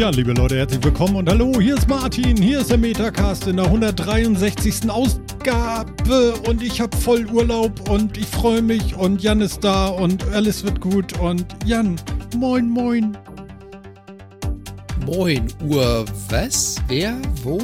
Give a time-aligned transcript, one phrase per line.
[0.00, 3.56] Ja, liebe Leute, herzlich willkommen und hallo, hier ist Martin, hier ist der Metacast in
[3.56, 4.88] der 163.
[4.88, 10.24] Ausgabe und ich habe voll Urlaub und ich freue mich und Jan ist da und
[10.28, 11.96] alles wird gut und Jan,
[12.34, 13.14] moin, moin.
[15.04, 16.76] Moin, Uhr, was?
[16.88, 17.18] Wer?
[17.42, 17.60] Wo?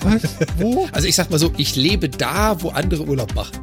[0.00, 0.22] Was?
[0.56, 0.88] Wo?
[0.92, 3.58] Also ich sag mal so, ich lebe da, wo andere Urlaub machen.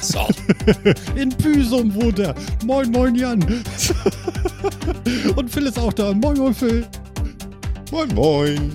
[0.00, 0.28] So.
[1.16, 2.36] In Büsum wohnt er.
[2.64, 3.42] Moin, moin, Jan.
[5.34, 6.12] und Phil ist auch da.
[6.12, 6.86] Moin, moin, Phil.
[7.94, 8.72] Moin, moin.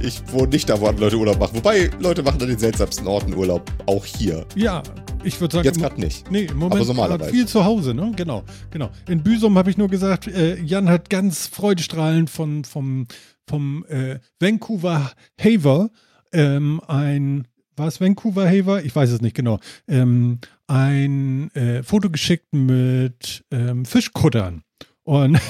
[0.00, 1.56] Ich wohne nicht da, wo andere Leute Urlaub machen.
[1.56, 3.70] Wobei, Leute machen an den seltsamsten Orten Urlaub.
[3.84, 4.46] Auch hier.
[4.54, 4.82] Ja,
[5.22, 5.66] ich würde sagen.
[5.66, 6.30] Jetzt gerade nicht.
[6.30, 7.32] Nee, im Moment Aber normalerweise.
[7.32, 8.12] viel zu Hause, ne?
[8.16, 8.88] Genau, genau.
[9.10, 13.06] In Büsum habe ich nur gesagt, äh, Jan hat ganz freudestrahlend von, vom,
[13.46, 15.90] vom äh, Vancouver Haver
[16.32, 17.46] ähm, ein,
[17.76, 18.82] war es Vancouver Haver?
[18.86, 19.60] Ich weiß es nicht genau.
[19.86, 24.62] Ähm, ein äh, Foto geschickt mit ähm, Fischkuttern.
[25.08, 25.40] Und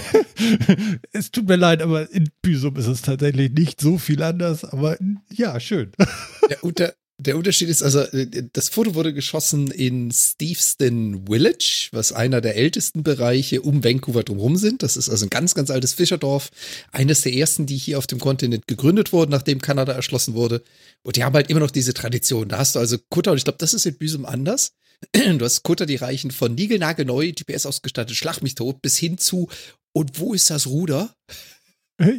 [1.13, 4.65] es tut mir leid, aber in Büsum ist es tatsächlich nicht so viel anders.
[4.65, 4.97] Aber
[5.33, 5.91] ja, schön.
[6.79, 12.41] Der, der Unterschied ist also, äh, das Foto wurde geschossen in Steveston Village, was einer
[12.41, 14.85] der ältesten Bereiche um Vancouver drumherum sind.
[14.85, 16.51] Das ist also ein ganz, ganz altes Fischerdorf.
[16.93, 20.63] Eines der ersten, die hier auf dem Kontinent gegründet wurden, nachdem Kanada erschlossen wurde.
[21.03, 22.49] Und die haben halt immer noch diese Tradition.
[22.49, 24.71] Da hast du also Kutter, und ich glaube, das ist in Büsum anders.
[25.15, 29.49] Du hast Kutter, die reichen von niegelnagelneu, GPS ausgestattet, schlag mich tot, bis hin zu,
[29.93, 31.15] und wo ist das Ruder?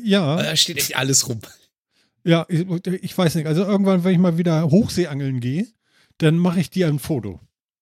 [0.03, 0.41] Ja.
[0.41, 1.39] Da steht echt alles rum.
[2.25, 2.65] Ja, ich,
[3.01, 3.47] ich weiß nicht.
[3.47, 5.67] Also irgendwann, wenn ich mal wieder Hochseeangeln gehe,
[6.17, 7.39] dann mache ich dir ein Foto.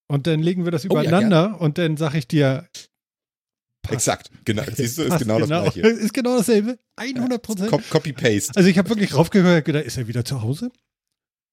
[0.07, 2.67] Und dann legen wir das Oh ja, übereinander und dann sage ich dir.
[3.81, 3.93] passt.
[3.95, 4.31] Exakt.
[4.45, 4.63] Genau.
[4.75, 5.81] Siehst du, ist Passt genau, das gleiche.
[5.87, 6.77] Ist genau dasselbe.
[6.97, 7.69] 100 Prozent.
[7.71, 8.53] Cop- Copy-Paste.
[8.55, 10.71] Also ich habe wirklich raufgehört, gedacht, ist er wieder zu Hause?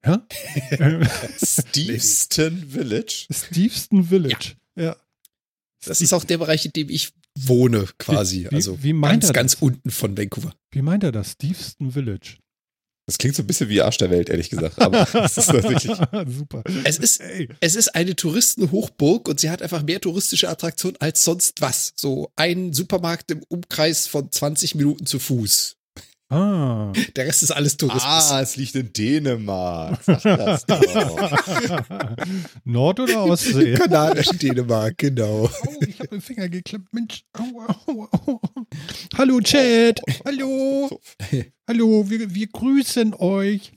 [0.06, 0.26] Ja?
[1.42, 3.26] Steveston Village.
[3.30, 4.54] Steveston Village.
[4.76, 4.96] Ja.
[5.84, 8.44] Das ist auch der Bereich, in dem ich wohne, quasi.
[8.46, 10.54] Wie- wie- also wie meint ganz, er ganz unten von Vancouver.
[10.70, 11.32] Wie meint er das?
[11.32, 12.38] Steveston Village.
[13.06, 14.78] Das klingt so ein bisschen wie Arsch der Welt, ehrlich gesagt.
[14.80, 15.92] Aber das ist tatsächlich.
[16.26, 16.64] Super.
[16.84, 17.50] Es ist, Ey.
[17.60, 21.92] es ist eine Touristenhochburg und sie hat einfach mehr touristische Attraktionen als sonst was.
[21.96, 25.76] So ein Supermarkt im Umkreis von 20 Minuten zu Fuß.
[26.30, 26.92] Ah.
[27.16, 28.30] Der Rest ist alles Tourismus.
[28.30, 29.98] Ah, es liegt in Dänemark.
[32.64, 33.74] Nord- oder Ostsee?
[33.74, 35.50] Kanadisch Dänemark, genau.
[35.50, 36.92] Oh, ich habe den Finger geklemmt.
[36.92, 37.24] Mensch.
[37.34, 38.40] Au, au, au.
[39.18, 40.00] Hallo, Chat.
[40.24, 41.00] Hallo.
[41.68, 43.72] Hallo, wir, wir grüßen euch.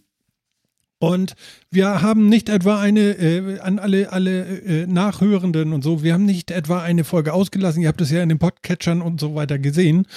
[1.00, 1.34] Und
[1.70, 6.26] wir haben nicht etwa eine, äh, an alle, alle äh, Nachhörenden und so, wir haben
[6.26, 7.84] nicht etwa eine Folge ausgelassen.
[7.84, 10.08] Ihr habt es ja in den Podcatchern und so weiter gesehen.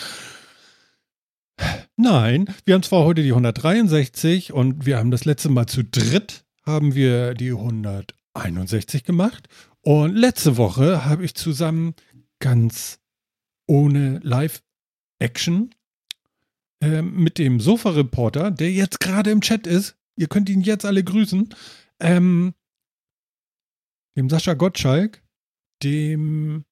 [1.96, 6.44] Nein, wir haben zwar heute die 163 und wir haben das letzte Mal zu dritt
[6.62, 9.48] haben wir die 161 gemacht.
[9.82, 11.94] Und letzte Woche habe ich zusammen
[12.38, 13.00] ganz
[13.66, 15.74] ohne Live-Action
[16.82, 21.04] ähm, mit dem Sofa-Reporter, der jetzt gerade im Chat ist, ihr könnt ihn jetzt alle
[21.04, 21.54] grüßen,
[22.00, 22.54] ähm,
[24.16, 25.22] dem Sascha Gottschalk,
[25.82, 26.64] dem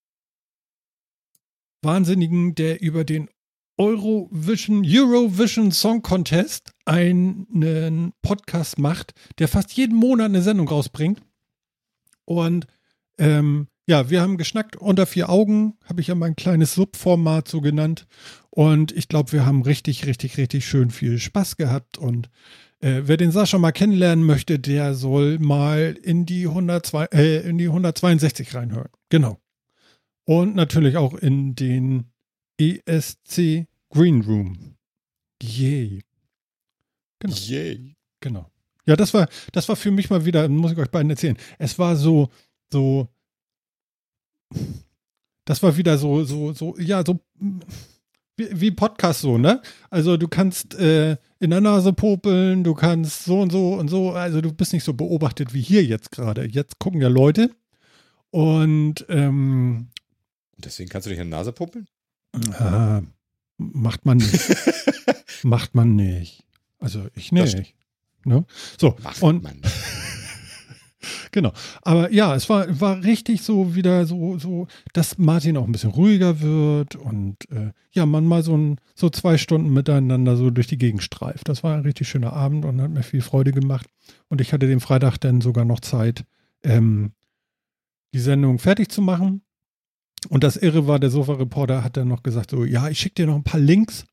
[1.82, 3.30] Wahnsinnigen, der über den
[3.78, 11.22] Eurovision, Eurovision Song Contest einen Podcast macht, der fast jeden Monat eine Sendung rausbringt.
[12.24, 12.66] Und
[13.18, 17.60] ähm, ja, wir haben geschnackt unter vier Augen, habe ich ja mein kleines Subformat so
[17.60, 18.06] genannt.
[18.50, 21.96] Und ich glaube, wir haben richtig, richtig, richtig schön viel Spaß gehabt.
[21.96, 22.28] Und
[22.80, 27.58] äh, wer den Sascha mal kennenlernen möchte, der soll mal in die, 102, äh, in
[27.58, 28.90] die 162 reinhören.
[29.08, 29.38] Genau.
[30.24, 32.10] Und natürlich auch in den
[32.58, 34.76] ESC Green Room.
[35.42, 36.02] Yay.
[37.20, 37.34] Genau.
[37.34, 37.96] Yay.
[38.20, 38.50] Genau.
[38.86, 41.36] Ja, das war, das war für mich mal wieder, muss ich euch beiden erzählen.
[41.58, 42.30] Es war so,
[42.72, 43.08] so,
[45.44, 47.20] das war wieder so, so, so, ja, so
[48.36, 49.60] wie, wie Podcast so, ne?
[49.90, 54.12] Also du kannst äh, in der Nase popeln, du kannst so und so und so,
[54.12, 56.46] also du bist nicht so beobachtet wie hier jetzt gerade.
[56.46, 57.50] Jetzt gucken ja Leute
[58.30, 59.88] und ähm,
[60.56, 61.88] deswegen kannst du dich in die Nase puppeln?
[62.58, 63.02] Ah,
[63.56, 64.56] macht man nicht.
[65.42, 66.44] macht man nicht.
[66.78, 67.74] Also ich nicht.
[68.24, 68.44] Ne?
[68.78, 69.60] So, Macht und man.
[71.30, 71.52] Genau.
[71.82, 75.90] Aber ja, es war, war richtig so wieder so, so, dass Martin auch ein bisschen
[75.90, 80.66] ruhiger wird und äh, ja, man mal so, ein, so zwei Stunden miteinander so durch
[80.66, 81.48] die Gegend streift.
[81.48, 83.86] Das war ein richtig schöner Abend und hat mir viel Freude gemacht.
[84.28, 86.24] Und ich hatte den Freitag dann sogar noch Zeit,
[86.62, 87.12] ähm,
[88.12, 89.42] die Sendung fertig zu machen.
[90.28, 93.26] Und das Irre war, der Sofa-Reporter hat dann noch gesagt, so, ja, ich schicke dir
[93.26, 94.04] noch ein paar Links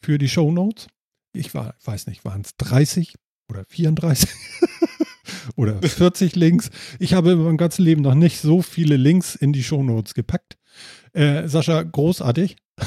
[0.00, 0.88] für die Shownotes.
[1.32, 3.14] Ich war, weiß nicht, waren es 30
[3.48, 4.28] oder 34?
[5.56, 6.70] oder 40 Links.
[6.98, 10.56] Ich habe in meinem ganzen Leben noch nicht so viele Links in die Shownotes gepackt.
[11.12, 12.56] Äh, Sascha, großartig.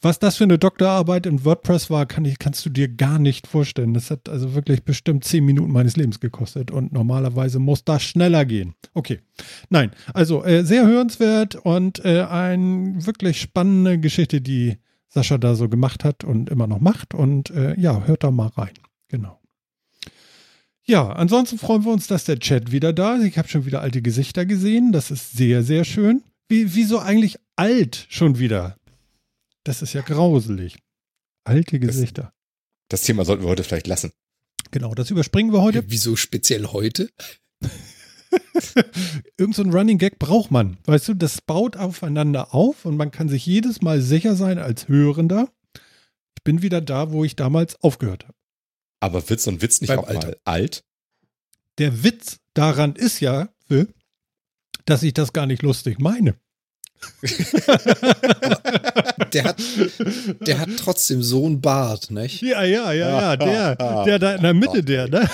[0.00, 3.46] Was das für eine Doktorarbeit in WordPress war, kann ich, kannst du dir gar nicht
[3.46, 3.94] vorstellen.
[3.94, 8.44] Das hat also wirklich bestimmt zehn Minuten meines Lebens gekostet und normalerweise muss das schneller
[8.44, 8.74] gehen.
[8.94, 9.20] Okay.
[9.68, 15.68] Nein, also äh, sehr hörenswert und äh, eine wirklich spannende Geschichte, die Sascha da so
[15.68, 17.14] gemacht hat und immer noch macht.
[17.14, 18.74] Und äh, ja, hört da mal rein.
[19.08, 19.40] Genau.
[20.84, 23.24] Ja, ansonsten freuen wir uns, dass der Chat wieder da ist.
[23.24, 24.92] Ich habe schon wieder alte Gesichter gesehen.
[24.92, 26.22] Das ist sehr, sehr schön.
[26.48, 28.76] Wie, wieso eigentlich alt schon wieder?
[29.68, 30.78] Das ist ja grauselig.
[31.44, 32.32] Alte Gesichter.
[32.88, 34.12] Das, das Thema sollten wir heute vielleicht lassen.
[34.70, 35.84] Genau, das überspringen wir heute.
[35.88, 37.10] Wieso speziell heute?
[39.36, 40.78] Irgend so ein Running Gag braucht man.
[40.86, 44.88] Weißt du, das baut aufeinander auf und man kann sich jedes Mal sicher sein als
[44.88, 45.52] Hörender.
[45.74, 48.38] Ich bin wieder da, wo ich damals aufgehört habe.
[49.00, 50.28] Aber wird so ein Witz nicht Beim auch Alter.
[50.28, 50.82] mal alt?
[51.76, 53.50] Der Witz daran ist ja,
[54.86, 56.40] dass ich das gar nicht lustig meine.
[59.32, 59.62] Der hat,
[60.46, 62.40] der hat trotzdem so einen Bart, nicht?
[62.42, 63.36] Ja, ja, ja, ja,
[63.76, 65.28] der, der da in der Mitte, der, ne?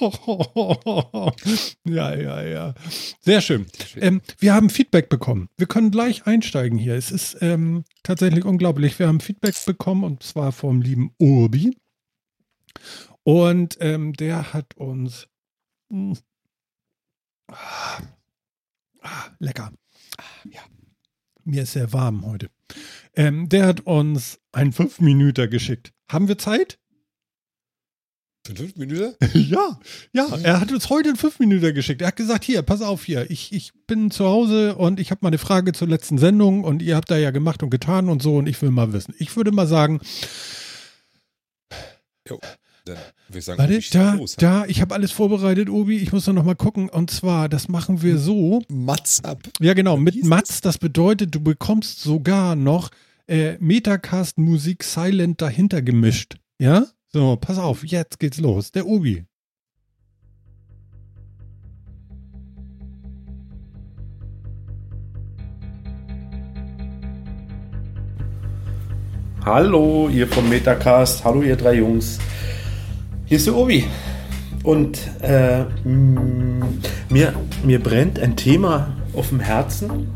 [1.84, 2.74] ja, ja, ja.
[3.20, 3.66] Sehr schön.
[3.96, 5.48] Ähm, wir haben Feedback bekommen.
[5.56, 6.94] Wir können gleich einsteigen hier.
[6.94, 8.98] Es ist ähm, tatsächlich unglaublich.
[8.98, 11.76] Wir haben Feedback bekommen und zwar vom lieben Urbi.
[13.22, 15.28] Und ähm, der hat uns.
[15.88, 16.16] Mh,
[17.48, 17.98] ah,
[19.02, 19.72] ah, lecker.
[20.50, 20.60] ja.
[21.44, 22.48] Mir ist sehr warm heute.
[23.14, 25.92] Ähm, der hat uns einen 5-Minüter geschickt.
[26.10, 26.78] Haben wir Zeit?
[28.46, 29.14] Fünf Minuten?
[29.34, 29.78] Ja,
[30.12, 32.02] ja, er hat uns heute einen 5-Minüter geschickt.
[32.02, 35.20] Er hat gesagt, hier, pass auf hier, ich, ich bin zu Hause und ich habe
[35.22, 38.22] mal eine Frage zur letzten Sendung und ihr habt da ja gemacht und getan und
[38.22, 39.14] so und ich will mal wissen.
[39.18, 40.00] Ich würde mal sagen,
[42.28, 42.40] Jo.
[42.86, 42.98] Dann
[43.28, 44.36] würde ich sagen, warte, schießt da, los?
[44.36, 47.68] da, ich habe alles vorbereitet, Obi, ich muss nur noch mal gucken und zwar, das
[47.68, 49.38] machen wir so, Mats ab.
[49.58, 52.90] ja genau, mit Mats, das bedeutet, du bekommst sogar noch
[53.26, 56.84] äh, Metacast Musik Silent dahinter gemischt, ja?
[57.08, 59.24] So, pass auf, jetzt geht's los, der Obi.
[69.42, 71.24] Hallo, ihr vom Metacast.
[71.24, 72.18] Hallo, ihr drei Jungs.
[73.26, 73.84] Hier ist der Obi.
[74.64, 75.64] Und äh,
[77.08, 77.32] mir,
[77.64, 80.08] mir brennt ein Thema auf dem Herzen,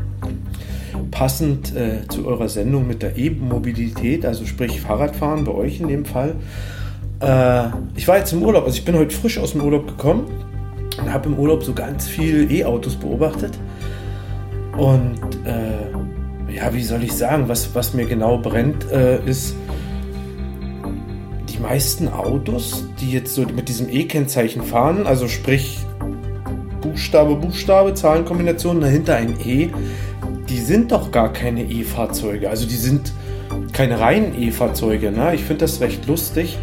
[1.10, 6.04] passend äh, zu eurer Sendung mit der E-Mobilität, also sprich Fahrradfahren bei euch in dem
[6.04, 6.34] Fall.
[7.20, 10.26] Äh, ich war jetzt im Urlaub, also ich bin heute frisch aus dem Urlaub gekommen
[10.98, 13.58] und habe im Urlaub so ganz viel E-Autos beobachtet.
[14.76, 19.54] Und äh, ja, wie soll ich sagen, was, was mir genau brennt, äh, ist,
[21.58, 25.78] die meisten Autos, die jetzt so mit diesem E-Kennzeichen fahren, also sprich
[26.80, 29.70] Buchstabe, Buchstabe, Zahlenkombination, dahinter ein E,
[30.48, 32.48] die sind doch gar keine E-Fahrzeuge.
[32.48, 33.12] Also die sind
[33.72, 35.10] keine reinen E-Fahrzeuge.
[35.10, 35.34] Ne?
[35.34, 36.58] Ich finde das recht lustig.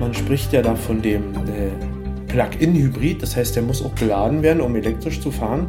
[0.00, 4.60] Man spricht ja da von dem äh, Plug-in-Hybrid, das heißt, der muss auch geladen werden,
[4.60, 5.68] um elektrisch zu fahren.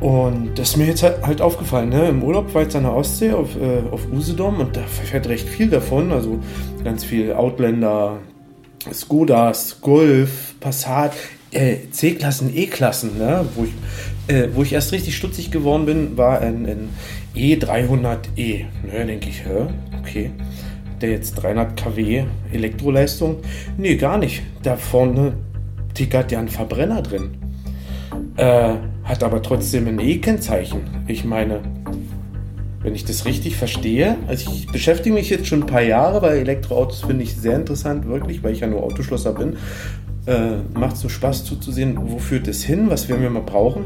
[0.00, 2.08] Und das ist mir jetzt halt, halt aufgefallen, ne?
[2.08, 5.48] Im Urlaub war jetzt an der Ostsee auf, äh, auf Usedom und da fährt recht
[5.48, 6.12] viel davon.
[6.12, 6.38] Also
[6.84, 8.18] ganz viel Outlander,
[8.92, 11.14] Skodas, Golf, Passat,
[11.50, 13.46] äh, C-Klassen, E-Klassen, ne?
[13.54, 16.88] Wo ich, äh, wo ich erst richtig stutzig geworden bin, war ein, ein
[17.34, 18.64] E300e.
[18.84, 19.66] Ne, denke ich, hä?
[19.98, 20.30] okay.
[21.00, 23.38] Der jetzt 300 kW Elektroleistung?
[23.76, 24.42] Nee, gar nicht.
[24.62, 25.34] Da vorne
[25.94, 27.45] tickert ja ein Verbrenner drin.
[28.36, 30.80] Äh, hat aber trotzdem ein E-Kennzeichen.
[31.06, 31.60] Ich meine,
[32.82, 36.38] wenn ich das richtig verstehe, also ich beschäftige mich jetzt schon ein paar Jahre, weil
[36.38, 39.56] Elektroautos finde ich sehr interessant, wirklich, weil ich ja nur Autoschlosser bin.
[40.26, 43.84] Äh, macht so Spaß zuzusehen, wo führt es hin, was wir mal brauchen.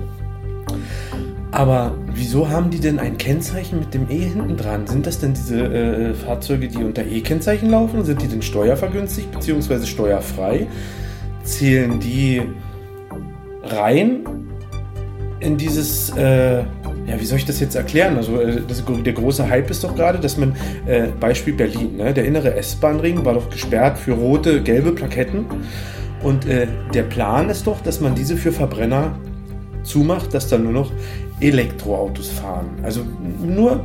[1.52, 4.86] Aber wieso haben die denn ein Kennzeichen mit dem E hinten dran?
[4.86, 8.04] Sind das denn diese äh, Fahrzeuge, die unter E-Kennzeichen laufen?
[8.04, 9.84] Sind die denn steuervergünstigt bzw.
[9.84, 10.66] steuerfrei?
[11.42, 12.42] Zählen die
[13.72, 14.24] rein
[15.40, 18.16] in dieses, äh, ja, wie soll ich das jetzt erklären?
[18.16, 20.54] Also, äh, das, der große Hype ist doch gerade, dass man,
[20.86, 22.12] äh, Beispiel Berlin, ne?
[22.12, 25.46] der innere S-Bahn-Ring war doch gesperrt für rote, gelbe Plaketten.
[26.22, 29.18] Und äh, der Plan ist doch, dass man diese für Verbrenner
[29.82, 30.92] zumacht, dass dann nur noch
[31.40, 32.68] Elektroautos fahren.
[32.82, 33.00] Also
[33.42, 33.84] nur,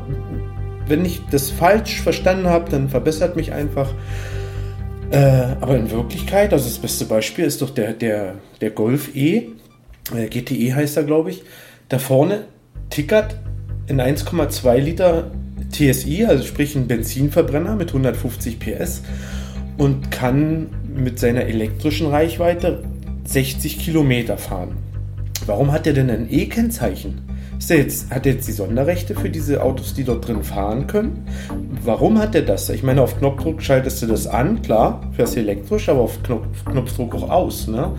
[0.88, 3.94] wenn ich das falsch verstanden habe, dann verbessert mich einfach.
[5.12, 9.50] Äh, aber in Wirklichkeit, also das beste Beispiel ist doch der, der, der Golf E,
[10.12, 11.44] GTE heißt er, glaube ich.
[11.90, 12.46] Da vorne
[12.90, 13.38] tickert
[13.88, 15.32] in 1,2 Liter
[15.72, 19.04] TSI, also sprich ein Benzinverbrenner mit 150 PS
[19.78, 22.84] und kann mit seiner elektrischen Reichweite
[23.26, 24.78] 60 Kilometer fahren.
[25.46, 27.22] Warum hat er denn ein E-Kennzeichen?
[28.12, 31.26] hat er jetzt die Sonderrechte für diese Autos, die dort drin fahren können?
[31.84, 32.70] Warum hat er das?
[32.70, 37.16] Ich meine, auf Knopfdruck schaltest du das an, klar, fährst elektrisch, aber auf Knopf, Knopfdruck
[37.16, 37.92] auch aus, ne?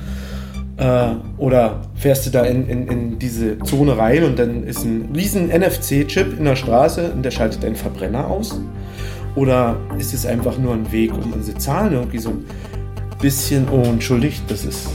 [0.76, 5.10] Äh, oder fährst du da in, in, in diese Zone rein und dann ist ein
[5.14, 8.60] riesen NFC-Chip in der Straße und der schaltet deinen Verbrenner aus?
[9.36, 12.44] Oder ist es einfach nur ein Weg, um unsere Zahlen irgendwie so ein
[13.20, 14.88] bisschen, oh, entschuldigt, das ist.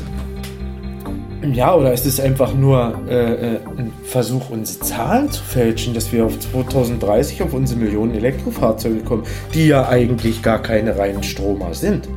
[1.53, 6.11] Ja, oder ist es einfach nur äh, äh, ein Versuch, unsere Zahlen zu fälschen, dass
[6.11, 9.23] wir auf 2030 auf unsere Millionen Elektrofahrzeuge kommen,
[9.53, 12.07] die ja eigentlich gar keine reinen Stromer sind?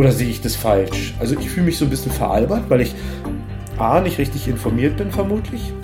[0.00, 1.12] Oder sehe ich das falsch?
[1.20, 2.94] Also ich fühle mich so ein bisschen veralbert, weil ich
[3.76, 5.74] A, nicht richtig informiert bin vermutlich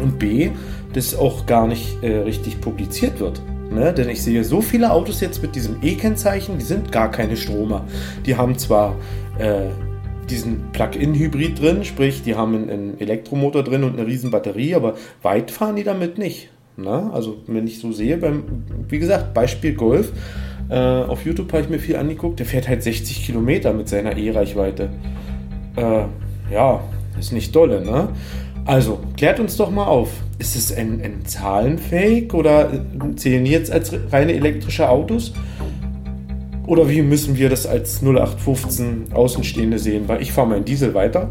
[0.00, 0.50] und B,
[0.92, 3.42] das auch gar nicht äh, richtig publiziert wird.
[3.72, 3.92] Ne?
[3.92, 7.84] Denn ich sehe so viele Autos jetzt mit diesem E-Kennzeichen, die sind gar keine Stromer.
[8.24, 8.94] Die haben zwar
[9.36, 9.62] äh,
[10.30, 15.50] diesen Plug-in-Hybrid drin, sprich, die haben einen, Elektromotor drin und eine riesen Batterie, aber weit
[15.50, 16.50] fahren die damit nicht.
[16.76, 17.10] Ne?
[17.12, 18.44] Also wenn ich so sehe, beim,
[18.88, 20.12] wie gesagt, Beispiel Golf,
[20.68, 24.16] äh, auf YouTube habe ich mir viel angeguckt, der fährt halt 60 Kilometer mit seiner
[24.16, 24.90] E-Reichweite.
[25.76, 26.04] Äh,
[26.52, 26.80] ja,
[27.18, 28.08] ist nicht dolle, ne?
[28.64, 30.10] Also, klärt uns doch mal auf.
[30.38, 35.32] Ist es ein, ein Zahlenfake oder zählen die jetzt als reine elektrische Autos?
[36.66, 40.08] Oder wie müssen wir das als 0815 Außenstehende sehen?
[40.08, 41.30] Weil ich fahre meinen Diesel weiter.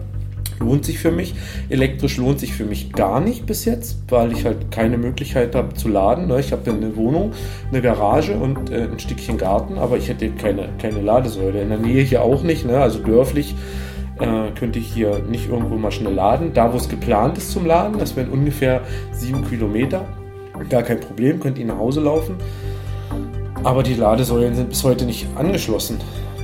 [0.60, 1.36] Lohnt sich für mich.
[1.70, 5.74] Elektrisch lohnt sich für mich gar nicht bis jetzt, weil ich halt keine Möglichkeit habe
[5.74, 6.28] zu laden.
[6.28, 6.40] Ne?
[6.40, 7.32] Ich habe eine Wohnung,
[7.72, 11.62] eine Garage und äh, ein Stückchen Garten, aber ich hätte keine, keine Ladesäule.
[11.62, 12.80] In der Nähe hier auch nicht, ne?
[12.80, 13.56] also dörflich
[14.20, 16.54] äh, könnte ich hier nicht irgendwo mal schnell laden.
[16.54, 18.82] Da, wo es geplant ist zum Laden, das wären ungefähr
[19.12, 20.06] sieben Kilometer.
[20.70, 22.36] Gar kein Problem, könnt ihr nach Hause laufen.
[23.64, 25.98] Aber die Ladesäulen sind bis heute nicht angeschlossen.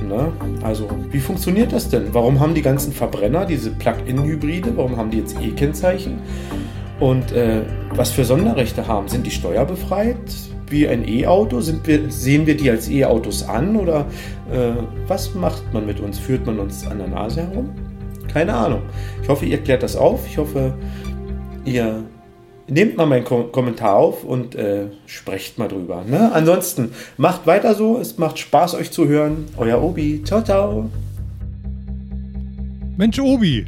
[0.08, 0.32] Ne?
[0.62, 2.12] Also, wie funktioniert das denn?
[2.12, 4.76] Warum haben die ganzen Verbrenner diese Plug-in-Hybride?
[4.76, 6.18] Warum haben die jetzt E-Kennzeichen?
[7.00, 7.62] Und äh,
[7.94, 9.08] was für Sonderrechte haben?
[9.08, 10.18] Sind die steuerbefreit?
[10.72, 11.60] wie ein E-Auto?
[11.60, 14.06] Sehen wir die als E-Autos an oder
[14.50, 14.72] äh,
[15.06, 16.18] was macht man mit uns?
[16.18, 17.70] Führt man uns an der Nase herum?
[18.32, 18.82] Keine Ahnung.
[19.22, 20.26] Ich hoffe, ihr klärt das auf.
[20.26, 20.74] Ich hoffe,
[21.64, 22.02] ihr
[22.72, 26.04] nehmt mal meinen Kom Kommentar auf und äh, sprecht mal drüber.
[26.04, 26.32] Ne?
[26.32, 27.98] Ansonsten macht weiter so.
[27.98, 29.44] Es macht Spaß, euch zu hören.
[29.56, 30.22] Euer Obi.
[30.24, 30.90] Ciao, ciao.
[32.96, 33.64] Mensch, Obi.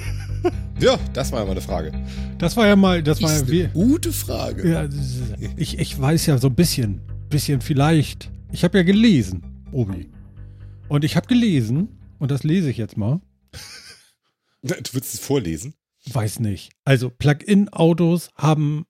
[0.80, 1.92] ja, das war ja mal eine Frage.
[2.38, 4.68] Das war ja mal, das war ja wie, gute Frage.
[4.68, 4.88] Ja,
[5.56, 8.30] ich, ich weiß ja so ein bisschen, bisschen vielleicht.
[8.50, 10.10] Ich habe ja gelesen, Obi.
[10.88, 13.20] Und ich habe gelesen, und das lese ich jetzt mal.
[14.64, 15.74] Du würdest es vorlesen?
[16.10, 16.72] Weiß nicht.
[16.84, 18.86] Also Plug-in-Autos haben,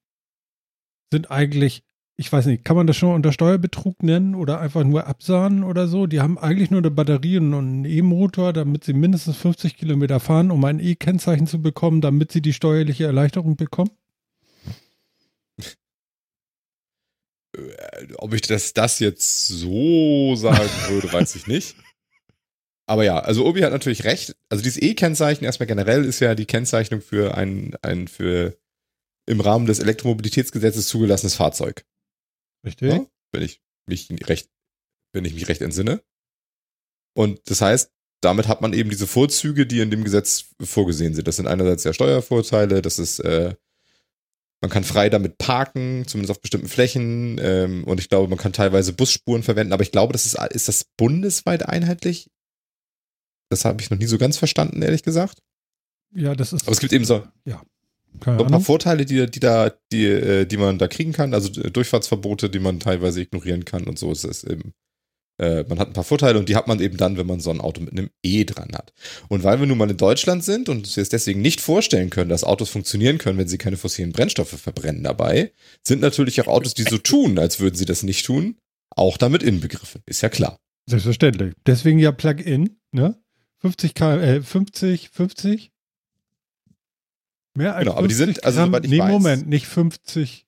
[1.13, 1.85] sind eigentlich
[2.17, 5.89] ich weiß nicht, kann man das schon unter Steuerbetrug nennen oder einfach nur absahnen oder
[5.89, 6.07] so?
[6.07, 10.51] Die haben eigentlich nur eine Batterie und einen E-Motor, damit sie mindestens 50 Kilometer fahren,
[10.51, 13.91] um ein E-Kennzeichen zu bekommen, damit sie die steuerliche Erleichterung bekommen?
[17.57, 21.77] Äh, ob ich das, das jetzt so sagen würde, weiß ich nicht.
[22.87, 24.37] Aber ja, also Obi hat natürlich recht.
[24.49, 28.57] Also dieses E-Kennzeichen erstmal generell ist ja die Kennzeichnung für ein, ein für
[29.27, 31.85] im Rahmen des Elektromobilitätsgesetzes zugelassenes Fahrzeug.
[32.67, 32.93] Richtig.
[32.93, 34.51] Ja, wenn ich mich recht,
[35.13, 36.03] wenn ich mich recht entsinne.
[37.15, 41.27] Und das heißt, damit hat man eben diese Vorzüge, die in dem Gesetz vorgesehen sind.
[41.29, 43.55] Das sind einerseits ja Steuervorteile, das ist, äh,
[44.61, 47.39] man kann frei damit parken, zumindest auf bestimmten Flächen.
[47.43, 50.69] Ähm, und ich glaube, man kann teilweise Busspuren verwenden, aber ich glaube, das ist, ist
[50.69, 52.31] das bundesweit einheitlich?
[53.53, 55.39] Das habe ich noch nie so ganz verstanden, ehrlich gesagt.
[56.15, 56.63] Ja, das ist.
[56.63, 57.23] Aber es gibt eben so.
[57.45, 57.63] Ja.
[58.21, 61.61] Keine ein paar Vorteile, die, die da, die, äh, die man da kriegen kann, also
[61.61, 64.73] äh, Durchfahrtsverbote, die man teilweise ignorieren kann und so ist es eben.
[65.39, 67.51] Äh, man hat ein paar Vorteile und die hat man eben dann, wenn man so
[67.51, 68.93] ein Auto mit einem E dran hat.
[69.29, 72.31] Und weil wir nun mal in Deutschland sind und uns jetzt deswegen nicht vorstellen können,
[72.31, 75.53] dass Autos funktionieren können, wenn sie keine fossilen Brennstoffe verbrennen dabei,
[75.87, 78.57] sind natürlich auch Autos, die so tun, als würden sie das nicht tun,
[78.91, 80.03] auch damit inbegriffen.
[80.07, 80.59] Ist ja klar.
[80.87, 81.55] Selbstverständlich.
[81.67, 83.22] Deswegen ja Plug-in, ne?
[83.63, 85.73] 50 K, äh, 50, 50
[87.55, 89.11] Mehr als genau, aber die sind, also soweit ich nee, weiß.
[89.11, 90.47] Moment, nicht 50.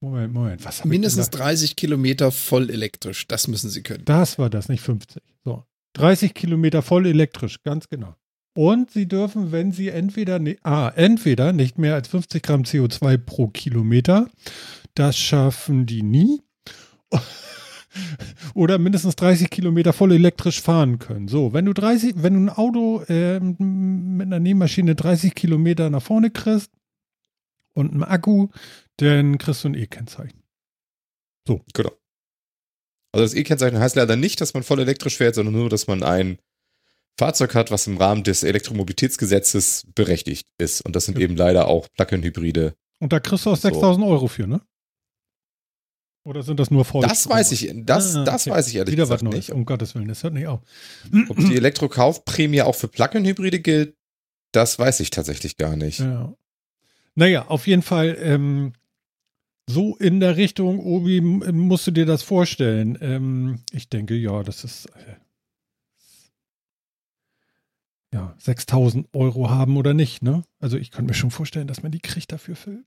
[0.00, 4.04] Moment, Moment, was haben Mindestens 30 Kilometer voll elektrisch, das müssen sie können.
[4.04, 5.22] Das war das, nicht 50.
[5.44, 5.64] So.
[5.94, 8.14] 30 Kilometer voll elektrisch, ganz genau.
[8.54, 13.48] Und sie dürfen, wenn sie entweder, ah, entweder nicht mehr als 50 Gramm CO2 pro
[13.48, 14.30] Kilometer,
[14.94, 16.40] das schaffen die nie
[18.54, 21.28] oder mindestens 30 Kilometer voll elektrisch fahren können.
[21.28, 26.02] So, wenn du 30, wenn du ein Auto äh, mit einer Nähmaschine 30 Kilometer nach
[26.02, 26.70] vorne kriegst
[27.74, 28.48] und einem Akku,
[28.96, 30.42] dann kriegst du ein E-Kennzeichen.
[31.46, 31.60] So.
[31.74, 31.92] Genau.
[33.12, 36.02] Also das E-Kennzeichen heißt leider nicht, dass man voll elektrisch fährt, sondern nur, dass man
[36.02, 36.38] ein
[37.18, 40.82] Fahrzeug hat, was im Rahmen des Elektromobilitätsgesetzes berechtigt ist.
[40.82, 41.24] Und das sind ja.
[41.24, 43.68] eben leider auch Plug-in-Hybride Und da kriegst du auch So.
[43.68, 44.60] 6000 Euro für, ne?
[46.26, 47.02] Oder sind das nur voll?
[47.06, 48.56] Das weiß ich, das, Ah, das okay.
[48.56, 49.52] weiß ich ehrlich Wieder was gesagt Neues, nicht.
[49.52, 50.60] um Gottes Willen, das hört nicht auf.
[51.28, 53.94] Ob die Elektrokaufprämie auch für Plug-in-Hybride gilt,
[54.50, 56.00] das weiß ich tatsächlich gar nicht.
[56.00, 56.34] Ja.
[57.14, 58.72] Naja, auf jeden Fall ähm,
[59.68, 62.98] so in der Richtung, Obi, musst du dir das vorstellen.
[63.00, 65.16] Ähm, ich denke, ja, das ist äh,
[68.12, 70.42] ja 6000 Euro haben oder nicht, ne?
[70.58, 72.82] Also ich könnte mir schon vorstellen, dass man die kriegt dafür für.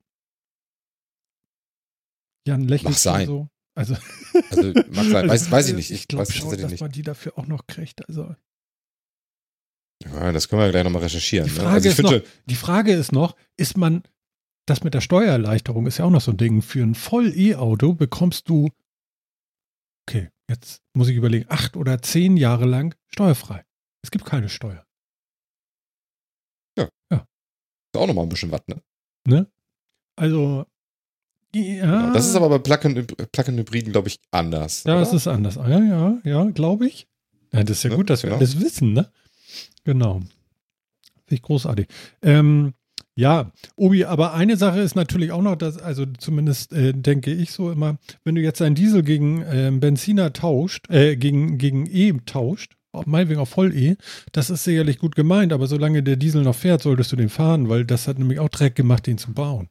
[2.47, 3.27] Jan lächelt Mag sein.
[3.27, 3.49] so.
[3.75, 3.95] Also,
[4.49, 5.91] Also, mag sein, weiß, weiß ich nicht.
[5.91, 6.81] Ich, Ich glaube schon, dass nicht.
[6.81, 8.07] man die dafür auch noch kriegt.
[8.07, 8.35] Also
[10.03, 11.47] Ja, das können wir gleich nochmal recherchieren.
[11.47, 11.59] Die ne?
[11.59, 14.03] Frage also ich ist noch, die Frage ist noch, ist man,
[14.65, 16.61] das mit der Steuererleichterung ist ja auch noch so ein Ding.
[16.61, 18.69] Für ein Voll-E-Auto bekommst du,
[20.07, 23.65] okay, jetzt muss ich überlegen, acht oder zehn Jahre lang steuerfrei.
[24.03, 24.85] Es gibt keine Steuer.
[26.77, 28.81] ist auch nochmal ein bisschen was, ne?
[29.25, 29.51] Ne?
[30.15, 30.67] Also,
[31.55, 32.13] ja, Genau.
[32.13, 34.83] Das ist aber bei Plug-in- Plug-in-Hybriden, glaube ich, anders.
[34.85, 35.01] ja, oder?
[35.01, 35.57] das ist anders.
[35.57, 37.07] Ah, Ja, ja, ja, glaube ich.
[37.53, 37.95] Ja, das ist ja Ne?
[37.95, 38.37] gut, dass wir Genau.
[38.39, 39.09] alles wissen, ne?
[39.83, 40.15] Genau.
[40.19, 41.87] Finde ich großartig.
[42.21, 42.73] Ähm,
[43.15, 47.51] ja, Obi, aber eine Sache ist natürlich auch noch, dass, also zumindest äh, denke ich
[47.51, 52.13] so immer, wenn du jetzt einen Diesel gegen ähm, Benziner tauscht, äh, gegen, gegen E
[52.25, 53.95] tauscht, auch meinetwegen auf Voll-E,
[54.31, 57.67] das ist sicherlich gut gemeint, aber solange der Diesel noch fährt, solltest du den fahren,
[57.69, 59.67] weil das hat nämlich auch Dreck gemacht, den zu bauen.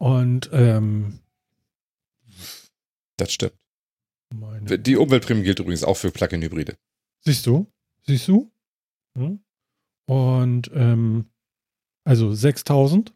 [0.00, 1.20] Und ähm,
[3.18, 3.52] Das stimmt.
[4.32, 6.76] Die Umweltprämie gilt übrigens auch für Plug-in-Hybride.
[7.20, 7.70] Siehst du?
[8.06, 8.50] Siehst du?
[9.14, 9.44] Hm?
[10.06, 11.26] Und ähm,
[12.04, 13.14] also 6000,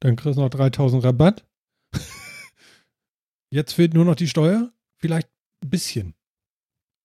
[0.00, 1.46] dann kriegst du noch 3000 Rabatt.
[3.50, 5.30] Jetzt fehlt nur noch die Steuer, vielleicht
[5.64, 6.14] ein bisschen.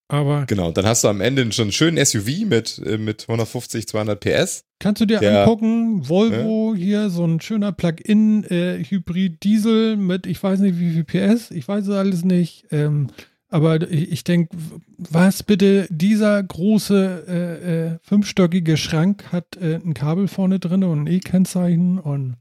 [0.08, 3.88] Aber Genau, dann hast du am Ende schon einen schönen SUV mit, äh, mit 150,
[3.88, 4.64] 200 PS.
[4.78, 10.78] kannst du dir Der- angucken, Volvo hier, so ein schöner Plug-in-Hybrid-Diesel mit, ich weiß nicht
[10.78, 12.66] wie viel PS, ich weiß es alles nicht.
[12.70, 13.08] Ähm,
[13.48, 14.54] aber ich, ich denke,
[14.98, 21.04] was bitte, dieser große äh, äh, fünfstöckige Schrank hat äh, ein Kabel vorne drin und
[21.04, 22.36] ein E-Kennzeichen und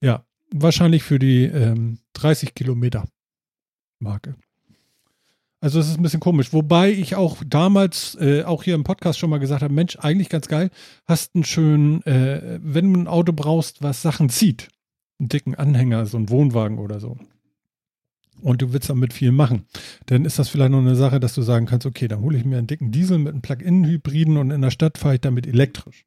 [0.00, 3.04] ja, wahrscheinlich für die ähm, 30 Kilometer
[4.00, 4.34] Marke.
[5.62, 6.52] Also es ist ein bisschen komisch.
[6.52, 10.30] Wobei ich auch damals, äh, auch hier im Podcast schon mal gesagt habe, Mensch, eigentlich
[10.30, 10.70] ganz geil,
[11.06, 14.68] hast einen schönen, äh, wenn du ein Auto brauchst, was Sachen zieht,
[15.18, 17.18] einen dicken Anhänger, so einen Wohnwagen oder so.
[18.40, 19.66] Und du willst damit viel machen.
[20.06, 22.46] Dann ist das vielleicht noch eine Sache, dass du sagen kannst, okay, dann hole ich
[22.46, 26.06] mir einen dicken Diesel mit einem Plug-in-Hybriden und in der Stadt fahre ich damit elektrisch.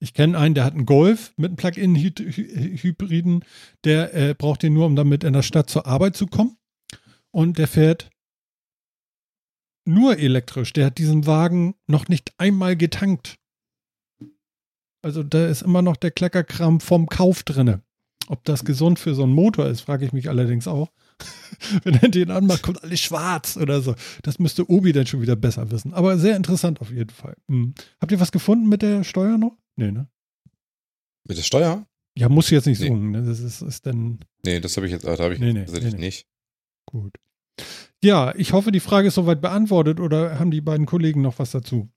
[0.00, 3.42] Ich kenne einen, der hat einen Golf mit einem Plug-in-Hybriden,
[3.84, 6.58] der äh, braucht den nur, um damit in der Stadt zur Arbeit zu kommen.
[7.32, 8.10] Und der fährt
[9.84, 10.72] nur elektrisch.
[10.72, 13.38] Der hat diesen Wagen noch nicht einmal getankt.
[15.04, 17.82] Also da ist immer noch der Kleckerkram vom Kauf drinne.
[18.28, 20.92] Ob das gesund für so einen Motor ist, frage ich mich allerdings auch.
[21.84, 23.96] Wenn er den anmacht, kommt alles schwarz oder so.
[24.22, 25.92] Das müsste Obi dann schon wieder besser wissen.
[25.92, 27.36] Aber sehr interessant auf jeden Fall.
[27.48, 27.74] Hm.
[28.00, 29.56] Habt ihr was gefunden mit der Steuer noch?
[29.76, 30.08] Nee, ne?
[31.26, 31.86] Mit der Steuer?
[32.16, 32.88] Ja, muss jetzt nicht Nee.
[32.88, 32.96] so.
[32.96, 33.22] Ne?
[33.24, 35.60] Das ist, ist dann Nee, das habe ich jetzt, äh, da habe ich Nee, nee,
[35.64, 36.06] tatsächlich nee, nee.
[36.06, 36.26] nicht.
[36.86, 37.16] gut.
[38.02, 41.52] Ja, ich hoffe, die Frage ist soweit beantwortet oder haben die beiden Kollegen noch was
[41.52, 41.88] dazu?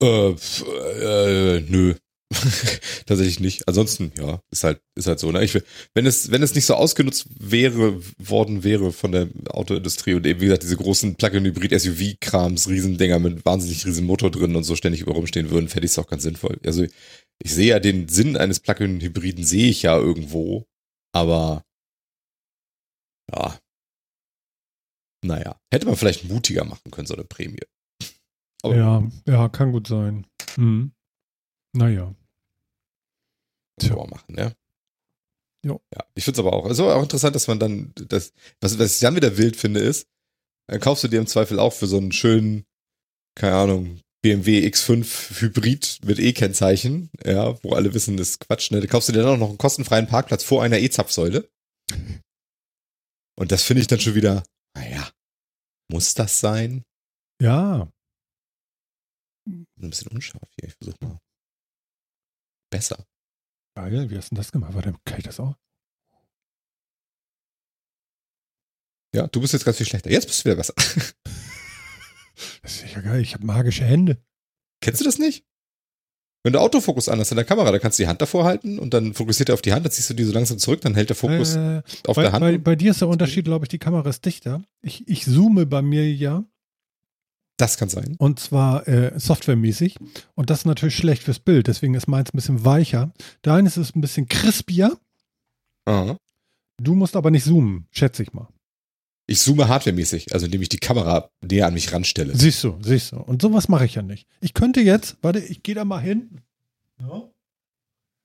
[0.00, 0.64] Äh, pf,
[1.02, 1.94] äh, nö.
[3.06, 3.66] Tatsächlich nicht.
[3.66, 5.32] Ansonsten, ja, ist halt, ist halt so.
[5.32, 5.42] Ne?
[5.42, 5.58] Ich,
[5.94, 10.40] wenn es, wenn es nicht so ausgenutzt wäre, worden wäre von der Autoindustrie und eben,
[10.40, 15.12] wie gesagt, diese großen Plug-in-Hybrid-SUV-Krams, Riesendinger mit wahnsinnig riesen Motor drin und so ständig über
[15.12, 16.58] rumstehen würden, fände ich es auch ganz sinnvoll.
[16.64, 16.84] Also,
[17.42, 20.66] ich sehe ja den Sinn eines Plug-in-Hybriden, sehe ich ja irgendwo,
[21.12, 21.64] aber,
[23.32, 23.58] ja.
[25.24, 27.60] Naja, hätte man vielleicht mutiger machen können, so eine Prämie.
[28.62, 30.26] Aber- Ja, ja, kann gut sein.
[30.54, 30.92] Hm.
[31.72, 32.14] Naja.
[33.80, 33.94] Tja.
[34.06, 34.52] machen, ja.
[35.64, 35.80] Jo.
[35.94, 36.66] Ja, ich finde es aber auch.
[36.66, 40.06] Also auch interessant, dass man dann, das, was, was ich dann wieder wild finde, ist,
[40.68, 42.64] dann kaufst du dir im Zweifel auch für so einen schönen,
[43.34, 48.80] keine Ahnung, BMW X5 Hybrid mit E-Kennzeichen, ja, wo alle wissen, das ist Quatsch, ne?
[48.80, 51.48] Da kaufst du dir dann auch noch einen kostenfreien Parkplatz vor einer E-Zapfsäule.
[53.38, 54.42] Und das finde ich dann schon wieder,
[54.74, 55.08] naja,
[55.90, 56.84] muss das sein?
[57.40, 57.88] Ja,
[59.46, 61.20] Ein bisschen unscharf hier, ich versuche mal.
[62.70, 63.06] Besser.
[63.76, 64.10] geil.
[64.10, 64.74] Wie hast du das gemacht?
[64.74, 65.54] Warte, kann ich das auch?
[69.14, 70.10] Ja, du bist jetzt ganz viel schlechter.
[70.10, 70.74] Jetzt bist du wieder besser.
[72.62, 73.20] Das ist ja geil.
[73.20, 74.22] Ich habe magische Hände.
[74.80, 75.44] Kennst du das nicht?
[76.44, 78.78] Wenn du Autofokus an hast in der Kamera, da kannst du die Hand davor halten
[78.78, 80.94] und dann fokussiert er auf die Hand, dann ziehst du die so langsam zurück, dann
[80.94, 82.40] hält der Fokus Äh, auf bei, der Hand.
[82.40, 84.62] bei, bei dir ist der Unterschied, glaube ich, die Kamera ist dichter.
[84.80, 86.44] Ich, ich zoome bei mir ja.
[87.56, 88.14] Das kann sein.
[88.18, 89.96] Und zwar äh, softwaremäßig.
[90.36, 91.66] Und das ist natürlich schlecht fürs Bild.
[91.66, 93.12] Deswegen ist meins ein bisschen weicher.
[93.42, 94.96] Deines ist ein bisschen crispier.
[95.86, 96.16] Aha.
[96.80, 98.46] Du musst aber nicht zoomen, schätze ich mal.
[99.30, 102.34] Ich zoome hardwaremäßig, also indem ich die Kamera näher an mich ranstelle.
[102.34, 103.16] Siehst du, siehst du.
[103.18, 104.26] Und sowas mache ich ja nicht.
[104.40, 106.40] Ich könnte jetzt, warte, ich gehe da mal hin.
[106.98, 107.28] Ja.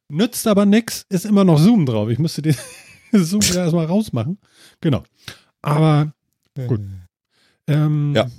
[0.07, 2.07] Nützt aber nix, ist immer noch Zoom drauf.
[2.07, 2.55] Ich müsste den
[3.11, 4.39] Zoom wieder erstmal rausmachen.
[4.79, 5.03] Genau.
[5.61, 6.13] Aber
[6.55, 6.79] Gut.
[7.67, 8.31] ähm, Ja.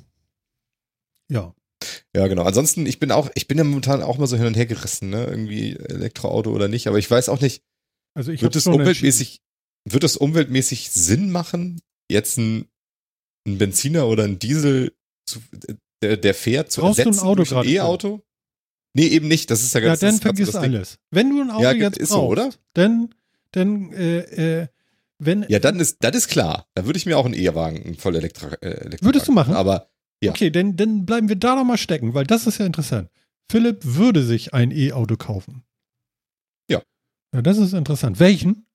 [1.29, 1.55] Ja.
[2.17, 2.45] Ja, genau.
[2.45, 5.11] Ansonsten, ich bin auch, ich bin ja momentan auch mal so hin und her gerissen,
[5.11, 5.25] ne?
[5.27, 7.63] Irgendwie Elektroauto oder nicht, aber ich weiß auch nicht,
[8.15, 9.43] Also ich wird habe es umweltmäßig,
[9.85, 12.69] wird es umweltmäßig Sinn machen, jetzt ein,
[13.47, 14.95] ein Benziner oder ein Diesel
[15.27, 15.41] zu,
[16.03, 17.69] der, der fährt zu Brauchst du ein ersetzen Auto durch ein?
[17.69, 18.23] E-Auto?
[18.97, 19.51] Nee, eben nicht.
[19.51, 19.89] Das ist ja entschieden.
[19.89, 20.99] Ja, ganz dann das ganz vergiss das alles.
[21.11, 22.51] Wenn du ein Auto Ja, jetzt ist brauchst, so, oder?
[22.75, 23.15] dann,
[23.53, 24.69] dann äh, äh,
[25.19, 26.67] wenn, Ja, dann ist, das ist klar.
[26.75, 29.55] Da würde ich mir auch einen E-Wagen, einen voll Elektro, äh, Elektrowagen Würdest du machen?
[29.55, 29.91] Aber
[30.23, 30.31] ja.
[30.31, 33.11] Okay, dann, dann bleiben wir da doch mal stecken, weil das ist ja interessant.
[33.51, 35.65] Philipp würde sich ein E-Auto kaufen.
[36.71, 36.83] Ja.
[37.35, 38.21] Ja, das ist interessant.
[38.21, 38.67] Welchen?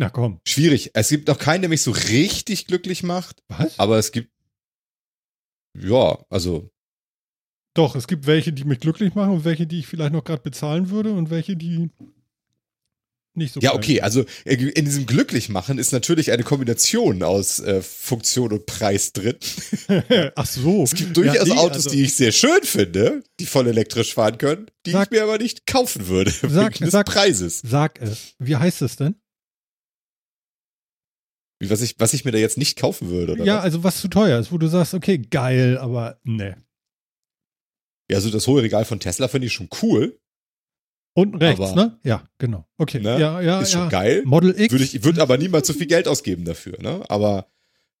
[0.00, 0.40] Na komm.
[0.48, 0.90] schwierig.
[0.94, 3.78] Es gibt noch keinen, der mich so richtig glücklich macht, Was?
[3.78, 4.30] aber es gibt,
[5.78, 6.70] ja, also,
[7.74, 10.42] Doch, es gibt welche, die mich glücklich machen und welche, die ich vielleicht noch gerade
[10.42, 11.90] bezahlen würde und welche, die
[13.34, 17.80] nicht so ja, okay, also äh, in diesem Glücklichmachen ist natürlich eine Kombination aus äh,
[17.80, 19.36] Funktion und Preis drin.
[20.34, 20.82] Ach so.
[20.82, 24.14] Es gibt durchaus Ja, nee, Autos, also- die ich sehr schön finde, die voll elektrisch
[24.14, 27.60] fahren können, die Sag- ich mir aber nicht kaufen würde, Sag- wegen des sag- Preises.
[27.64, 28.34] Sag es.
[28.38, 29.14] Wie heißt es denn?
[31.62, 33.64] Was, ich, was ich mir da jetzt nicht kaufen würde, oder ja, was?
[33.64, 36.56] also was zu teuer ist, wo du sagst, okay, geil, aber ne.
[38.10, 40.18] Ja, also das hohe Regal von Tesla finde ich schon cool,
[41.14, 41.98] Unten rechts, Aber- ne?
[42.04, 42.66] Ja, genau.
[42.78, 43.00] Okay.
[43.00, 43.18] Ne?
[43.18, 43.80] Ja, ja, ist ja.
[43.80, 44.22] schon geil.
[44.24, 44.72] Model X.
[44.72, 47.02] Würde ich würde aber niemals so viel Geld ausgeben dafür, ne?
[47.08, 47.48] Aber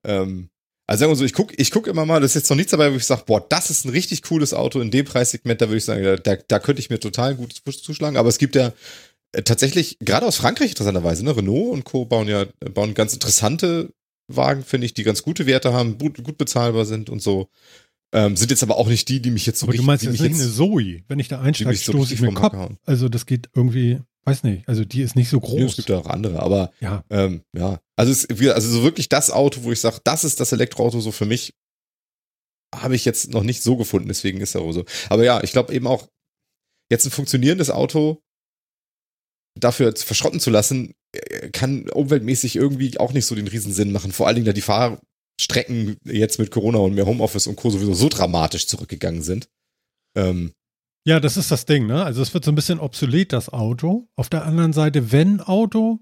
[0.04, 0.48] ähm,
[0.86, 2.70] also sagen wir so, ich guck, ich guck immer mal, das ist jetzt noch nichts
[2.70, 5.68] dabei, wo ich sage, boah, das ist ein richtig cooles Auto in dem Preissegment, da
[5.68, 8.16] würde ich sagen, da, da, könnte ich mir total gut zuschlagen.
[8.16, 8.72] Aber es gibt ja
[9.32, 12.04] tatsächlich, gerade aus Frankreich interessanterweise, ne, Renault und Co.
[12.04, 13.92] bauen ja, bauen ganz interessante
[14.28, 17.48] Wagen, finde ich, die ganz gute Werte haben, gut, gut bezahlbar sind und so.
[18.12, 20.02] Ähm, sind jetzt aber auch nicht die, die mich jetzt so aber du richtig, meinst
[20.02, 21.02] die jetzt mich nicht eine Zoe.
[21.06, 22.54] Wenn ich da einsteige, so stoße ich mir Kopf.
[22.54, 22.76] Hauen.
[22.84, 25.76] Also das geht irgendwie, weiß nicht, also die ist nicht so Nee, Es groß.
[25.76, 29.62] gibt ja auch andere, aber Ja, Ähm, ja, also es also so wirklich das Auto,
[29.62, 31.54] wo ich sage, das ist das Elektroauto so für mich,
[32.74, 34.84] habe ich jetzt noch nicht so gefunden, deswegen ist er auch so.
[35.08, 36.08] Aber ja, ich glaube eben auch,
[36.90, 38.20] jetzt ein funktionierendes Auto
[39.60, 44.12] dafür verschrotten zu lassen, äh, kann umweltmäßig irgendwie auch nicht so den Riesensinn machen.
[44.12, 47.70] Vor allen Dingen, da die Fahrstrecken jetzt mit Corona und mehr Homeoffice und Co.
[47.70, 49.48] sowieso so dramatisch zurückgegangen sind.
[50.16, 50.52] Ähm,
[51.06, 52.04] ja, das ist das Ding, ne?
[52.04, 54.08] Also es wird so ein bisschen obsolet, das Auto.
[54.16, 56.00] Auf der anderen Seite, wenn Auto,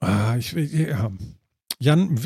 [0.00, 1.10] ah, ich ja.
[1.80, 2.16] Jan,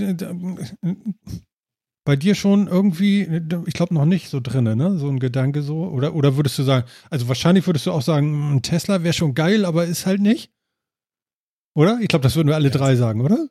[2.08, 3.28] bei dir schon irgendwie,
[3.66, 4.96] ich glaube noch nicht so drinne, ne?
[4.96, 5.88] So ein Gedanke so.
[5.88, 9.34] Oder, oder würdest du sagen, also wahrscheinlich würdest du auch sagen, ein Tesla wäre schon
[9.34, 10.50] geil, aber ist halt nicht.
[11.74, 11.98] Oder?
[12.00, 12.74] Ich glaube, das würden wir alle Ja.
[12.74, 13.50] drei sagen, oder?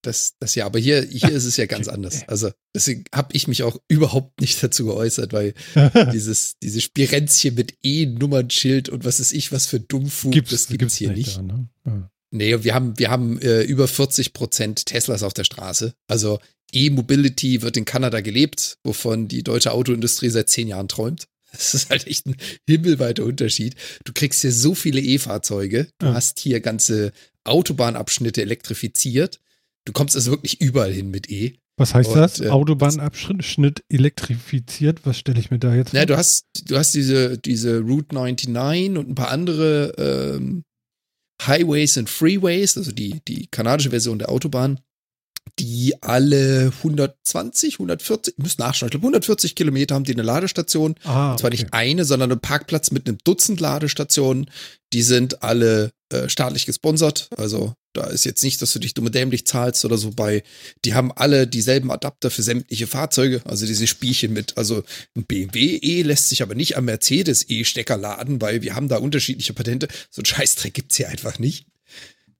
[0.00, 2.26] Das, das ja, aber hier, hier ist es ja ganz anders.
[2.28, 5.52] Also deswegen habe ich mich auch überhaupt nicht dazu geäußert, weil
[6.14, 11.12] dieses, diese Spirenzchen mit E-Nummernschild und was ist ich, was für Dummfug, das gibt's hier
[11.12, 11.36] nicht.
[11.36, 11.68] Da, ne?
[11.84, 12.10] ja.
[12.30, 15.94] Nee, wir haben, wir haben äh, über 40 Prozent Teslas auf der Straße.
[16.08, 16.38] Also
[16.72, 21.26] E-Mobility wird in Kanada gelebt, wovon die deutsche Autoindustrie seit zehn Jahren träumt.
[21.52, 22.36] Das ist halt echt ein
[22.68, 23.76] himmelweiter Unterschied.
[24.04, 25.88] Du kriegst hier so viele E-Fahrzeuge.
[25.98, 26.14] Du Ja.
[26.14, 27.12] hast hier ganze
[27.44, 29.40] Autobahnabschnitte elektrifiziert.
[29.86, 31.54] Du kommst also wirklich überall hin mit E.
[31.78, 32.40] Was heißt Und, das?
[32.40, 35.00] äh, Autobahnabschnitt elektrifiziert?
[35.04, 36.06] Was stelle ich mir da jetzt Na, vor?
[36.06, 39.92] du hast, du hast diese, diese Route 99 und ein paar andere
[40.36, 40.62] ähm,
[41.42, 44.80] Highways und Freeways, also die, die kanadische Version der Autobahn,
[45.58, 50.96] die alle 120, 140, ich muss nachschauen, ich glaube 140 Kilometer haben die eine Ladestation.
[51.04, 51.62] Ah, Und zwar okay.
[51.62, 54.50] nicht eine, sondern ein Parkplatz mit einem Dutzend Ladestationen.
[54.92, 57.28] Die sind alle äh, staatlich gesponsert.
[57.36, 60.42] Also da ist jetzt nicht, dass du dich dumm und dämlich zahlst oder so bei.
[60.84, 63.42] Die haben alle dieselben Adapter für sämtliche Fahrzeuge.
[63.44, 64.56] Also diese Spielchen mit.
[64.56, 64.84] Also
[65.16, 68.98] ein BMW E lässt sich aber nicht am Mercedes E-Stecker laden, weil wir haben da
[68.98, 69.88] unterschiedliche Patente.
[70.10, 71.66] So ein Scheißdreck gibt's hier einfach nicht.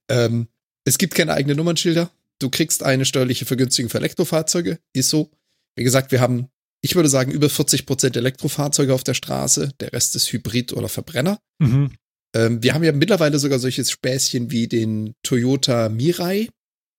[0.08, 0.48] Ähm,
[0.84, 2.10] es gibt keine eigenen Nummernschilder.
[2.38, 4.78] Du kriegst eine steuerliche Vergünstigung für Elektrofahrzeuge.
[4.92, 5.30] Ist so.
[5.74, 6.48] Wie gesagt, wir haben
[6.82, 9.72] ich würde sagen, über 40 Prozent Elektrofahrzeuge auf der Straße.
[9.80, 11.40] Der Rest ist Hybrid oder Verbrenner.
[11.58, 11.90] Mhm.
[12.37, 16.51] Ähm, wir haben ja mittlerweile sogar solches Späßchen wie den Toyota Mirai.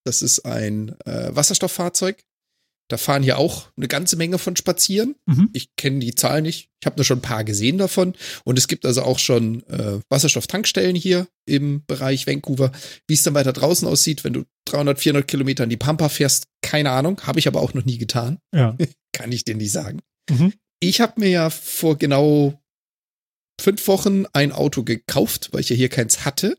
[0.04, 2.18] Das ist ein äh, Wasserstofffahrzeug.
[2.90, 5.16] Da fahren hier auch eine ganze Menge von spazieren.
[5.26, 5.50] Mhm.
[5.52, 6.70] Ich kenne die Zahl nicht.
[6.82, 8.14] Ich habe nur schon ein paar gesehen davon.
[8.46, 12.72] Und es gibt also auch schon äh, Wasserstofftankstellen hier im Bereich Vancouver.
[13.06, 16.46] Wie es dann weiter draußen aussieht, wenn du 300, 400 Kilometer in die Pampa fährst,
[16.62, 17.22] keine Ahnung.
[17.24, 18.40] Habe ich aber auch noch nie getan.
[18.56, 18.76] Ja.
[19.12, 20.00] Kann ich dir nicht sagen.
[20.30, 20.54] Mhm.
[20.80, 22.58] Ich habe mir ja vor genau
[23.60, 26.58] fünf Wochen ein Auto gekauft, weil ich ja hier keins hatte.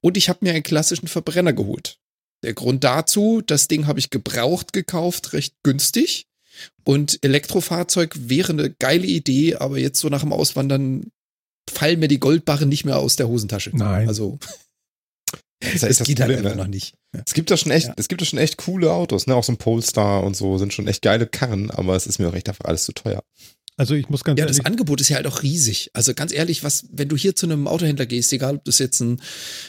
[0.00, 1.98] Und ich habe mir einen klassischen Verbrenner geholt.
[2.42, 6.26] Der Grund dazu, das Ding habe ich gebraucht gekauft, recht günstig.
[6.84, 11.10] Und Elektrofahrzeug wäre eine geile Idee, aber jetzt so nach dem Auswandern
[11.70, 13.70] fallen mir die Goldbarren nicht mehr aus der Hosentasche.
[13.72, 14.06] Nein.
[14.08, 14.38] Also,
[15.60, 16.94] Das es das geht halt Problem, einfach noch nicht.
[17.14, 17.22] Ja.
[17.26, 17.94] Es gibt da schon echt, Ja.
[17.96, 19.34] es gibt da schon echt coole Autos, ne?
[19.34, 22.28] Auch so ein Polestar und so sind schon echt geile Karren, aber es ist mir
[22.28, 23.22] auch echt einfach alles zu teuer.
[23.76, 25.90] Also ich muss ganz Ja, das ehrlich, Angebot ist ja halt auch riesig.
[25.94, 29.00] Also ganz ehrlich, was, wenn du hier zu einem Autohändler gehst, egal ob das jetzt
[29.00, 29.20] ein,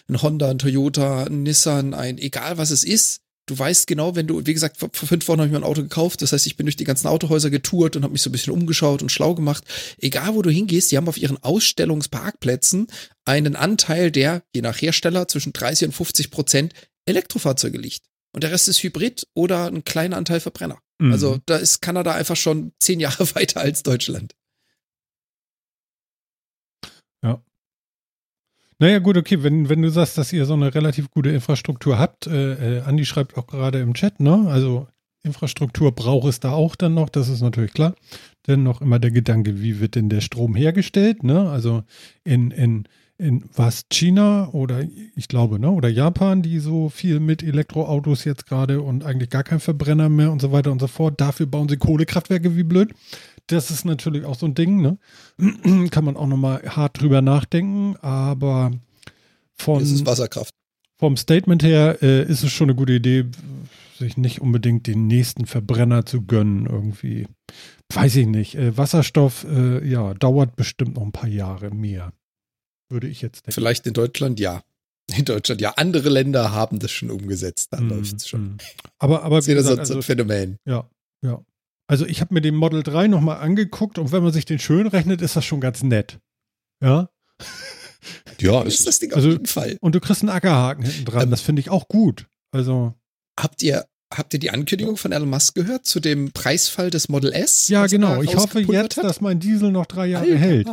[0.08, 4.28] ein Honda, ein Toyota, ein Nissan, ein, egal was es ist, du weißt genau, wenn
[4.28, 6.22] du, wie gesagt, vor, vor fünf Wochen habe ich mir ein Auto gekauft.
[6.22, 8.54] Das heißt, ich bin durch die ganzen Autohäuser getourt und habe mich so ein bisschen
[8.54, 9.64] umgeschaut und schlau gemacht.
[10.00, 12.88] Egal wo du hingehst, die haben auf ihren Ausstellungsparkplätzen
[13.26, 16.74] einen Anteil, der je nach Hersteller zwischen 30 und 50 Prozent
[17.06, 18.04] Elektrofahrzeuge liegt.
[18.34, 20.80] Und der Rest ist Hybrid oder ein kleiner Anteil Verbrenner.
[21.00, 21.12] Mhm.
[21.12, 24.36] Also da ist Kanada einfach schon zehn Jahre weiter als Deutschland.
[28.78, 32.28] Naja, gut, okay, wenn, wenn du sagst, dass ihr so eine relativ gute Infrastruktur habt,
[32.28, 34.48] äh, äh, Andi schreibt auch gerade im Chat, ne?
[34.50, 34.88] Also
[35.24, 37.96] Infrastruktur braucht es da auch dann noch, das ist natürlich klar.
[38.48, 41.50] Denn noch immer der Gedanke, wie wird denn der Strom hergestellt, ne?
[41.50, 41.84] Also
[42.26, 47.44] in, in, in was China oder ich glaube, ne, oder Japan, die so viel mit
[47.44, 51.22] Elektroautos jetzt gerade und eigentlich gar kein Verbrenner mehr und so weiter und so fort.
[51.22, 52.94] Dafür bauen sie Kohlekraftwerke wie blöd.
[53.48, 54.98] Das ist natürlich auch so ein Ding, ne?
[55.92, 58.72] Kann man auch nochmal hart drüber nachdenken, aber
[59.54, 60.54] von, ist Wasserkraft.
[60.98, 63.26] vom Statement her äh, ist es schon eine gute Idee,
[63.98, 67.28] sich nicht unbedingt den nächsten Verbrenner zu gönnen, irgendwie.
[67.94, 68.56] Weiß ich nicht.
[68.56, 72.12] Äh, Wasserstoff, äh, ja, dauert bestimmt noch ein paar Jahre mehr.
[72.90, 73.52] Würde ich jetzt denken.
[73.54, 74.64] Vielleicht in Deutschland ja.
[75.16, 75.72] In Deutschland ja.
[75.78, 77.70] Andere Länder haben das schon umgesetzt.
[77.72, 78.42] Da Mm, läuft's schon.
[78.56, 78.58] mm.
[79.00, 80.58] Aber, aber Das wie ist wieder gesagt, so ein also, Phänomen.
[80.66, 80.90] ja,
[81.24, 81.44] ja.
[81.88, 84.88] Also ich habe mir den Model 3 nochmal angeguckt und wenn man sich den schön
[84.88, 86.20] rechnet, ist das schon ganz nett.
[86.84, 87.10] Ja.
[88.40, 89.78] Ja, ist ist, das Ding also- auf jeden Fall.
[89.82, 91.24] Und du kriegst einen Ackerhaken hinten dran.
[91.24, 92.28] Ähm, Das finde ich auch gut.
[92.52, 92.94] Also,
[93.40, 97.34] Habt ihr, habt ihr die Ankündigung von Elon Musk gehört zu dem Preisfall des Model
[97.34, 97.68] S?
[97.68, 98.22] ja, genau.
[98.22, 99.04] Ich hoffe jetzt, hat?
[99.06, 100.38] dass mein Diesel noch drei Jahre Alter.
[100.38, 100.68] hält.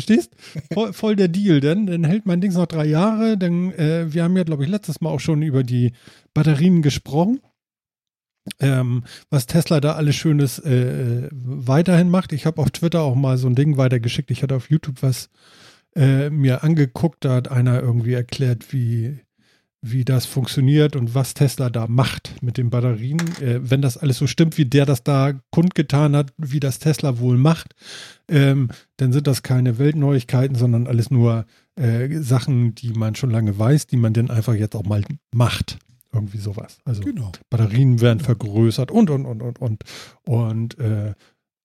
[0.00, 0.36] Verstehst?
[0.72, 3.36] Voll, voll der Deal, denn dann hält mein Ding noch drei Jahre.
[3.36, 5.92] Denn äh, wir haben ja, glaube ich, letztes Mal auch schon über die
[6.34, 7.40] Batterien gesprochen.
[8.60, 12.32] Ähm, was Tesla da alles Schönes äh, weiterhin macht.
[12.32, 14.30] Ich habe auf Twitter auch mal so ein Ding weitergeschickt.
[14.30, 15.28] Ich hatte auf YouTube was
[15.94, 17.24] äh, mir angeguckt.
[17.24, 19.20] Da hat einer irgendwie erklärt, wie,
[19.80, 23.20] wie das funktioniert und was Tesla da macht mit den Batterien.
[23.40, 27.18] Äh, wenn das alles so stimmt, wie der das da kundgetan hat, wie das Tesla
[27.18, 27.74] wohl macht,
[28.28, 33.56] ähm, dann sind das keine Weltneuigkeiten, sondern alles nur äh, Sachen, die man schon lange
[33.58, 35.78] weiß, die man dann einfach jetzt auch mal macht.
[36.12, 36.78] Irgendwie sowas.
[36.84, 37.32] Also Genau.
[37.50, 39.84] Batterien werden vergrößert und, und, und, und, und.
[40.24, 41.14] Und äh,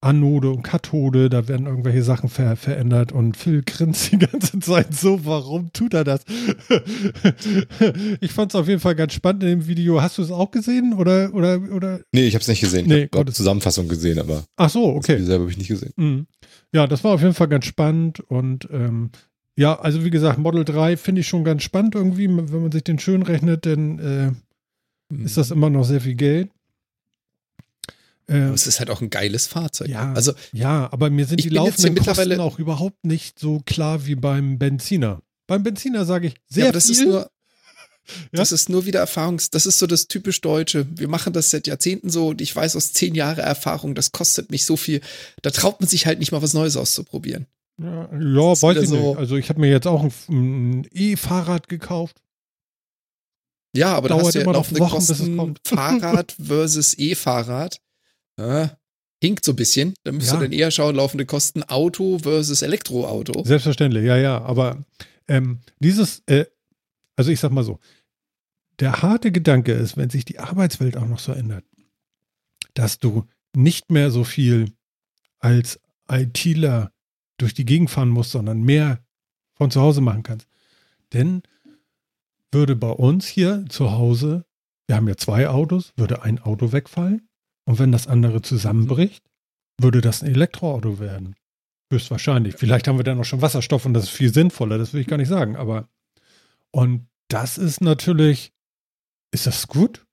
[0.04, 4.94] Anode und Kathode, da werden irgendwelche Sachen ver verändert und Phil grinst die ganze Zeit
[4.94, 6.26] so, warum tut er das?
[8.22, 10.02] ich fand es auf jeden Fall ganz spannend in dem Video.
[10.02, 12.02] Hast du es auch gesehen oder, oder, oder?
[12.12, 12.88] nee, ich habe es nicht gesehen.
[12.88, 15.16] Nee, ich habe Zusammenfassung gesehen, aber Ach so, okay.
[15.16, 15.24] okay.
[15.24, 15.94] selber habe ich nicht gesehen.
[15.96, 16.28] Mhm.
[16.74, 19.10] Ja, das war auf jeden Fall ganz spannend und ähm,
[19.56, 22.84] ja, also wie gesagt, Model 3 finde ich schon ganz spannend irgendwie, wenn man sich
[22.84, 24.32] den schön rechnet, dann äh,
[25.14, 25.26] Hm.
[25.26, 26.50] ist das immer noch sehr viel Geld.
[28.28, 29.90] Äh, Aber es ist halt auch ein geiles Fahrzeug.
[29.90, 30.14] Ja.
[30.14, 34.58] Also ja, aber mir sind die laufenden Kosten auch überhaupt nicht so klar wie beim
[34.60, 35.22] Benziner.
[35.48, 36.94] Beim Benziner sage ich sehr ja, das viel.
[36.94, 37.30] ist nur,
[38.32, 40.88] das ist nur wieder Erfahrungs, das ist so das typisch Deutsche.
[40.96, 44.52] Wir machen das seit Jahrzehnten so und ich weiß aus zehn Jahre Erfahrung, das kostet
[44.52, 45.02] nicht so viel.
[45.42, 47.46] Da traut man sich halt nicht mal was Neues auszuprobieren.
[47.82, 49.18] ja, ja weiß ich so- nicht.
[49.18, 52.22] Also ich habe mir jetzt auch ein, E-Fahrrad gekauft.
[53.76, 55.56] Ja, aber da hast du ja immer noch laufende Wochen, Kosten.
[55.66, 57.80] Fahrrad versus E-Fahrrad.
[58.40, 58.78] Ja,
[59.22, 59.94] hinkt so ein bisschen.
[60.04, 60.38] Da müsst Ja.
[60.38, 63.44] ihr dann eher schauen, laufende Kosten Auto versus Elektroauto.
[63.46, 64.42] Selbstverständlich, ja, ja.
[64.42, 64.84] Aber
[65.28, 66.46] ähm, dieses, äh,
[67.16, 67.80] also ich sag mal so,
[68.80, 71.64] der harte Gedanke ist, wenn sich die Arbeitswelt auch noch so ändert,
[72.74, 74.72] dass du nicht mehr so viel
[75.40, 76.92] als ITler
[77.38, 79.00] durch die Gegend fahren musst, sondern mehr
[79.54, 80.48] von zu Hause machen kannst.
[81.14, 81.44] Denn
[82.52, 84.46] würde bei uns hier zu Hause,
[84.88, 87.28] wir haben ja zwei Autos, würde ein Auto wegfallen
[87.66, 89.24] und wenn das andere zusammenbricht,
[89.80, 91.36] würde das ein Elektroauto werden.
[91.92, 92.56] Höchstwahrscheinlich.
[92.56, 95.08] Vielleicht haben wir dann auch schon Wasserstoff und das ist viel sinnvoller, das will ich
[95.08, 95.56] gar nicht sagen.
[95.56, 95.88] Aber
[96.72, 98.52] und das ist natürlich,
[99.32, 100.06] ist das gut?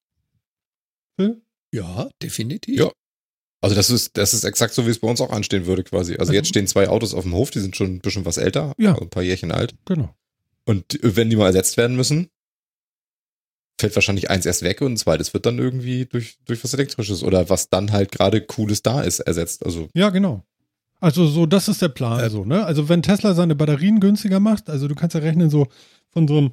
[1.72, 2.78] Ja, definitiv.
[2.78, 2.90] Ja.
[3.62, 6.12] Also das ist, das ist exakt so, wie es bei uns auch anstehen würde quasi.
[6.12, 8.38] Also Also- jetzt stehen zwei Autos auf dem Hof, die sind schon ein bisschen was
[8.38, 8.96] älter, Ja.
[8.98, 9.74] ein paar Jährchen alt.
[9.84, 10.14] Genau.
[10.64, 12.30] Und wenn die mal ersetzt werden müssen,
[13.80, 17.22] fällt wahrscheinlich eins erst weg und ein zweites wird dann irgendwie durch, durch was Elektrisches
[17.22, 19.64] oder was dann halt gerade Cooles da ist, ersetzt.
[19.64, 20.44] Also Ja, genau.
[21.00, 22.20] Also so, das ist der Plan.
[22.20, 22.64] Äh, so, ne?
[22.64, 25.66] Also wenn Tesla seine Batterien günstiger macht, also du kannst ja rechnen, so
[26.10, 26.50] von so einem,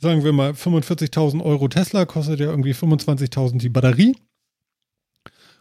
[0.00, 4.16] sagen wir mal, 45.000 Euro Tesla kostet ja irgendwie 25.000 die Batterie.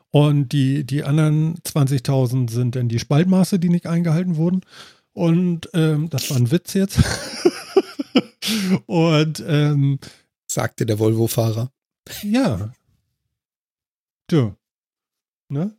[0.10, 4.62] Und die, die anderen 20.000 sind dann die Spaltmaße, die nicht eingehalten wurden.
[5.14, 7.00] Und ähm, das war ein Witz jetzt.
[8.88, 10.00] Und ähm,
[10.52, 11.72] Sagte der Volvo-Fahrer.
[12.24, 12.74] ja.
[14.28, 14.56] Du.
[15.50, 15.76] Ne?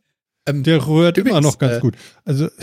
[0.47, 1.95] Ähm, Der rührt immer noch ganz äh, gut.
[2.25, 2.49] Also,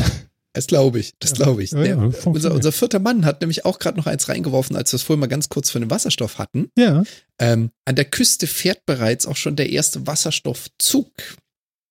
[0.53, 1.71] Das glaube ich, das glaube ich.
[1.71, 4.93] Ja, ja, Der, unser, unser vierter Mann hat nämlich auch gerade noch eins reingeworfen, als
[4.93, 6.71] wir es vorhin mal ganz kurz von dem Wasserstoff hatten.
[6.77, 7.05] ja.
[7.39, 11.13] Ähm, an der Küste fährt bereits auch schon der erste Wasserstoffzug.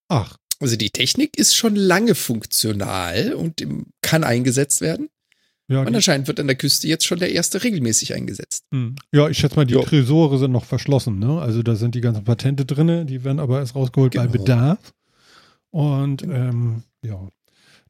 [0.09, 3.65] Ach, Also die Technik ist schon lange funktional und
[4.01, 5.09] kann eingesetzt werden.
[5.69, 5.81] Ja.
[5.81, 8.65] Und anscheinend wird an der Küste jetzt schon der erste regelmäßig eingesetzt.
[8.73, 8.95] hm.
[9.13, 9.81] ja, ich schätze mal, die Jo.
[9.83, 11.39] Tresore sind noch verschlossen, ne?
[11.39, 14.31] Also da sind die ganzen Patente drinne, die werden aber erst rausgeholt bei Genau.
[14.33, 14.93] Bedarf.
[15.71, 17.27] Und ähm, ja.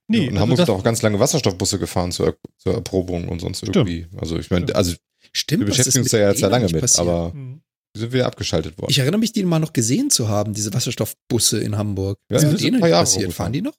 [0.07, 3.59] Nee, in also Hamburg sind auch ganz lange Wasserstoffbusse gefahren zur, zur Erprobung und sonst
[3.59, 3.75] Stimmt.
[3.75, 4.07] irgendwie.
[4.17, 4.75] Also ich meine, Ja.
[4.75, 4.95] also
[5.33, 7.07] Stimmt, wir beschäftigen uns da ja jetzt ja denen lange mit, passiert?
[7.07, 7.61] aber Hm.
[7.95, 8.89] die sind wieder abgeschaltet worden.
[8.89, 12.17] Ich erinnere mich, die mal noch gesehen zu haben, diese Wasserstoffbusse in Hamburg.
[12.29, 13.33] Ja, Was ist die mit sind denen passiert?
[13.33, 13.75] Fahren die noch?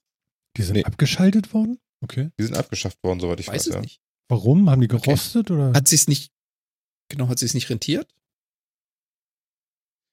[0.56, 0.84] die sind Nee.
[0.84, 1.78] abgeschaltet worden?
[2.02, 2.30] Okay.
[2.38, 3.60] die sind abgeschafft worden, soweit ich Ich weiß.
[3.62, 3.80] weiß es ja.
[3.80, 4.00] nicht.
[4.28, 4.70] Warum?
[4.70, 5.02] Haben die Okay.
[5.04, 5.72] gerostet oder?
[5.72, 6.32] Hat sie es nicht,
[7.10, 8.12] genau, hat sie es nicht rentiert?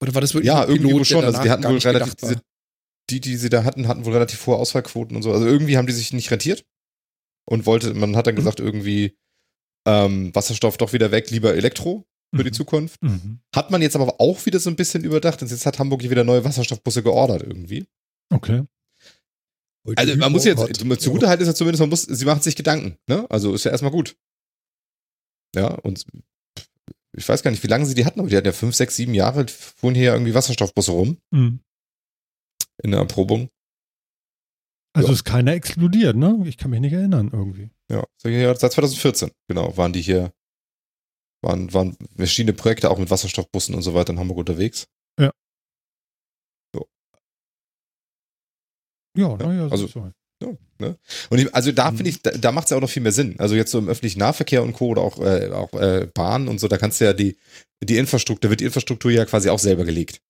[0.02, 1.20] Oder war das wirklich Ja, ein irgendwie Pilot, schon.
[1.20, 2.40] der Also die hatten wohl relativ, diese,
[3.10, 5.32] die, die sie da hatten, hatten wohl relativ hohe Ausfallquoten und so.
[5.32, 6.64] Also irgendwie haben die sich nicht rentiert
[7.46, 8.38] und wollte, man hat dann Mhm.
[8.38, 9.16] gesagt, irgendwie
[9.86, 12.54] ähm, Wasserstoff doch wieder weg, lieber Elektro für die Mhm.
[12.54, 13.02] Zukunft.
[13.02, 13.40] Mhm.
[13.54, 16.10] Hat man jetzt aber auch wieder so ein bisschen überdacht und jetzt hat Hamburg hier
[16.10, 17.86] wieder neue Wasserstoffbusse geordert irgendwie.
[18.30, 18.64] Okay.
[19.96, 21.00] Also man muss jetzt, Hyperhot.
[21.00, 23.26] zugute halten ist ja zumindest, man muss, sie macht sich Gedanken, ne?
[23.30, 24.16] Also ist ja erstmal gut.
[25.54, 26.04] Ja, und
[27.16, 28.96] ich weiß gar nicht, wie lange sie die hatten, aber die hatten ja fünf, sechs,
[28.96, 31.60] sieben Jahre, fuhren hier irgendwie Wasserstoffbusse rum Mhm.
[32.82, 33.48] in der Erprobung.
[34.94, 35.14] Also Ja.
[35.14, 36.42] ist keiner explodiert, ne?
[36.46, 37.70] Ich kann mich nicht erinnern irgendwie.
[37.90, 40.32] Ja, seit 2014, genau, waren die hier,
[41.42, 44.88] waren, waren verschiedene Projekte auch mit Wasserstoffbussen und so weiter in Hamburg unterwegs.
[49.16, 50.10] Ja, naja, also- ist so.
[50.40, 50.96] Ja, ne?
[51.30, 51.96] Und ich, also da Mhm.
[51.96, 53.34] finde ich, da, da macht es ja auch noch viel mehr Sinn.
[53.38, 54.86] Also jetzt so im öffentlichen Nahverkehr und Co.
[54.88, 57.36] oder auch, äh, auch äh, Bahn und so, da kannst du ja die,
[57.82, 60.20] die Infrastruktur, da wird die Infrastruktur ja quasi auch selber gelegt.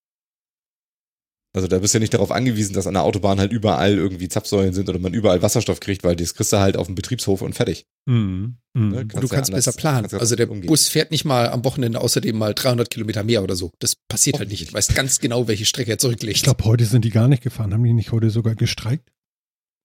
[1.59, 4.29] Also da bist du ja nicht darauf angewiesen, dass an der Autobahn halt überall irgendwie
[4.29, 7.41] Zapfsäulen sind oder man überall Wasserstoff kriegt, weil das kriegst du halt auf dem Betriebshof
[7.41, 7.85] und fertig.
[8.05, 8.57] Mhm.
[8.73, 8.89] Mhm.
[8.89, 8.99] Ne?
[9.01, 10.03] Und du ja kannst anders- besser planen.
[10.03, 10.67] kannst Also der umgehen.
[10.67, 13.71] Bus fährt nicht mal am Wochenende außerdem mal 300 Kilometer mehr oder so.
[13.79, 14.69] Das passiert halt nicht.
[14.69, 16.37] Du weißt ganz genau, welche Strecke er zurücklegt.
[16.37, 17.73] Ich glaube, heute sind die gar nicht gefahren.
[17.73, 19.09] Haben die nicht heute sogar gestreikt?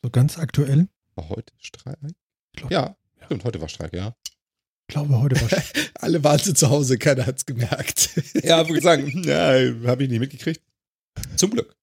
[0.03, 0.87] So ganz aktuell?
[1.17, 1.97] War heute Streik?
[2.07, 3.27] Ich glaub- Ja, ja.
[3.27, 4.15] stimmt, heute war Streik, ja.
[4.87, 5.49] Ich glaube, heute war
[5.95, 8.11] Alle waren zu Hause, keiner hat's gemerkt.
[8.45, 9.55] Ja, würde ich sagen, ja,
[9.89, 10.61] habe ich nicht mitgekriegt.
[11.37, 11.75] Zum Glück.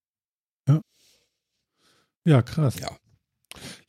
[2.24, 2.76] Ja, krass.
[2.80, 2.90] Ja.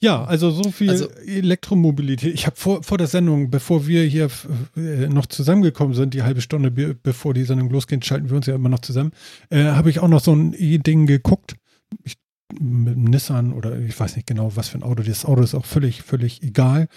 [0.01, 2.35] Ja, also so viel Also- Elektromobilität.
[2.35, 4.31] Ich habe vor, vor der Sendung, bevor wir hier
[4.77, 8.47] äh, noch zusammengekommen sind, die halbe Stunde be bevor die Sendung losgeht, schalten wir uns
[8.47, 9.13] ja immer noch zusammen,
[9.51, 11.55] äh, habe ich auch noch so ein E-Ding geguckt.
[12.03, 12.17] Ich,
[12.61, 15.03] mit einem Nissan oder ich weiß nicht genau, was für ein Auto.
[15.03, 16.89] Das Auto ist auch völlig, völlig egal.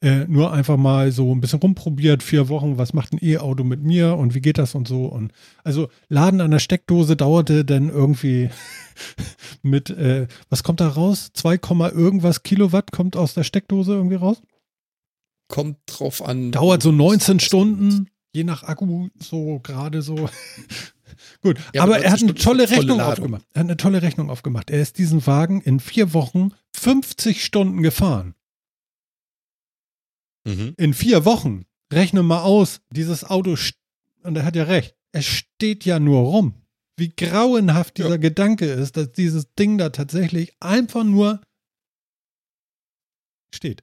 [0.00, 3.82] Äh, nur einfach mal so ein bisschen rumprobiert, vier Wochen, was macht ein E-Auto mit
[3.82, 5.06] mir und wie geht das und so.
[5.06, 8.50] Und also Laden an der Steckdose dauerte dann irgendwie
[9.62, 11.30] mit, äh, was kommt da raus?
[11.32, 14.42] 2, Komma irgendwas Kilowatt kommt aus der Steckdose irgendwie raus?
[15.48, 16.52] Kommt drauf an.
[16.52, 20.28] Dauert so 19 Stunden, je nach Akku, so gerade so.
[21.40, 23.12] Gut, Ja, aber aber er hat 19 eine tolle Rechnung Ladung.
[23.12, 23.46] aufgemacht.
[23.52, 24.70] Er hat eine tolle Rechnung aufgemacht.
[24.70, 28.34] Er ist diesen Wagen in vier Wochen 50 Stunden gefahren.
[30.46, 30.74] Mhm.
[30.76, 31.64] In vier Wochen.
[31.92, 33.56] Rechne mal aus, dieses Auto,
[34.22, 36.54] und er hat ja recht, es steht ja nur rum.
[36.96, 38.16] Wie grauenhaft dieser Ja.
[38.16, 41.40] Gedanke ist, dass dieses Ding da tatsächlich einfach nur
[43.54, 43.82] steht.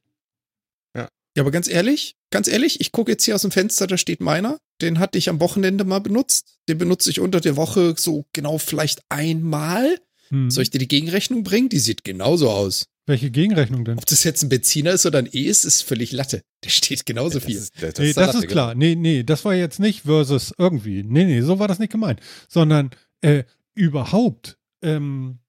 [0.98, 4.20] Ja, aber ganz ehrlich, ganz ehrlich, ich gucke jetzt hier aus dem Fenster, da steht
[4.20, 4.58] meiner.
[4.82, 6.58] Den hatte ich am Wochenende mal benutzt.
[6.68, 9.98] Den benutze ich unter der Woche so genau vielleicht einmal.
[10.30, 10.50] Hm.
[10.50, 11.70] Soll ich dir die Gegenrechnung bringen?
[11.70, 12.86] Die sieht genauso aus.
[13.08, 13.98] Welche Gegenrechnung denn?
[13.98, 16.44] Ob das jetzt ein Benziner ist oder ein E ist, ist völlig Latte.
[16.64, 17.58] Der steht genauso Das viel.
[17.58, 18.76] ist, das, Nee, ist das ist klar.
[18.76, 21.04] Nee, nee, das war jetzt nicht versus irgendwie.
[21.04, 22.20] Nee, nee, so war das nicht gemeint.
[22.48, 24.58] Sondern äh, überhaupt.
[24.84, 25.40] Ähm,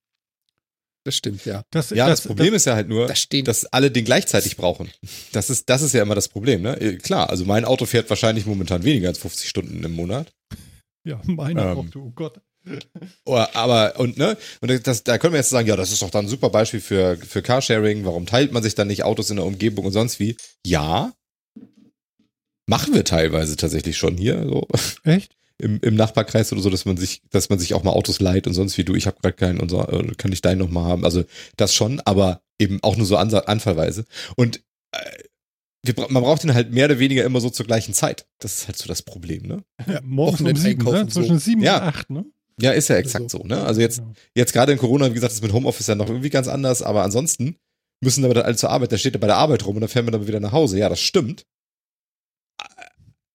[1.05, 1.65] Das stimmt, ja.
[1.71, 4.91] das, Ja, das, Problem ist ja halt nur, dass alle den gleichzeitig brauchen.
[5.33, 6.81] Das ist, das ist ja immer das Problem, ne?
[6.81, 10.33] Äh, Klar, also mein Auto fährt wahrscheinlich momentan weniger als 50 Stunden im Monat.
[11.05, 11.79] Ja, meiner Ähm.
[11.79, 12.41] auch, du oh Gott.
[13.25, 16.11] Oh, aber, und, ne, und das, da können wir jetzt sagen, ja, das ist doch
[16.11, 18.05] dann ein super Beispiel für, für Carsharing.
[18.05, 20.37] Warum teilt man sich dann nicht Autos in der Umgebung und sonst wie?
[20.65, 21.13] Ja.
[22.67, 24.69] Machen wir teilweise tatsächlich schon hier, so
[25.03, 25.35] Echt?
[25.63, 28.47] Im, im Nachbarkreis oder so, dass man sich, dass man sich auch mal Autos leiht
[28.47, 30.69] und sonst wie du, ich habe gerade keinen und so, äh, kann ich deinen noch
[30.71, 31.05] mal haben.
[31.05, 31.25] Also
[31.57, 34.05] das schon, aber eben auch nur so ansa- anfallweise.
[34.37, 34.99] Und äh,
[35.85, 38.27] wir, man braucht ihn halt mehr oder weniger immer so zur gleichen Zeit.
[38.39, 39.65] Das ist halt so das Problem, ne?
[39.89, 41.09] Ja, morgens um sieben, ne?
[41.09, 41.45] Zwischen so.
[41.45, 41.77] sieben Ja.
[41.79, 42.25] und acht, ne?
[42.61, 43.65] Ja, ist ja exakt so, ne?
[43.65, 44.13] Also jetzt, Genau.
[44.37, 47.03] jetzt gerade in Corona, wie gesagt, ist mit Homeoffice ja noch irgendwie ganz anders, aber
[47.03, 47.57] ansonsten
[48.05, 49.89] müssen aber dann alle zur Arbeit, da steht er bei der Arbeit rum und dann
[49.89, 50.79] fährt man dann wieder nach Hause.
[50.79, 51.45] Ja, das stimmt.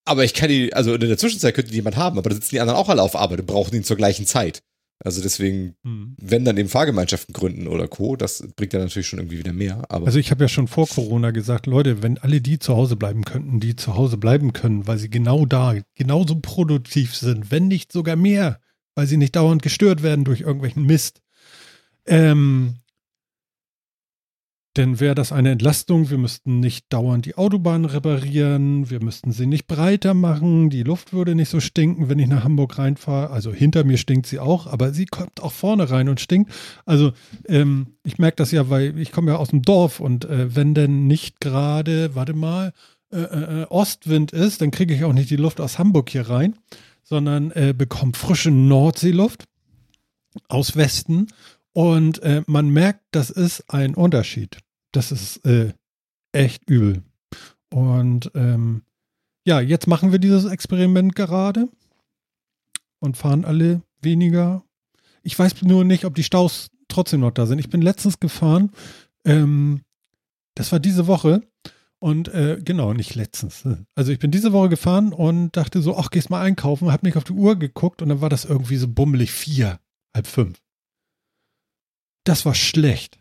[0.07, 2.55] Aber ich kann die, also in der Zwischenzeit könnte die jemand haben, aber da sitzen
[2.55, 4.61] die anderen auch alle auf Arbeit und brauchen ihn zur gleichen Zeit.
[4.99, 6.15] Also deswegen, Hm.
[6.19, 9.83] wenn dann eben Fahrgemeinschaften gründen oder Co., das bringt dann natürlich schon irgendwie wieder mehr.
[9.89, 12.95] Aber Also ich habe ja schon vor Corona gesagt, Leute, wenn alle die zu Hause
[12.95, 17.67] bleiben könnten, die zu Hause bleiben können, weil sie genau da, genauso produktiv sind, wenn
[17.67, 18.59] nicht sogar mehr,
[18.95, 21.21] weil sie nicht dauernd gestört werden durch irgendwelchen Mist,
[22.07, 22.77] ähm,
[24.77, 26.09] dann wäre das eine Entlastung.
[26.09, 31.13] Wir müssten nicht dauernd die Autobahn reparieren, wir müssten sie nicht breiter machen, die Luft
[31.13, 33.31] würde nicht so stinken, wenn ich nach Hamburg reinfahre.
[33.31, 36.51] Also hinter mir stinkt sie auch, aber sie kommt auch vorne rein und stinkt.
[36.85, 37.13] Also
[37.47, 40.73] ähm, ich merke das ja, weil ich komme ja aus dem Dorf und äh, wenn
[40.73, 42.73] denn nicht gerade, warte mal,
[43.11, 46.55] äh, äh, Ostwind ist, dann kriege ich auch nicht die Luft aus Hamburg hier rein,
[47.03, 49.45] sondern äh, bekomme frische Nordseeluft
[50.49, 51.27] aus Westen
[51.73, 54.57] und äh, man merkt, das ist ein Unterschied.
[54.91, 55.73] Das ist äh,
[56.31, 57.03] echt übel.
[57.69, 58.83] Und ähm,
[59.45, 61.69] ja, jetzt machen wir dieses Experiment gerade
[62.99, 64.63] und fahren alle weniger.
[65.23, 67.59] Ich weiß nur nicht, ob die Staus trotzdem noch da sind.
[67.59, 68.71] Ich bin letztens gefahren,
[69.25, 69.81] ähm,
[70.55, 71.41] das war diese Woche
[71.99, 73.63] und äh, genau, nicht letztens.
[73.95, 77.17] Also ich bin diese Woche gefahren und dachte so, ach, gehst mal einkaufen, hab nicht
[77.17, 79.79] auf die Uhr geguckt und dann war das irgendwie so bummelig vier,
[80.15, 80.61] halb fünf.
[82.23, 83.19] Das war schlecht,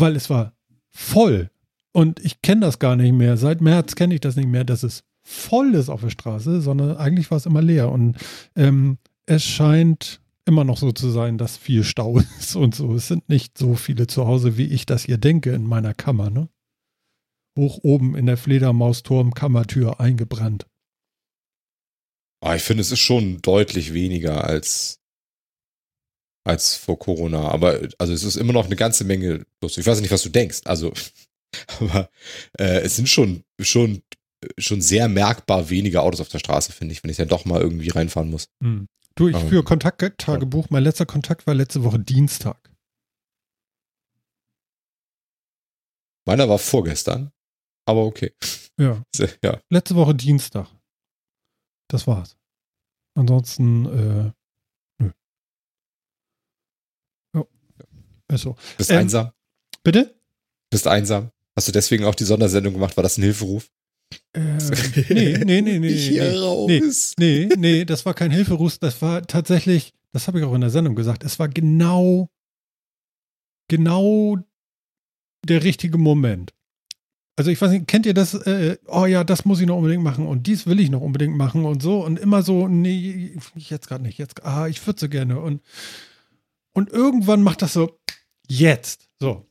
[0.00, 0.52] weil es war
[0.90, 1.50] voll
[1.92, 3.36] und ich kenne das gar nicht mehr.
[3.36, 6.96] Seit März kenne ich das nicht mehr, dass es voll ist auf der Straße, sondern
[6.96, 8.16] eigentlich war es immer leer und
[8.54, 12.94] ähm, es scheint immer noch so zu sein, dass viel Stau ist und so.
[12.94, 16.30] Es sind nicht so viele zu Hause, wie ich das hier denke in meiner Kammer,
[16.30, 16.48] ne?
[17.58, 20.66] Hoch oben in der Fledermausturm-Kammertür eingebrannt.
[22.40, 25.00] Ah, ich finde, es ist schon deutlich weniger als,
[26.46, 27.48] als vor Corona.
[27.48, 29.76] Aber also es ist immer noch eine ganze Menge los.
[29.78, 30.60] Ich weiß nicht, was du denkst.
[30.64, 30.92] Also,
[31.80, 32.08] aber
[32.58, 34.02] äh, es sind schon, schon,
[34.58, 37.60] schon sehr merkbar weniger Autos auf der Straße, finde ich, wenn ich dann doch mal
[37.60, 38.48] irgendwie reinfahren muss.
[38.62, 38.86] Hm.
[39.14, 40.68] Du, ich Ähm, führe Kontakttagebuch.
[40.70, 42.58] Mein letzter Kontakt war letzte Woche Dienstag.
[46.26, 47.32] Meiner war vorgestern,
[47.86, 48.34] aber okay.
[48.78, 49.02] Ja,
[49.44, 50.68] Ja, letzte Woche Dienstag.
[51.88, 52.36] Das war's.
[53.14, 54.32] Ansonsten, äh,
[54.98, 55.12] nö.
[57.34, 57.44] Ja.
[58.32, 58.56] Ist so.
[58.76, 59.30] bist Ähm, einsam.
[59.82, 60.14] Bitte?
[60.70, 61.30] Bist einsam.
[61.56, 62.96] Hast du deswegen auch die Sondersendung gemacht?
[62.96, 63.70] War das ein Hilferuf?
[64.32, 64.40] Äh,
[65.08, 65.88] nee, nee, nee, nee.
[65.88, 66.38] Ich hier nee.
[66.38, 67.14] raus.
[67.18, 70.70] Nee, nee, das war kein Hilferuf, das war tatsächlich, das habe ich auch in der
[70.70, 72.28] Sendung gesagt, es war genau,
[73.68, 74.38] genau
[75.44, 76.52] der richtige Moment.
[77.38, 80.02] Also ich weiß nicht, kennt ihr das, äh, oh ja, das muss ich noch unbedingt
[80.02, 83.88] machen und dies will ich noch unbedingt machen und so und immer so, nee, jetzt
[83.88, 85.60] gerade nicht, jetzt, ah, ich würde so gerne und,
[86.76, 87.98] und irgendwann macht das so,
[88.46, 89.46] jetzt, so.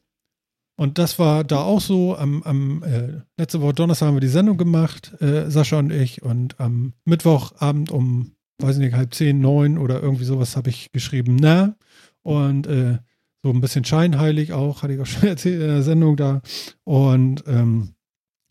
[0.78, 2.16] Und das war da auch so.
[2.16, 6.22] Am, am äh, letzte Woche Donnerstag haben wir die Sendung gemacht, äh, Sascha und ich.
[6.22, 11.38] Und am Mittwochabend um, weiß nicht, halb zehn, neun oder irgendwie sowas habe ich geschrieben,
[11.40, 11.76] na.
[12.22, 13.00] Und äh,
[13.42, 16.44] so ein bisschen scheinheilig auch, hatte ich auch schon erzählt in der Sendung da.
[16.84, 17.95] Und ähm,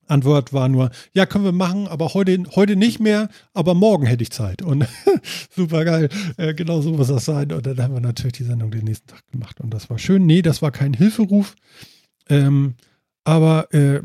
[0.07, 4.23] Antwort war nur, ja, können wir machen, aber heute, heute nicht mehr, aber morgen hätte
[4.23, 4.63] ich Zeit.
[4.63, 4.87] Und
[5.51, 7.53] super geil, äh, genau so muss das sein.
[7.53, 10.27] Und dann haben wir natürlich die Sendung den nächsten Tag gemacht und das war schön.
[10.27, 11.55] Nee, das war kein Hilferuf.
[12.29, 12.75] Ähm,
[13.25, 14.01] aber äh,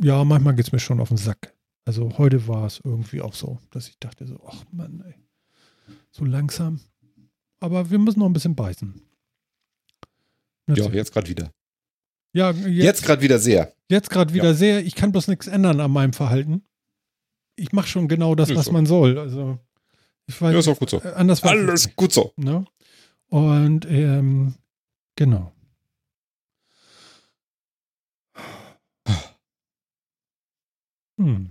[0.00, 1.54] ja, manchmal geht es mir schon auf den Sack.
[1.84, 5.14] Also heute war es irgendwie auch so, dass ich dachte so, ach Mann, ey,
[6.10, 6.80] so langsam.
[7.60, 9.00] Aber wir müssen noch ein bisschen beißen.
[10.68, 11.50] Ja, jetzt gerade wieder.
[12.32, 13.72] Ja, Jetzt, jetzt, gerade wieder sehr.
[13.88, 14.54] jetzt gerade wieder Ja.
[14.54, 14.84] sehr.
[14.84, 16.62] Ich kann bloß nichts ändern an meinem Verhalten.
[17.56, 18.72] Ich mache schon genau das, Ist was so.
[18.72, 19.18] man soll.
[19.18, 19.58] Also
[20.26, 21.02] ich weiß Ja, ist auch gut so.
[21.02, 22.32] äh, anders Alles gut so.
[22.36, 22.64] ne?
[23.28, 24.54] Und ähm,
[25.16, 25.52] genau.
[31.18, 31.48] Hm.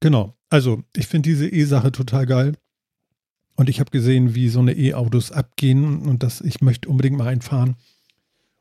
[0.00, 0.34] Genau.
[0.50, 2.54] Also, ich finde diese E-Sache total geil.
[3.56, 7.26] Und ich habe gesehen, wie so eine E-Autos abgehen und das, ich möchte unbedingt mal
[7.26, 7.76] einfahren.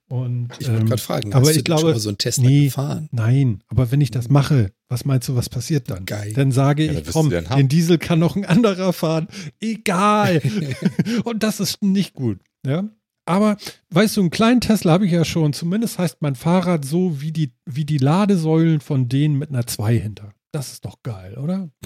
[0.09, 2.09] Und, Ich wollte ähm, gerade fragen, aber hast du ich denn schon glaube, mal so
[2.09, 2.65] einen Tesla nee.
[2.65, 3.09] gefahren?
[3.11, 6.05] Nein, aber wenn ich das mache, was meinst du, was passiert dann?
[6.05, 6.31] Geil.
[6.33, 9.27] Dann sage Ja, dann ich, wirst komm, den Diesel kann noch ein anderer fahren.
[9.59, 10.41] Egal.
[11.25, 12.39] Und das ist nicht gut.
[12.65, 12.87] Ja.
[13.25, 13.57] Aber
[13.89, 15.51] weißt du, einen kleinen Tesla habe ich ja schon.
[15.51, 19.97] Zumindest heißt mein Fahrrad so wie die, wie die Ladesäulen von denen mit einer 2
[19.99, 20.33] hinter.
[20.53, 21.69] Das ist doch geil, oder?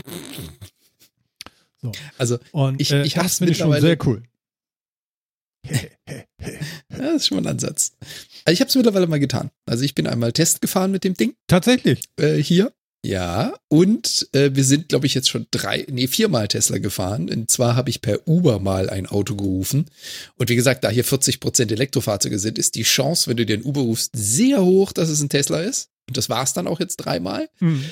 [2.19, 4.23] Also, Und Ich- äh, ich das hab's finde ich schon mittlerweile- sehr cool.
[7.01, 7.93] Ja, das ist schon mal ein Ansatz.
[8.45, 9.49] Also ich habe es mittlerweile mal getan.
[9.65, 12.03] Also ich bin einmal Test gefahren mit dem Ding Tatsächlich.
[12.17, 12.71] äh, hier.
[13.03, 17.29] Ja, und äh, wir sind, glaube ich, jetzt schon drei, nee, viermal Tesla gefahren.
[17.31, 19.85] Und zwar habe ich per Uber mal ein Auto gerufen.
[20.35, 23.57] Und wie gesagt, da hier 40 Prozent Elektrofahrzeuge sind, ist die Chance, wenn du dir
[23.57, 25.89] ein Uber rufst, sehr hoch, dass es ein Tesla ist.
[26.07, 27.49] Und das war es dann auch jetzt dreimal.
[27.57, 27.83] Hm.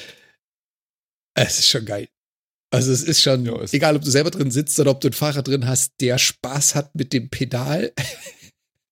[1.33, 2.07] Es ist schon geil.
[2.71, 5.07] Also es ist schon, Ja, es- egal ob du selber drin sitzt oder ob du
[5.07, 7.91] einen Fahrer drin hast, der Spaß hat mit dem Pedal.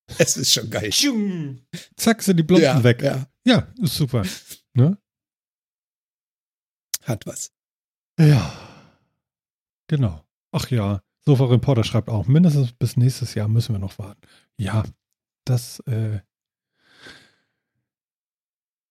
[0.18, 0.90] es ist schon geil.
[0.90, 1.62] Tschung.
[1.96, 3.02] Zack, sind die Blomsten weg.
[3.02, 4.24] Ja, Ja, ist super.
[4.74, 4.98] Ne?
[7.04, 7.52] hat was.
[8.20, 8.52] Ja.
[9.88, 10.26] Genau.
[10.52, 14.20] Ach ja, Sofa Reporter schreibt auch, mindestens bis nächstes Jahr müssen wir noch warten.
[14.58, 14.84] Ja,
[15.46, 16.20] das äh,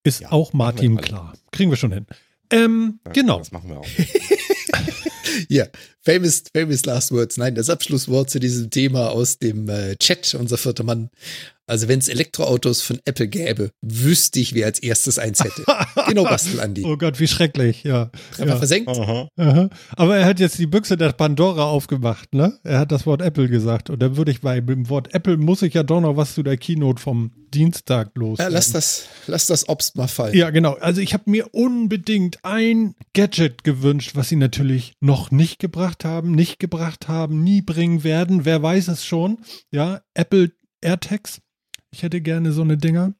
[0.03, 1.33] ist Ja, auch Martin klar.
[1.51, 2.07] Kriegen wir schon hin.
[2.49, 3.37] Ähm, Ja, genau.
[3.39, 3.87] Das machen wir auch.
[5.49, 5.65] Ja,
[6.01, 7.37] famous, famous last words.
[7.37, 11.09] Nein, das Abschlusswort zu diesem Thema aus dem äh, Chat, unser vierter Mann.
[11.67, 15.65] Also wenn es Elektroautos von Apple gäbe, wüsste ich, wer als erstes eins hätte.
[16.07, 16.83] genau, Bastel, Andi.
[16.85, 18.09] Oh Gott, wie schrecklich, ja.
[18.31, 18.57] Einfach ja.
[18.57, 18.89] versenkt.
[18.89, 19.27] Aha.
[19.35, 19.69] Aha.
[19.97, 22.57] Aber er hat jetzt die Büchse der Pandora aufgemacht, ne?
[22.63, 23.89] Er hat das Wort Apple gesagt.
[23.89, 26.43] Und dann würde ich bei dem Wort Apple muss ich ja doch noch was zu
[26.43, 28.39] der Keynote vom Dienstag los.
[28.39, 30.35] Ja, lass das, lass das Obst mal fallen.
[30.35, 30.73] Ja, genau.
[30.75, 36.31] Also ich habe mir unbedingt ein Gadget gewünscht, was sie natürlich noch nicht gebracht haben,
[36.31, 38.45] nicht gebracht haben, nie bringen werden.
[38.45, 39.39] Wer weiß es schon?
[39.71, 40.51] Ja, Apple
[40.81, 41.41] AirTags.
[41.91, 43.13] Ich hätte gerne so eine Dinger.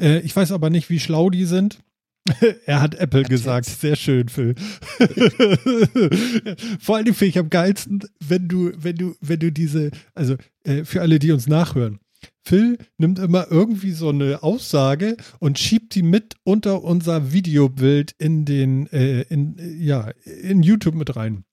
[0.00, 1.80] Äh, ich weiß aber nicht, wie schlau die sind.
[2.66, 3.66] er hat Apple gesagt.
[3.66, 4.54] Sehr schön, Phil.
[6.80, 10.84] Vor allem finde ich am geilsten, wenn du, wenn du, wenn du diese, also äh,
[10.84, 11.98] für alle, die uns nachhören,
[12.44, 18.44] Phil nimmt immer irgendwie so eine Aussage und schiebt die mit unter unser Videobild in
[18.44, 21.44] den, äh, in, äh, ja, in YouTube mit rein,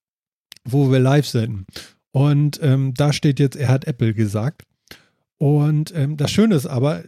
[0.63, 1.65] wo wir live senden.
[2.11, 4.63] Und ähm, da steht jetzt, er hat Apple gesagt.
[5.43, 7.03] Und ähm, das Schöne ist aber,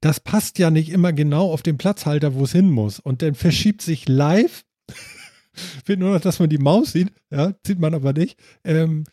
[0.00, 2.98] das passt ja nicht immer genau auf den Platzhalter, wo es hin muss.
[2.98, 4.64] Und dann verschiebt sich live,
[5.86, 9.04] wird nur noch, dass man die Maus sieht, ja, sieht man aber nicht, ähm,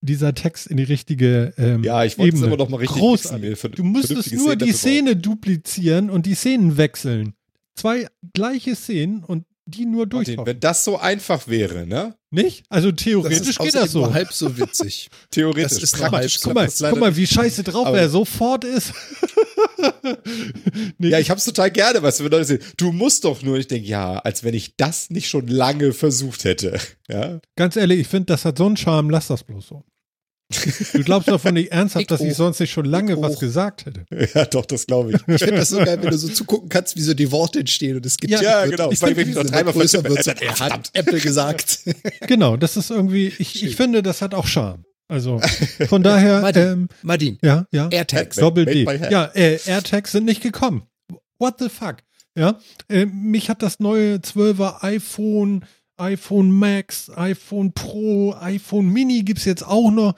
[0.00, 3.56] dieser Text in die richtige ähm, Ja, ich wollte es aber noch mal richtig Großartig.
[3.56, 7.34] fixen, Du müsstest nur Szenen die Szene duplizieren und die Szenen wechseln.
[7.76, 10.46] Zwei gleiche Szenen und die nur Martin, durchtauchen.
[10.46, 12.14] wenn das so einfach wäre, ne?
[12.30, 12.64] Nicht?
[12.68, 14.12] Also Das theoretisch ist geht das so.
[14.12, 15.08] halb so witzig.
[15.30, 15.80] Theoretisch.
[15.80, 18.92] Das ist praktisch Guck mal, das guck mal, wie scheiße drauf er sofort ist.
[20.98, 23.66] nee, Ja, ich hab's total gerne, du, wenn Leute sehen, du musst doch nur, ich
[23.68, 26.78] denke, ja, als wenn ich das nicht schon lange versucht hätte.
[27.08, 29.84] Ja, ganz ehrlich, ich finde, das hat so einen Charme, lass das bloß so.
[30.92, 33.86] Du glaubst davon nicht ernsthaft, Ich dass ich sonst nicht schon lange Ich was gesagt
[33.86, 34.04] hätte.
[34.34, 35.16] ja doch, das glaube ich.
[35.26, 37.96] Ich finde das so geil, wenn du so zugucken kannst, wie so die Worte entstehen
[37.96, 38.90] und es gibt Ja, genau.
[38.90, 40.24] Ich Vor allem, finde, wenn noch dreimal größer wird.
[40.24, 41.80] So, er hat Apple gesagt.
[42.26, 44.84] Genau, das ist irgendwie, ich, ich finde, das hat auch Charme.
[45.08, 45.40] Also
[45.88, 46.62] von daher, Martin.
[46.62, 47.88] ähm, Madin, ja, ja.
[47.90, 48.36] AirTags.
[48.36, 48.84] Doppel D.
[49.10, 50.84] Ja, äh, AirTags sind nicht gekommen.
[51.38, 51.96] What the fuck?
[52.36, 55.64] Ja, äh, mich hat das neue 12er iPhone,
[56.02, 60.14] iPhone Max, iPhone Pro, iPhone Mini gibt's jetzt auch noch.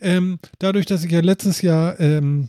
[0.00, 2.48] Ähm, dadurch, dass ich ja letztes Jahr ähm,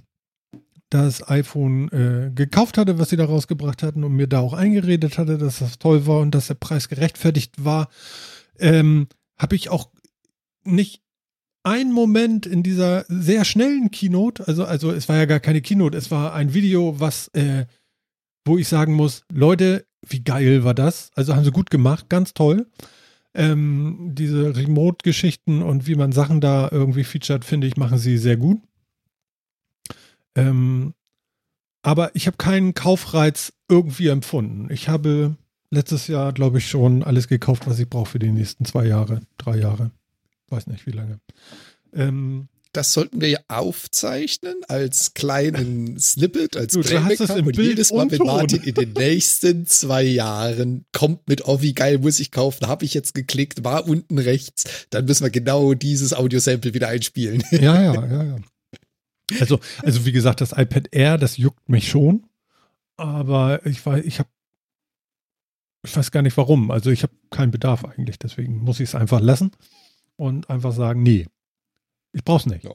[0.90, 5.18] das iPhone äh, gekauft hatte, was sie da rausgebracht hatten und mir da auch eingeredet
[5.18, 7.90] hatte, dass das toll war und dass der Preis gerechtfertigt war,
[8.58, 9.08] ähm,
[9.38, 9.90] habe ich auch
[10.64, 11.02] nicht
[11.64, 15.98] einen Moment in dieser sehr schnellen Keynote, also, also es war ja gar keine Keynote,
[15.98, 17.66] es war ein Video, was, äh,
[18.46, 21.12] wo ich sagen muss, Leute, wie geil war das?
[21.16, 22.68] Also haben sie gut gemacht, ganz toll.
[23.34, 28.38] Ähm, diese Remote-Geschichten und wie man Sachen da irgendwie featured, finde ich, machen sie sehr
[28.38, 28.60] gut.
[30.36, 30.94] Ähm,
[31.82, 34.72] aber ich habe keinen Kaufreiz irgendwie empfunden.
[34.72, 35.36] Ich habe
[35.72, 39.22] letztes Jahr, glaube ich, schon alles gekauft, was ich brauche für die nächsten zwei Jahre,
[39.38, 39.92] drei Jahre.
[40.50, 41.20] Weiß nicht, wie lange.
[41.94, 47.48] Ähm, Das sollten wir ja aufzeichnen als kleinen Snippet, als Du, du hast es im
[47.48, 48.20] und Bild jedes Mal, wenn.
[48.20, 52.86] Martin in den nächsten zwei Jahren kommt mit, oh, wie geil muss ich kaufen, habe
[52.86, 57.44] ich jetzt geklickt, war unten rechts, dann müssen wir genau dieses Audiosample wieder einspielen.
[57.52, 58.38] ja, ja, ja, ja.
[59.40, 62.26] Also, also wie gesagt, das iPad Air, das juckt mich schon.
[62.98, 64.30] Aber ich weiß, ich habe,
[65.86, 66.72] ich weiß gar nicht warum.
[66.72, 68.20] Also ich habe keinen Bedarf eigentlich.
[68.20, 69.52] Deswegen muss ich es einfach lassen
[70.18, 71.28] und einfach sagen, nee,
[72.14, 72.64] ich brauch's nicht.
[72.64, 72.74] Ja.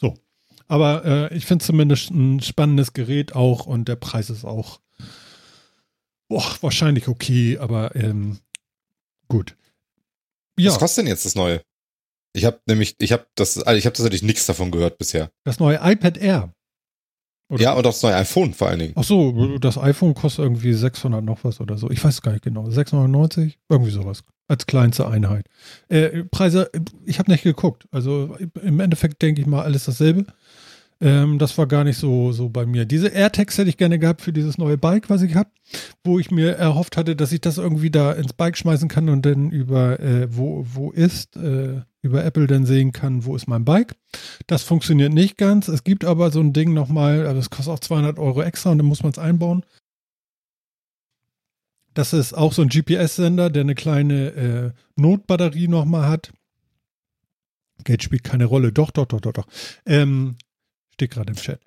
[0.00, 0.14] So.
[0.68, 4.80] Aber äh, ich finde zumindest ein spannendes Gerät auch und der Preis ist auch
[6.32, 8.38] boah, wahrscheinlich okay, aber ähm,
[9.28, 9.54] gut.
[10.58, 10.70] Ja.
[10.70, 11.62] Was kostet denn jetzt das neue?
[12.32, 15.30] Ich habe nämlich, ich habe das, also ich habe tatsächlich nichts davon gehört bisher.
[15.44, 16.54] Das neue iPad Air.
[17.50, 17.62] Oder?
[17.62, 18.92] Ja, und auch das neue iPhone vor allen Dingen.
[18.96, 21.90] Ach so, das iPhone kostet irgendwie 600 noch was oder so.
[21.90, 22.70] Ich weiß gar nicht genau.
[22.70, 23.58] 690?
[23.68, 24.24] Irgendwie sowas.
[24.52, 25.46] Als kleinste Einheit.
[25.88, 26.70] Äh, Preise,
[27.06, 27.88] ich habe nicht geguckt.
[27.90, 30.26] Also im Endeffekt denke ich mal alles dasselbe.
[31.00, 32.84] Ähm, das war gar nicht so, so bei mir.
[32.84, 35.48] Diese AirTags hätte ich gerne gehabt für dieses neue Bike, was ich habe,
[36.04, 39.24] wo ich mir erhofft hatte, dass ich das irgendwie da ins Bike schmeißen kann und
[39.24, 43.64] dann über äh, wo, wo ist, äh, über Apple dann sehen kann, wo ist mein
[43.64, 43.94] Bike.
[44.48, 45.68] Das funktioniert nicht ganz.
[45.68, 48.76] Es gibt aber so ein Ding nochmal, also das kostet auch 200 Euro extra und
[48.76, 49.64] dann muss man es einbauen.
[51.94, 56.32] Das ist auch so ein GPS-Sender, der eine kleine äh, Notbatterie nochmal hat.
[57.84, 58.72] Geld spielt keine Rolle.
[58.72, 59.46] Doch, doch, doch, doch, doch.
[59.84, 60.36] Ähm,
[60.94, 61.60] steht gerade im Chat,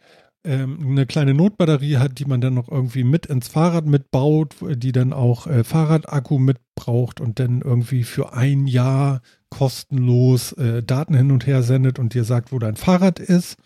[0.45, 4.91] ähm, eine kleine Notbatterie hat, die man dann noch irgendwie mit ins Fahrrad mitbaut, die
[4.91, 11.31] dann auch äh, Fahrradakku mitbraucht und dann irgendwie für ein Jahr kostenlos äh, Daten hin
[11.31, 13.57] und her sendet und dir sagt, wo dein Fahrrad ist.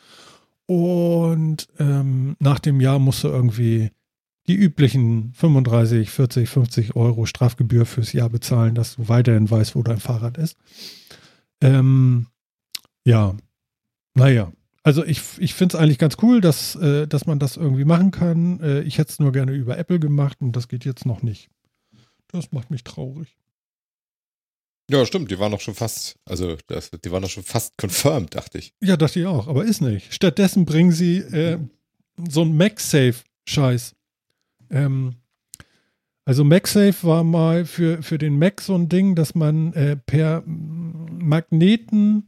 [0.66, 3.90] Und ähm, nach dem Jahr musst du irgendwie
[4.50, 9.84] die üblichen 35, 40, 50 Euro Strafgebühr fürs Jahr bezahlen, dass du weiterhin weißt, wo
[9.84, 10.58] dein Fahrrad ist.
[11.62, 12.26] Ähm,
[13.06, 13.38] ja,
[14.16, 17.86] naja, also ich, ich finde es eigentlich ganz cool, dass, äh, dass man das irgendwie
[17.86, 18.60] machen kann.
[18.60, 21.52] Äh, ich hätte es nur gerne über Apple gemacht und das geht jetzt noch nicht.
[22.30, 23.38] Das macht mich traurig.
[24.90, 28.34] Ja, stimmt, die waren doch schon fast, also das, die waren doch schon fast confirmed,
[28.34, 28.74] dachte ich.
[28.82, 30.12] Ja, dachte ich auch, aber ist nicht.
[30.12, 31.60] Stattdessen bringen sie äh,
[32.28, 33.94] so ein MagSafe-Scheiß.
[34.70, 35.16] Ähm,
[36.26, 40.44] also MagSafe war mal für, für den Mac so ein Ding, dass man äh, per
[40.46, 42.26] Magneten,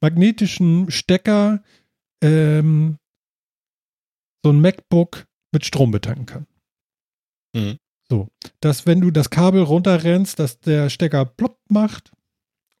[0.00, 1.62] magnetischen Stecker
[2.22, 2.98] ähm,
[4.44, 6.46] so ein MacBook mit Strom betanken kann.
[7.54, 7.78] Mhm.
[8.08, 8.28] So,
[8.60, 12.12] dass wenn du das Kabel runterrennst, dass der Stecker plopp macht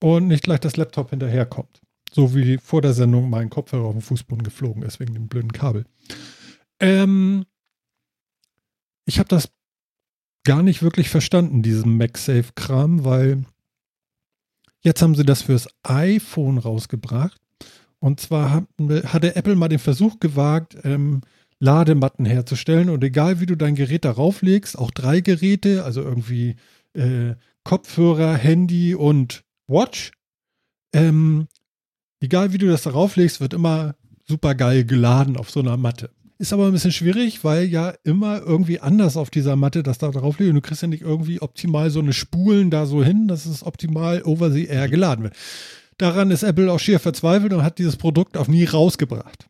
[0.00, 1.80] und nicht gleich das Laptop hinterherkommt.
[2.12, 5.52] So wie vor der Sendung mein Kopfhörer auf den Fußboden geflogen ist wegen dem blöden
[5.52, 5.86] Kabel.
[6.80, 7.46] Ähm,
[9.04, 9.50] ich habe das
[10.44, 13.44] gar nicht wirklich verstanden, diesen MagSafe-Kram, weil
[14.80, 17.40] jetzt haben sie das fürs iPhone rausgebracht
[18.02, 18.64] und zwar hat,
[19.04, 21.20] hatte Apple mal den Versuch gewagt, ähm,
[21.60, 22.90] Ladematten herzustellen.
[22.90, 26.56] Und egal wie du dein Gerät darauf legst, auch drei Geräte, also irgendwie
[26.94, 30.10] äh, Kopfhörer, Handy und Watch,
[30.92, 31.46] ähm,
[32.20, 33.94] egal wie du das darauf legst, wird immer
[34.26, 36.10] super geil geladen auf so einer Matte.
[36.42, 40.10] Ist aber ein bisschen schwierig, weil ja immer irgendwie anders auf dieser Matte das da
[40.10, 43.28] drauf liegt und du kriegst ja nicht irgendwie optimal so eine Spulen da so hin,
[43.28, 45.36] dass es optimal over the air geladen wird.
[45.98, 49.46] Daran ist Apple auch schier verzweifelt und hat dieses Produkt auf nie rausgebracht.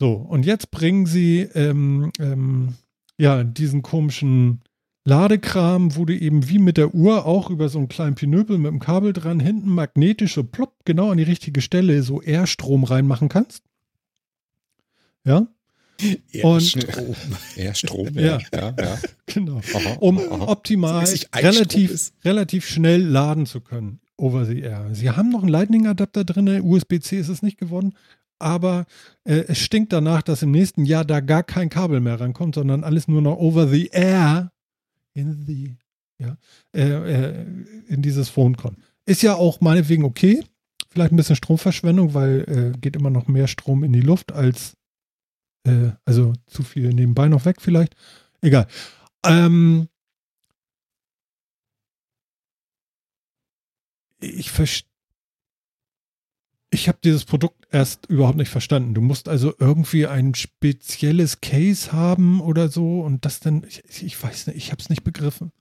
[0.00, 2.76] So, und jetzt bringen sie ähm, ähm,
[3.18, 4.62] ja diesen komischen
[5.04, 8.70] Ladekram, wo du eben wie mit der Uhr auch über so einen kleinen Pinöpel mit
[8.70, 13.28] dem Kabel dran hinten magnetisch so plopp genau an die richtige Stelle so Airstrom reinmachen
[13.28, 13.64] kannst.
[15.24, 15.46] Ja.
[16.32, 17.14] Airstrom.
[17.56, 18.38] Airstrom, ja.
[18.52, 18.98] ja, ja.
[19.26, 19.60] Genau.
[19.74, 20.48] Aha, um aha.
[20.48, 24.00] optimal relativ, relativ schnell laden zu können.
[24.16, 24.88] Over the Air.
[24.92, 27.94] Sie haben noch einen Lightning-Adapter drin, USB-C ist es nicht geworden,
[28.38, 28.86] aber
[29.24, 32.84] äh, es stinkt danach, dass im nächsten Jahr da gar kein Kabel mehr rankommt, sondern
[32.84, 34.52] alles nur noch Over the Air
[35.14, 35.76] in the,
[36.18, 36.36] ja,
[36.74, 37.46] äh, äh,
[37.88, 38.78] in dieses Phone kommt.
[39.06, 40.44] Ist ja auch meinetwegen okay.
[40.90, 44.74] Vielleicht ein bisschen Stromverschwendung, weil äh, geht immer noch mehr Strom in die Luft als,
[45.64, 47.94] äh, also zu viel nebenbei noch weg vielleicht.
[48.40, 48.66] Egal.
[49.24, 49.88] Ähm,
[54.20, 54.50] ich.
[56.74, 58.94] Ich habe dieses Produkt erst überhaupt nicht verstanden.
[58.94, 64.22] Du musst also irgendwie ein spezielles Case haben oder so und das dann, ich, ich
[64.22, 65.52] weiß nicht, ich habe es nicht begriffen.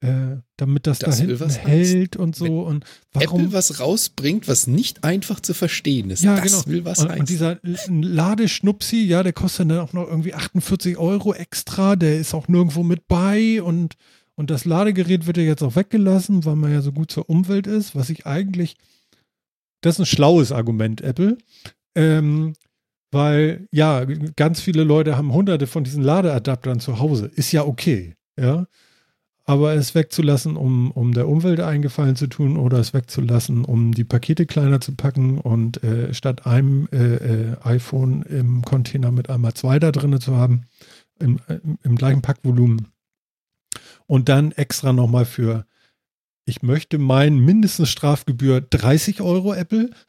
[0.00, 2.44] Äh, damit das, das da hinten hält und so.
[2.44, 2.84] Wenn und
[3.14, 6.22] warum Apple was rausbringt, was nicht einfach zu verstehen ist.
[6.22, 6.66] Ja, das genau.
[6.66, 7.20] will was und, heißen.
[7.20, 11.96] und dieser Ladeschnupsi, ja, der kostet dann auch noch irgendwie 48 Euro extra.
[11.96, 13.96] Der ist auch nirgendwo mit bei und
[14.36, 17.66] und das Ladegerät wird ja jetzt auch weggelassen, weil man ja so gut zur Umwelt
[17.66, 18.76] ist, was ich eigentlich,
[19.80, 21.38] das ist ein schlaues Argument, Apple.
[21.94, 22.52] Ähm,
[23.10, 27.30] weil ja, ganz viele Leute haben hunderte von diesen Ladeadaptern zu Hause.
[27.34, 28.66] Ist ja okay, ja.
[29.48, 34.04] Aber es wegzulassen, um, um der Umwelt eingefallen zu tun oder es wegzulassen, um die
[34.04, 39.54] Pakete kleiner zu packen und äh, statt einem äh, äh, iPhone im Container mit einmal
[39.54, 40.62] zwei da drin zu haben,
[41.20, 42.88] im, im, im gleichen Packvolumen,
[44.06, 45.66] und dann extra nochmal für,
[46.44, 49.90] ich möchte meinen mindestens Strafgebühr 30 Euro Apple.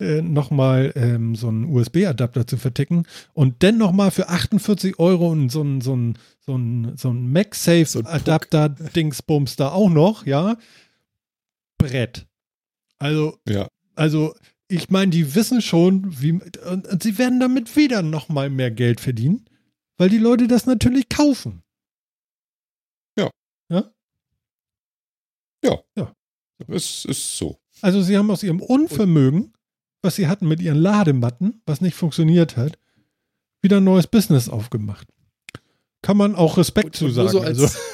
[0.00, 3.04] äh, nochmal ähm, so einen USB-Adapter zu verticken
[3.34, 7.32] und dann nochmal für 48 Euro und so ein, so ein, so ein, so ein
[7.32, 10.56] MagSafe-Adapter-Dingsbums da auch noch, ja.
[11.78, 12.26] Brett.
[12.98, 13.68] Also, Ja.
[13.94, 14.34] also
[14.68, 19.00] ich meine, die wissen schon, wie und, und sie werden damit wieder nochmal mehr Geld
[19.00, 19.46] verdienen,
[19.96, 21.62] weil die Leute das natürlich kaufen.
[26.66, 27.58] Es ist so.
[27.80, 29.52] Also sie haben aus ihrem Unvermögen,
[30.02, 32.78] was sie hatten mit ihren Ladematten, was nicht funktioniert hat,
[33.60, 35.08] wieder ein neues Business aufgemacht.
[36.02, 37.30] Kann man auch Respekt zu Und nur sagen.
[37.30, 37.78] so als, also,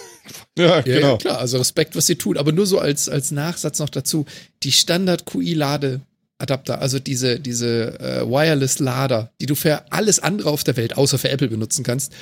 [0.59, 1.13] Ja, genau.
[1.13, 2.37] ja, klar, also Respekt, was sie tun.
[2.39, 4.25] Aber nur so als, als Nachsatz noch dazu,
[4.63, 10.97] die Standard-QI-Ladeadapter, also diese, diese äh, Wireless-Lader, die du für alles andere auf der Welt,
[10.97, 12.13] außer für Apple benutzen kannst,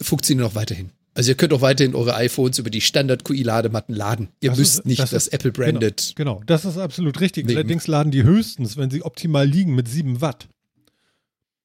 [0.00, 0.90] funktionieren auch weiterhin.
[1.14, 4.28] Also ihr könnt auch weiterhin eure iPhones über die Standard-QI-Ladematten laden.
[4.40, 6.14] Ihr Das müsst ist- nicht das das, Apple-branded.
[6.16, 7.46] genau, das ist absolut richtig.
[7.46, 10.48] Wegen- Allerdings laden die höchstens, wenn sie optimal liegen, mit 7 Watt.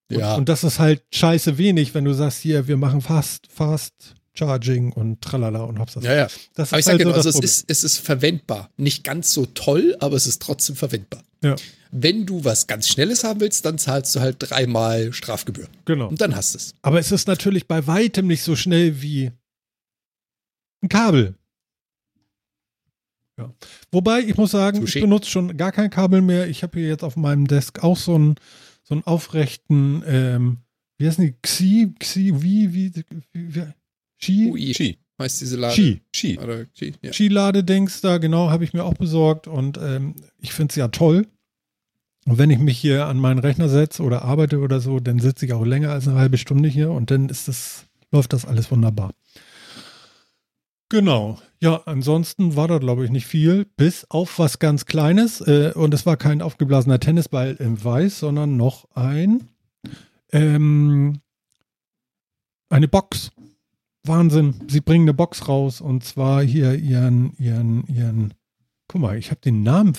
[0.09, 3.47] Und, Ja, und das ist halt scheiße wenig, wenn du sagst, hier, wir machen Fast,
[3.49, 5.95] Fast Charging und tralala und hops.
[6.01, 6.27] ja, ja.
[6.53, 8.69] Das Aber ich sage halt genau, so also es ist, es ist verwendbar.
[8.77, 11.23] Nicht ganz so toll, aber es ist trotzdem verwendbar.
[11.43, 11.55] Ja.
[11.91, 15.67] Wenn du was ganz Schnelles haben willst, dann zahlst du halt dreimal Strafgebühr.
[15.85, 16.07] Genau.
[16.07, 16.75] Und dann hast du es.
[16.81, 19.31] Aber es ist natürlich bei weitem nicht so schnell wie
[20.83, 21.35] ein Kabel.
[23.39, 23.53] Ja.
[23.91, 25.01] Wobei, ich muss sagen, ich Touché.
[25.01, 26.47] benutze schon gar kein Kabel mehr.
[26.47, 28.35] Ich habe hier jetzt auf meinem Desk auch so einen,
[28.83, 30.57] so einen aufrechten, ähm,
[30.97, 31.35] wie heißen die?
[31.41, 33.63] Xi, Xi, wie, wie, wie, wie
[34.19, 34.49] Xi?
[34.51, 34.97] UI Ski.
[35.19, 35.73] heißt diese Lade.
[35.73, 36.01] Xi.
[36.13, 36.39] Ski.
[36.39, 37.13] Oder Xi, ja.
[37.13, 41.27] Skiladedings da, genau, habe ich mir auch besorgt und ähm, ich finde es ja toll.
[42.25, 45.45] Und wenn ich mich hier an meinen Rechner setze oder arbeite oder so, dann sitze
[45.45, 48.69] ich auch länger als eine halbe Stunde hier und dann ist das, läuft das alles
[48.69, 49.11] wunderbar.
[50.89, 51.39] Genau.
[51.59, 55.41] Ja, ansonsten war da, glaube ich, nicht viel, bis auf was ganz Kleines.
[55.41, 59.49] Äh, und es war kein aufgeblasener Tennisball im Weiß, sondern noch ein
[60.31, 61.21] ähm,
[62.69, 63.31] eine Box.
[64.07, 64.55] Wahnsinn.
[64.67, 68.33] Sie bringen eine Box raus und zwar hier ihren, ihren, ihren.
[68.87, 69.93] Guck mal, ich habe den Namen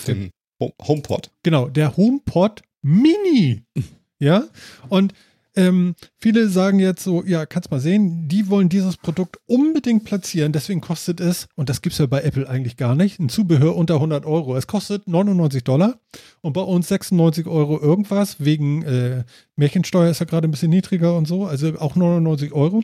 [0.61, 1.31] Home- HomePod.
[1.43, 3.63] Genau, der HomePod Mini.
[4.19, 4.43] ja,
[4.89, 5.13] und
[5.55, 10.53] ähm, viele sagen jetzt so, ja, kannst mal sehen, die wollen dieses Produkt unbedingt platzieren,
[10.53, 13.75] deswegen kostet es, und das gibt es ja bei Apple eigentlich gar nicht, ein Zubehör
[13.75, 14.55] unter 100 Euro.
[14.55, 15.99] Es kostet 99 Dollar
[16.41, 19.23] und bei uns 96 Euro irgendwas, wegen äh,
[19.55, 22.83] Märchensteuer ist ja gerade ein bisschen niedriger und so, also auch 99 Euro,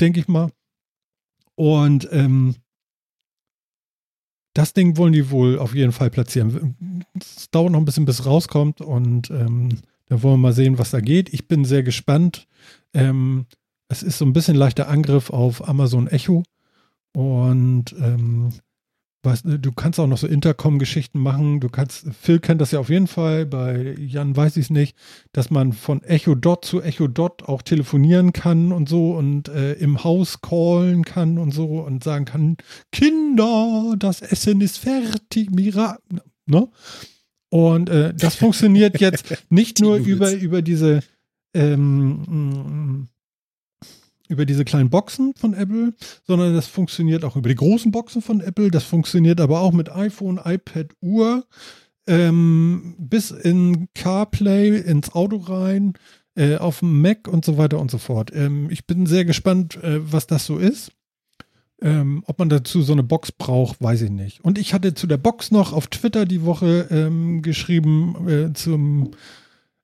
[0.00, 0.50] denke ich mal.
[1.54, 2.56] Und ähm,
[4.54, 7.04] das Ding wollen die wohl auf jeden Fall platzieren.
[7.18, 10.78] Es dauert noch ein bisschen, bis es rauskommt und ähm, dann wollen wir mal sehen,
[10.78, 11.32] was da geht.
[11.32, 12.46] Ich bin sehr gespannt.
[12.94, 13.46] Ähm,
[13.88, 16.42] es ist so ein bisschen leichter Angriff auf Amazon Echo
[17.12, 18.50] und ähm,
[19.26, 21.60] weißt, du du kannst auch noch so Intercom-Geschichten machen.
[21.60, 24.96] Du kannst, Phil kennt das ja auf jeden Fall, bei Jan weiß ich es nicht,
[25.32, 29.74] dass man von Echo Dot zu Echo Dot auch telefonieren kann und so und äh,
[29.74, 32.56] im Haus callen kann und so und sagen kann,
[32.92, 35.98] Kinder, das Essen ist fertig, Mira,
[36.46, 36.68] ne?
[37.48, 41.00] Und äh, das funktioniert jetzt nicht nur über, über diese
[41.54, 43.08] ähm,
[44.28, 48.40] über diese kleinen Boxen von Apple, sondern das funktioniert auch über die großen Boxen von
[48.40, 48.70] Apple.
[48.70, 51.44] Das funktioniert aber auch mit iPhone, iPad, Uhr,
[52.06, 55.94] ähm, bis in CarPlay, ins Auto rein,
[56.34, 58.30] äh, auf dem Mac und so weiter und so fort.
[58.34, 60.92] Ähm, ich bin sehr gespannt, äh, was das so ist.
[61.82, 64.42] Ähm, ob man dazu so eine Box braucht, weiß ich nicht.
[64.42, 69.10] Und ich hatte zu der Box noch auf Twitter die Woche ähm, geschrieben äh, zum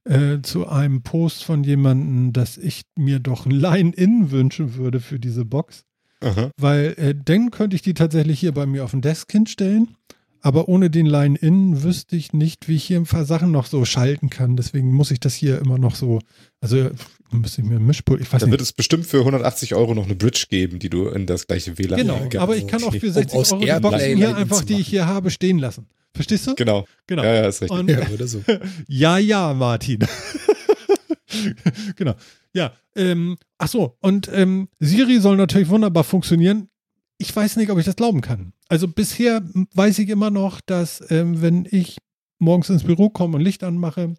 [0.05, 5.19] äh, zu einem Post von jemandem, dass ich mir doch ein Line-In wünschen würde für
[5.19, 5.85] diese Box.
[6.21, 6.51] Aha.
[6.57, 9.97] Weil äh, dann könnte ich die tatsächlich hier bei mir auf dem Desk hinstellen.
[10.45, 13.85] Aber ohne den Line-In wüsste ich nicht, wie ich hier ein paar Sachen noch so
[13.85, 14.57] schalten kann.
[14.57, 16.19] Deswegen muss ich das hier immer noch so.
[16.61, 16.91] Also
[17.31, 18.21] müsste ich mir ein Mischpult.
[18.21, 18.51] Ich weiß Da nicht.
[18.51, 21.79] wird es bestimmt für 180 Euro noch eine Bridge geben, die du in das gleiche
[21.79, 24.65] WLAN Genau, aber ich kann auch für Um 60 aus Euro die Boxen hier einfach,
[24.65, 25.87] die ich hier habe, stehen lassen.
[26.15, 26.55] Verstehst du?
[26.55, 26.87] Genau.
[27.07, 27.23] Genau.
[27.23, 27.79] Ja, ja, ist richtig.
[27.79, 28.43] Und, Ja, oder so.
[28.87, 30.01] Ja, ja, Martin.
[31.97, 32.15] genau.
[32.53, 36.69] Ja, ähm, ach so, und ähm, Siri soll natürlich wunderbar funktionieren.
[37.17, 38.53] Ich weiß nicht, ob ich das glauben kann.
[38.69, 39.43] Also bisher
[39.75, 41.99] weiß ich immer noch, dass ähm, wenn ich
[42.39, 44.15] morgens ins Büro komme und Licht anmache,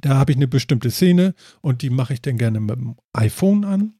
[0.00, 3.64] da habe ich eine bestimmte Szene und die mache ich dann gerne mit dem iPhone
[3.64, 3.94] an.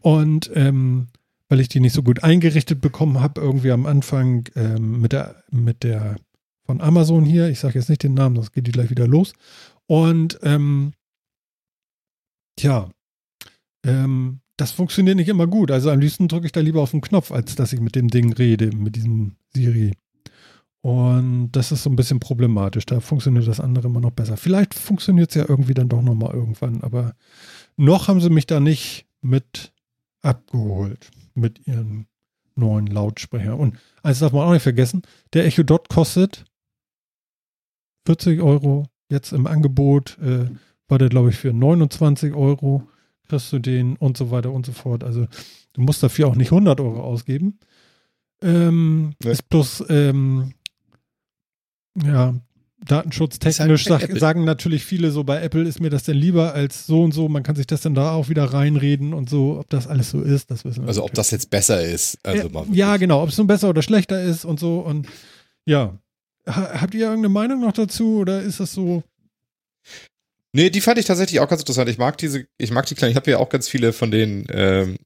[0.00, 1.08] Und ähm,
[1.48, 5.44] weil ich die nicht so gut eingerichtet bekommen habe, irgendwie am Anfang ähm, mit der,
[5.50, 6.16] mit der
[6.66, 9.32] von Amazon hier, ich sage jetzt nicht den Namen, sonst geht die gleich wieder los.
[9.86, 10.92] Und ähm,
[12.56, 12.90] tja,
[13.84, 15.70] ähm, das funktioniert nicht immer gut.
[15.70, 18.08] Also am liebsten drücke ich da lieber auf den Knopf, als dass ich mit dem
[18.08, 19.92] Ding rede, mit diesem Siri.
[20.80, 22.86] Und das ist so ein bisschen problematisch.
[22.86, 24.36] Da funktioniert das andere immer noch besser.
[24.36, 27.14] Vielleicht funktioniert es ja irgendwie dann doch nochmal irgendwann, aber
[27.76, 29.72] noch haben sie mich da nicht mit
[30.22, 32.06] abgeholt mit ihren
[32.54, 33.58] neuen Lautsprecher.
[33.58, 35.02] Und eins darf man auch nicht vergessen,
[35.32, 36.44] der Echo Dot kostet
[38.06, 40.18] 40 Euro jetzt im Angebot.
[40.18, 40.50] Äh,
[40.88, 42.88] war der, glaube ich, für 29 Euro
[43.28, 45.04] kriegst du den und so weiter und so fort.
[45.04, 45.26] Also
[45.72, 47.58] du musst dafür auch nicht 100 Euro ausgeben.
[48.42, 49.30] Ähm, nee.
[49.30, 50.52] Ist bloß, ähm,
[52.02, 52.34] ja,
[52.84, 56.86] datenschutztechnisch halt sag, sagen natürlich viele so, bei Apple ist mir das denn lieber als
[56.86, 57.28] so und so.
[57.28, 60.20] Man kann sich das dann da auch wieder reinreden und so, ob das alles so
[60.20, 60.88] ist, das wissen wir.
[60.88, 62.18] Also ob das jetzt besser ist.
[62.22, 64.80] Also ja, ja, genau, ob es nun besser oder schlechter ist und so.
[64.80, 65.08] Und
[65.64, 65.98] ja,
[66.46, 69.02] habt ihr irgendeine Meinung noch dazu oder ist das so?
[70.52, 71.90] Nee, die fand ich tatsächlich auch ganz interessant.
[71.90, 74.46] Ich mag diese, ich mag die kleinen, ich habe ja auch ganz viele von den,
[74.50, 74.96] ähm,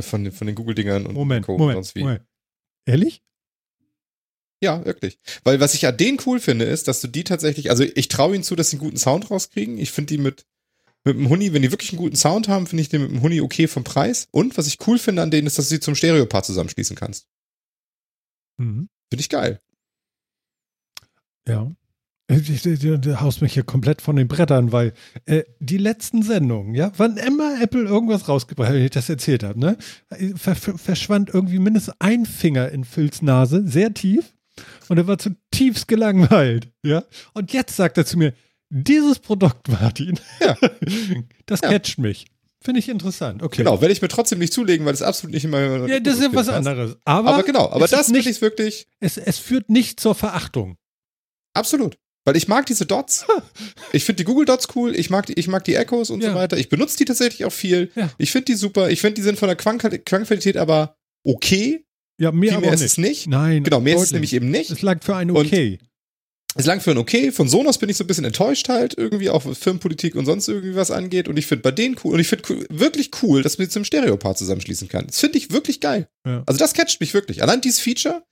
[0.00, 1.58] von, von den Google-Dingern und Moment, Co.
[1.58, 2.00] Moment, sonst wie.
[2.00, 2.22] Moment.
[2.86, 3.22] Ehrlich?
[4.62, 5.18] Ja, wirklich.
[5.42, 8.34] Weil was ich an denen cool finde, ist, dass du die tatsächlich, also ich traue
[8.34, 9.76] ihnen zu, dass sie einen guten Sound rauskriegen.
[9.76, 10.46] Ich finde die mit,
[11.04, 13.22] mit dem Huni, wenn die wirklich einen guten Sound haben, finde ich den mit dem
[13.22, 14.28] Huni okay vom Preis.
[14.30, 17.26] Und was ich cool finde an denen, ist, dass du sie zum Stereopaar zusammenschließen kannst.
[18.58, 18.88] Mhm.
[19.10, 19.60] Finde ich geil.
[21.48, 21.72] Ja.
[22.28, 24.94] Du haust mich hier komplett von den Brettern, weil
[25.26, 29.42] äh, die letzten Sendungen, ja, wann immer Apple irgendwas rausgebracht hat, wenn ich das erzählt
[29.42, 29.76] habe, ne,
[30.36, 34.32] ver verschwand irgendwie mindestens ein Finger in Phils Nase, sehr tief.
[34.88, 36.70] Und er war zutiefst gelangweilt.
[36.82, 37.04] Ja.
[37.34, 38.34] Und jetzt sagt er zu mir,
[38.70, 40.56] dieses Produkt, Martin, ja.
[41.46, 41.68] das ja.
[41.68, 42.26] catcht mich.
[42.62, 43.42] Finde ich interessant.
[43.42, 43.58] Okay.
[43.58, 45.88] Genau, werde ich mir trotzdem nicht zulegen, weil es absolut nicht immer.
[45.88, 46.96] Ja, das ist ja was anderes.
[47.04, 48.86] Aber, aber genau, aber das finde ich wirklich.
[49.00, 50.76] Es, es führt nicht zur Verachtung.
[51.54, 51.98] Absolut.
[52.24, 53.26] Weil ich mag diese Dots.
[53.94, 54.96] Ich finde die Google Dots cool.
[54.96, 56.30] Ich mag die, ich mag die Echos und ja.
[56.30, 56.56] so weiter.
[56.56, 57.90] Ich benutze die tatsächlich auch viel.
[57.94, 58.10] Ja.
[58.16, 58.88] Ich finde die super.
[58.90, 61.84] Ich finde, die sind von der Klangqualität aber okay.
[62.18, 63.26] Ja, mehr, mehr ist es nicht.
[63.26, 63.64] Nein.
[63.64, 64.70] Genau, mehr ist es nämlich eben nicht.
[64.70, 65.78] Es lag für ein Okay.
[65.82, 65.88] Und
[66.54, 67.32] es lang für ein Okay.
[67.32, 70.48] Von Sonos bin ich so ein bisschen enttäuscht halt, irgendwie auch was Firmenpolitik und sonst
[70.48, 71.28] irgendwie was angeht.
[71.28, 72.14] Und ich finde bei denen cool.
[72.14, 75.06] Und ich finde cool, wirklich cool, dass man sie zum Stereopaar zusammenschließen kann.
[75.06, 76.08] Das finde ich wirklich geil.
[76.26, 76.42] Ja.
[76.46, 77.42] Also das catcht mich wirklich.
[77.42, 78.22] Allein dieses Feature,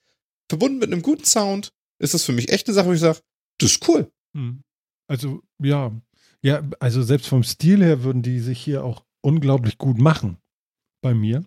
[0.49, 3.21] verbunden mit einem guten Sound, ist das für mich echt eine Sache, wo ich sage,
[3.59, 4.11] das ist cool.
[4.37, 4.63] Hm.
[5.09, 5.93] Also, ja.
[6.43, 10.39] Ja, also selbst vom Stil her würden die sich hier auch unglaublich gut machen.
[11.03, 11.45] Bei mir.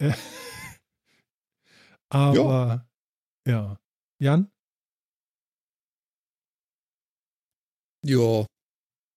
[0.00, 0.12] Äh,
[2.08, 2.86] aber
[3.46, 3.52] ja.
[3.52, 3.78] ja.
[4.20, 4.50] Jan?
[8.04, 8.46] Ja.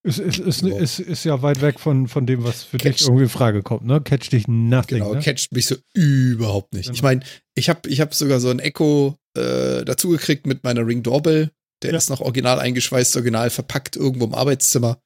[0.04, 2.98] Es ist, ist, ist, ist, ist ja weit weg von, von dem, was für catch,
[2.98, 4.02] dich irgendwie in Frage kommt, ne?
[4.02, 4.98] Catch dich nothing.
[4.98, 5.20] Genau, ne?
[5.20, 6.86] catcht mich so überhaupt nicht.
[6.86, 6.96] Genau.
[6.96, 7.22] Ich meine,
[7.54, 11.52] ich habe ich hab sogar so ein Echo äh, dazugekriegt mit meiner Ring Doorbell.
[11.84, 11.98] Der ja.
[11.98, 15.02] ist noch original eingeschweißt, original verpackt irgendwo im Arbeitszimmer.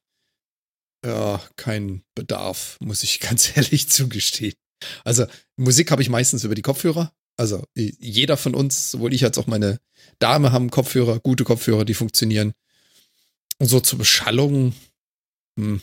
[1.05, 4.55] Ja, kein Bedarf, muss ich ganz ehrlich zugestehen.
[5.03, 5.25] Also
[5.57, 7.11] Musik habe ich meistens über die Kopfhörer.
[7.37, 9.79] Also jeder von uns, sowohl ich als auch meine
[10.19, 12.53] Dame haben Kopfhörer, gute Kopfhörer, die funktionieren.
[13.59, 14.73] Und so zur Beschallung,
[15.57, 15.81] hm,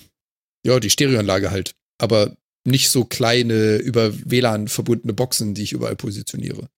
[0.64, 1.74] ja, die Stereoanlage halt.
[1.98, 6.68] Aber nicht so kleine, über WLAN verbundene Boxen, die ich überall positioniere.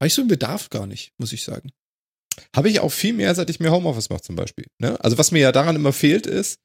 [0.00, 1.70] Habe ich so einen Bedarf gar nicht, muss ich sagen.
[2.56, 4.66] Habe ich auch viel mehr, seit ich mir Homeoffice mache zum Beispiel.
[4.78, 4.98] Ne?
[5.04, 6.58] Also was mir ja daran immer fehlt, ist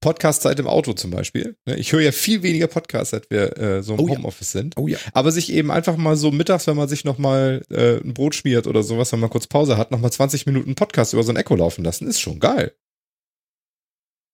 [0.00, 1.56] Podcast-Zeit im Auto zum Beispiel.
[1.66, 1.76] Ne?
[1.76, 4.60] Ich höre ja viel weniger Podcasts, seit wir äh, so im oh, Homeoffice ja.
[4.60, 4.76] sind.
[4.76, 4.98] Oh, ja.
[5.12, 8.34] Aber sich eben einfach mal so mittags, wenn man sich noch mal äh, ein Brot
[8.34, 11.32] schmiert oder sowas, wenn man kurz Pause hat, noch mal 20 Minuten Podcast über so
[11.32, 12.74] ein Echo laufen lassen, ist schon geil.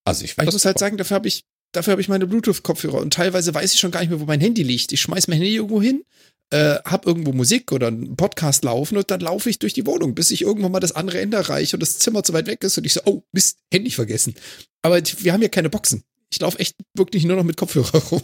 [0.04, 3.12] Also ich, ich muss halt sagen, dafür habe ich dafür habe ich meine Bluetooth-Kopfhörer und
[3.12, 4.92] teilweise weiß ich schon gar nicht mehr, wo mein Handy liegt.
[4.92, 6.04] Ich schmeiß mein Handy irgendwo hin,
[6.50, 10.14] äh, hab irgendwo Musik oder einen Podcast laufen und dann laufe ich durch die Wohnung,
[10.14, 12.78] bis ich irgendwann mal das andere Ende erreiche und das Zimmer zu weit weg ist
[12.78, 14.34] und ich so, oh, Mist, Handy vergessen.
[14.82, 16.04] Aber wir haben ja keine Boxen.
[16.30, 18.22] Ich laufe echt wirklich nur noch mit Kopfhörer rum.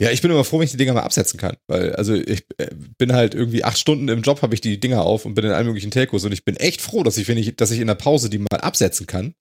[0.00, 2.44] Ja, ich bin immer froh, wenn ich die Dinger mal absetzen kann, weil also ich
[2.58, 5.44] äh, bin halt irgendwie acht Stunden im Job, habe ich die Dinger auf und bin
[5.44, 7.78] in allen möglichen Telcos und ich bin echt froh, dass ich, wenn ich, dass ich
[7.78, 9.34] in der Pause die mal absetzen kann,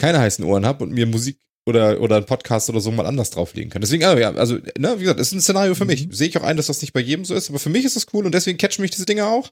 [0.00, 3.30] keine heißen Ohren habe und mir Musik oder, oder ein Podcast oder so mal anders
[3.30, 3.80] drauflegen kann.
[3.80, 6.06] Deswegen, also, ja, also, ne, wie gesagt, ist ein Szenario für mich.
[6.06, 6.12] Mhm.
[6.12, 7.96] Sehe ich auch ein, dass das nicht bei jedem so ist, aber für mich ist
[7.96, 9.50] das cool und deswegen catchen mich diese Dinge auch.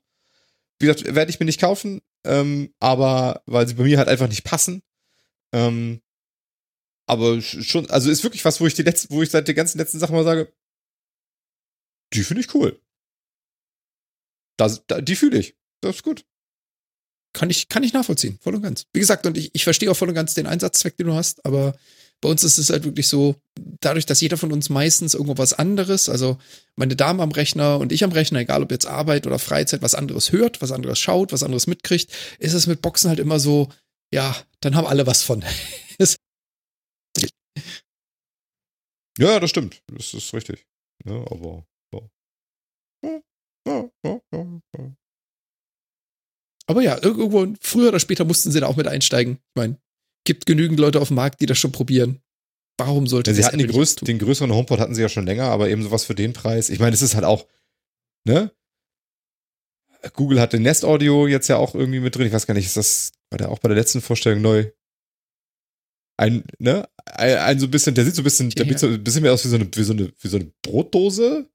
[0.78, 4.28] Wie gesagt, werde ich mir nicht kaufen, ähm, aber weil sie bei mir halt einfach
[4.28, 4.82] nicht passen.
[5.52, 6.00] Ähm,
[7.06, 9.78] aber schon, also ist wirklich was, wo ich die letzten, wo ich seit der ganzen
[9.78, 10.52] letzten Sache mal sage,
[12.12, 12.80] die finde ich cool.
[14.56, 15.56] Das, die fühle ich.
[15.80, 16.24] Das ist gut.
[17.32, 18.84] Kann ich, kann ich nachvollziehen, voll und ganz.
[18.92, 21.44] Wie gesagt, und ich, ich verstehe auch voll und ganz den Einsatzzweck, den du hast,
[21.46, 21.74] aber
[22.22, 23.34] bei uns ist es halt wirklich so,
[23.80, 26.38] dadurch, dass jeder von uns meistens irgendwo was anderes, also
[26.76, 29.96] meine Dame am Rechner und ich am Rechner, egal ob jetzt Arbeit oder Freizeit, was
[29.96, 33.68] anderes hört, was anderes schaut, was anderes mitkriegt, ist es mit Boxen halt immer so,
[34.14, 35.44] ja, dann haben alle was von.
[39.18, 39.82] ja, das stimmt.
[39.88, 40.64] Das ist richtig.
[41.04, 41.66] Ja, aber.
[41.92, 42.00] Ja.
[43.66, 44.96] Ja, ja,
[46.66, 49.34] Aber ja, irgendwo, früher oder später mussten sie da auch mit einsteigen.
[49.34, 49.76] Ich meine,
[50.24, 52.20] gibt genügend Leute auf dem Markt, die das schon probieren.
[52.78, 54.06] Warum sollte Ja, sie das hatten tun?
[54.06, 56.70] den größeren HomePod hatten sie ja schon länger, aber eben sowas für den Preis.
[56.70, 57.46] Ich meine, es ist halt auch,
[58.24, 58.50] ne?
[60.14, 62.26] Google hat den Nest Audio jetzt ja auch irgendwie mit drin.
[62.26, 64.70] Ich weiß gar nicht, ist das, war der auch bei der letzten Vorstellung neu?
[66.16, 66.88] Ein, ne?
[67.06, 68.70] Ein, ein so ein bisschen, der sieht so ein bisschen, der Ja.
[68.72, 70.50] sieht so ein bisschen mehr aus wie so eine, wie so eine, wie so eine
[70.62, 71.48] Brotdose,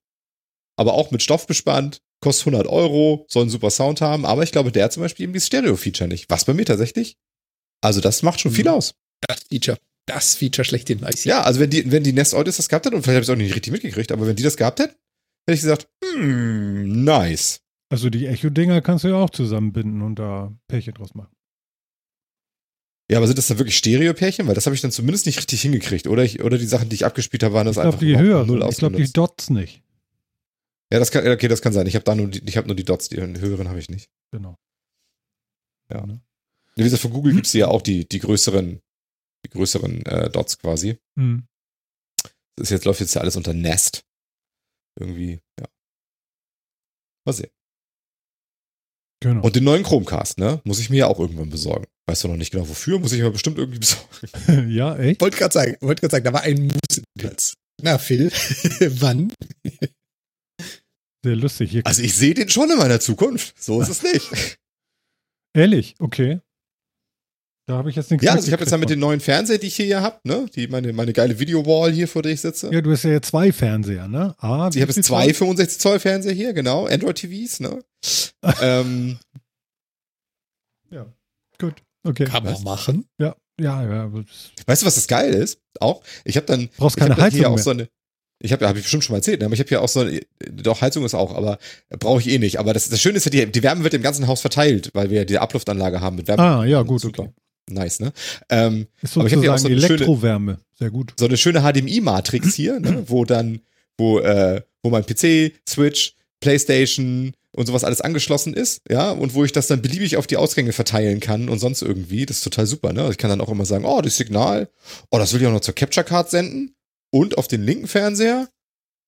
[0.78, 4.52] aber auch mit Stoff bespannt, kostet 100 Euro, soll einen super Sound haben, aber ich
[4.52, 6.30] glaube, der hat zum Beispiel eben dieses Stereo-Feature nicht.
[6.30, 7.16] Was bei mir tatsächlich?
[7.82, 8.72] Also das macht schon viel Mhm.
[8.72, 8.94] aus.
[9.28, 9.78] Das Feature.
[10.08, 11.00] Das Feature schlechthin.
[11.02, 11.26] Nice.
[11.26, 13.28] Ja, also wenn die, wenn die Nest Audios das gehabt hätten, und vielleicht habe ich
[13.30, 14.94] es auch nicht richtig mitgekriegt, aber wenn die das gehabt hätten,
[15.48, 17.60] hätte ich gesagt, hm, nice.
[17.90, 21.32] Also die Echo-Dinger kannst du ja auch zusammenbinden und da Pärchen draus machen.
[23.10, 24.48] Ja, aber sind das dann wirklich Stereo-Pärchen?
[24.48, 26.08] Weil das habe ich dann zumindest nicht richtig hingekriegt.
[26.08, 28.18] Oder, ich, oder die Sachen, die ich abgespielt habe, waren das Ich glaube, einfach die
[28.18, 28.46] höher.
[28.46, 29.12] null Ich glaube, die.
[29.14, 29.82] Dots nicht.
[30.92, 31.88] Ja, das kann, okay, das kann sein.
[31.88, 34.10] Ich habe da nur die, ich habe nur die Dots, die höheren habe ich nicht.
[34.32, 34.56] Genau.
[35.92, 36.06] Ja.
[36.06, 36.22] Ne?
[36.76, 38.80] Wie gesagt, von Google gibt's ja auch die, die größeren,
[39.46, 40.98] die größeren äh, Dots quasi.
[41.18, 41.48] Hm.
[42.56, 44.04] Das ist jetzt, läuft jetzt ja alles unter Nest.
[45.00, 45.68] Irgendwie, ja.
[47.26, 47.52] Mal sehen.
[49.22, 49.42] Genau.
[49.42, 50.62] Und den neuen Chromecast, ne?
[50.64, 51.88] Muss ich mir ja auch irgendwann besorgen.
[52.06, 53.80] Weißt du noch nicht genau wofür, muss ich mir bestimmt irgendwie
[54.46, 54.70] besorgen.
[54.72, 55.22] ja, echt?
[55.22, 57.56] Wollte gerade sagen, wollte gerade sagen, da war ein Musenplatz.
[57.82, 58.32] Na, Phil,
[59.02, 59.34] wann?
[61.28, 61.72] Sehr lustig.
[61.72, 63.62] Hier Also ich sehe den schon in meiner Zukunft.
[63.62, 64.30] So ist es nicht.
[65.54, 66.40] Ehrlich, okay.
[67.66, 69.58] Da habe ich jetzt nichts ja, also ich habe jetzt dann mit den neuen Fernseher,
[69.58, 70.46] die ich hier ja hab, ne?
[70.56, 72.72] Die, meine, meine geile Videowall hier, vor der ich sitze.
[72.72, 74.36] Ja, du hast ja jetzt zwei Fernseher, ne?
[74.38, 76.86] Ah, ich habe jetzt zwei 65 Zoll Fernseher hier, genau.
[76.86, 77.84] Android TVs, ne?
[78.62, 79.20] ähm,
[81.60, 81.74] Gut,
[82.04, 82.26] okay.
[82.26, 83.10] Kann man machen.
[83.20, 84.14] Ja, ja, ja.
[84.66, 85.60] weißt du, was das geil ist?
[85.80, 87.64] Auch, ich habe dann Brauchst ich keine hab dann Heizung hier auch mehr.
[87.64, 87.90] so eine
[88.40, 89.46] ich habe, habe ich bestimmt schon mal erzählt, ne?
[89.46, 90.06] aber ich habe hier auch so
[90.52, 91.58] doch Heizung ist auch, aber
[92.00, 92.60] brauche ich eh nicht.
[92.60, 95.10] Aber das, das Schöne ist ja, die, die Wärme wird im ganzen Haus verteilt, weil
[95.10, 96.44] wir ja diese Abluftanlage haben mit Wärme.
[96.44, 97.24] Ah, ja, gut, Super.
[97.24, 97.32] okay.
[97.70, 98.14] Nice, ne?
[98.50, 100.58] Ähm, Ist Aber ich hab hier auch sozusagen so eine schöne- Elektrowärme.
[100.80, 101.14] Sehr gut.
[101.20, 103.04] so eine schöne HDMI-Matrix hier, ne?
[103.08, 103.60] wo dann,
[103.98, 109.44] wo, äh, wo mein PC, Switch, Playstation und sowas alles angeschlossen ist, ja, und wo
[109.44, 112.26] ich das dann beliebig auf die Ausgänge verteilen kann und sonst irgendwie.
[112.26, 113.02] Das ist total super, ne?
[113.02, 114.70] Also Ich kann dann auch immer sagen, oh, das Signal,
[115.10, 116.74] oh, das will ich auch noch zur Capture Card senden
[117.18, 118.48] und auf den linken Fernseher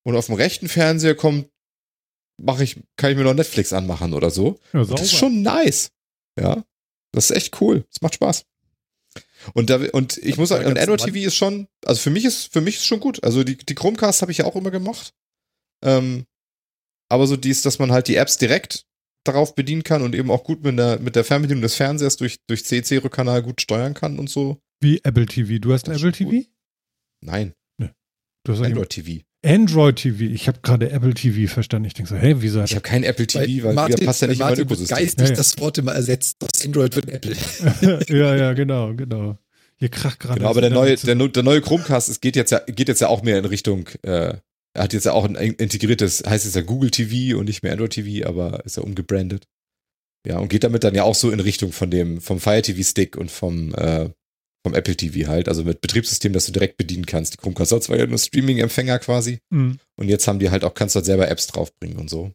[0.02, 1.48] und auf dem rechten Fernseher kommt,
[2.42, 4.58] mache ich, kann ich mir noch Netflix anmachen oder so.
[4.72, 5.92] Ja, Und das ist schon nice.
[6.38, 6.64] Ja.
[7.12, 7.84] Das ist echt cool.
[7.88, 8.44] Das macht Spaß.
[9.54, 11.12] Und da, und ich muss sagen, und ganz Android.
[11.12, 13.22] TV ist schon, also für mich ist, für mich ist schon gut.
[13.22, 15.14] Also die, die Chromecast habe ich ja auch immer gemacht.
[15.84, 16.26] Ähm,
[17.08, 18.86] aber so dies, dass man halt die Apps direkt
[19.24, 22.38] darauf bedienen kann und eben auch gut mit der, mit der Fernbedienung des Fernsehers durch,
[22.48, 24.58] durch CC-Rückkanal gut steuern kann und so.
[24.80, 25.58] Wie Apple TV.
[25.60, 26.48] Du hast Das Apple TV?
[27.22, 27.54] Nein,
[28.44, 29.22] Du hast Android TV.
[29.44, 30.22] Android TV.
[30.24, 31.86] Ich habe gerade Apple TV verstanden.
[31.86, 34.28] Ich denke so, hä, wieso hat Ich habe kein Apple TV, weil, der passt ja
[34.28, 34.96] nicht in mein Martin Ökosystem.
[34.98, 35.36] geistig Ja, ja.
[35.36, 36.36] das Wort immer ersetzt.
[36.40, 37.36] Das Android wird Apple.
[38.08, 39.38] ja, ja, genau, genau.
[39.76, 40.38] Hier kracht gerade.
[40.40, 43.08] Genau, aber der neue, der, der neue Chromecast es geht jetzt ja, geht jetzt ja
[43.08, 44.34] auch mehr in Richtung, äh,
[44.74, 47.62] er hat jetzt ja auch ein in- integriertes, heißt jetzt ja Google TV und nicht
[47.62, 49.46] mehr Android TV, aber ist ja umgebrandet.
[50.26, 52.82] Ja, und geht damit dann ja auch so in Richtung von dem, vom Fire TV
[52.82, 54.10] Stick und vom, äh,
[54.64, 57.32] vom Apple TV halt, also mit Betriebssystem, das du direkt bedienen kannst.
[57.34, 59.78] Die Chromecast zwar ja nur Streaming-Empfänger quasi Mhm.
[59.98, 62.32] und jetzt haben die halt auch, kannst du halt selber Apps draufbringen und so.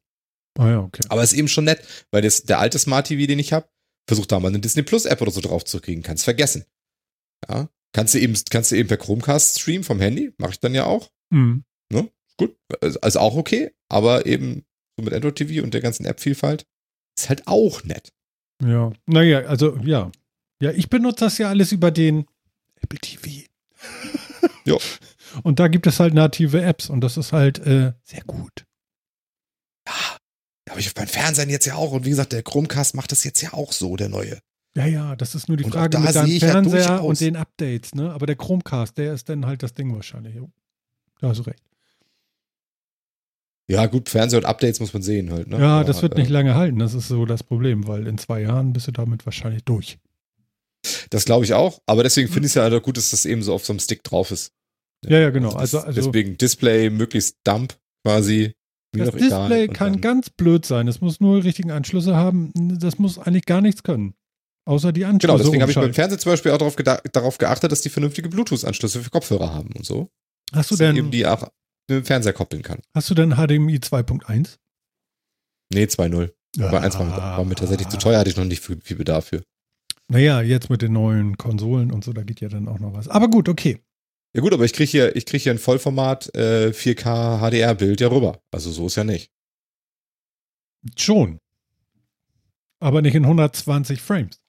[0.58, 1.04] Ah ja, okay.
[1.10, 3.68] Aber ist eben schon nett, weil das, der alte Smart TV, den ich habe,
[4.08, 6.66] versucht da mal eine Disney Plus App oder so drauf zu kriegen, kannst vergessen.
[7.50, 10.74] Ja, kannst du eben, kannst du eben per Chromecast streamen vom Handy, mache ich dann
[10.74, 11.12] ja auch.
[11.32, 11.64] Mhm.
[12.38, 14.66] Gut, also also auch okay, aber eben
[14.98, 16.66] so mit Android TV und der ganzen App-Vielfalt
[17.18, 18.12] ist halt auch nett.
[18.62, 20.12] Ja, naja, also ja.
[20.66, 22.26] Ja, ich benutze das ja alles über den
[22.82, 23.45] Apple TV.
[24.66, 24.80] Jo.
[25.43, 28.66] Und da gibt es halt native Apps und das ist halt äh, sehr gut.
[30.68, 33.24] Habe ich auf meinen Fernsehern jetzt ja auch und wie gesagt, der Chromecast macht das
[33.24, 34.39] jetzt ja auch so, der neue.
[34.76, 37.36] Ja, ja, das ist nur die Und Frage mit deinem ja Fernseher durchaus- und den
[37.36, 38.11] Updates, ne?
[38.11, 40.36] Aber der Chromecast, der ist dann halt das Ding wahrscheinlich.
[41.22, 41.61] Da hast du recht.
[43.68, 45.47] Ja, gut, Fernseher und Updates muss man sehen halt.
[45.47, 45.59] Ne?
[45.59, 46.80] Ja, das wird nicht lange halten.
[46.80, 49.99] Das ist so das Problem, weil in zwei Jahren bist du damit wahrscheinlich durch.
[51.16, 53.26] Das glaube ich auch, aber deswegen finde ich es ja halt auch gut, dass das
[53.26, 54.51] eben so auf so einem Stick drauf ist.
[55.05, 55.51] Ja, ja, genau.
[55.51, 58.53] das- Also, also deswegen Display möglichst dump quasi.
[58.95, 59.16] Mir das.
[59.16, 60.88] Display kann ganz blöd sein.
[60.88, 62.51] Es muss nur richtigen Anschlüsse haben.
[62.80, 64.13] Das muss eigentlich gar nichts können.
[64.68, 65.28] Außer die Anschlüsse.
[65.34, 65.93] Genau, deswegen habe ich beim.
[65.93, 66.76] Fernseher zum Beispiel auch darauf,
[67.11, 70.09] darauf geachtet, dass die vernünftige Bluetooth-Anschlüsse für Kopfhörer haben und so.
[70.53, 71.43] Hast du denn, eben die auch
[71.88, 72.80] mit dem Fernseher koppeln kann.
[72.95, 74.57] hast du denn HDMI 2.1?
[75.74, 76.32] Nee, 2.0.
[76.61, 79.26] Aber eins war, war mir tatsächlich zu teuer, hatte ich noch nicht viel, viel Bedarf
[79.28, 79.43] für.
[80.08, 83.08] Naja, jetzt mit den neuen Konsolen und so, da geht ja dann auch noch was.
[83.08, 83.82] Aber gut, okay.
[84.36, 88.10] Ja gut, aber ich kriege hier, ich krieg hier ein Vollformat äh, 4K HDR-Bild ja
[88.10, 88.41] rüber.
[88.51, 89.32] Also so ist ja nicht.
[90.97, 91.39] Schon.
[92.80, 94.39] Aber nicht in 120 Frames.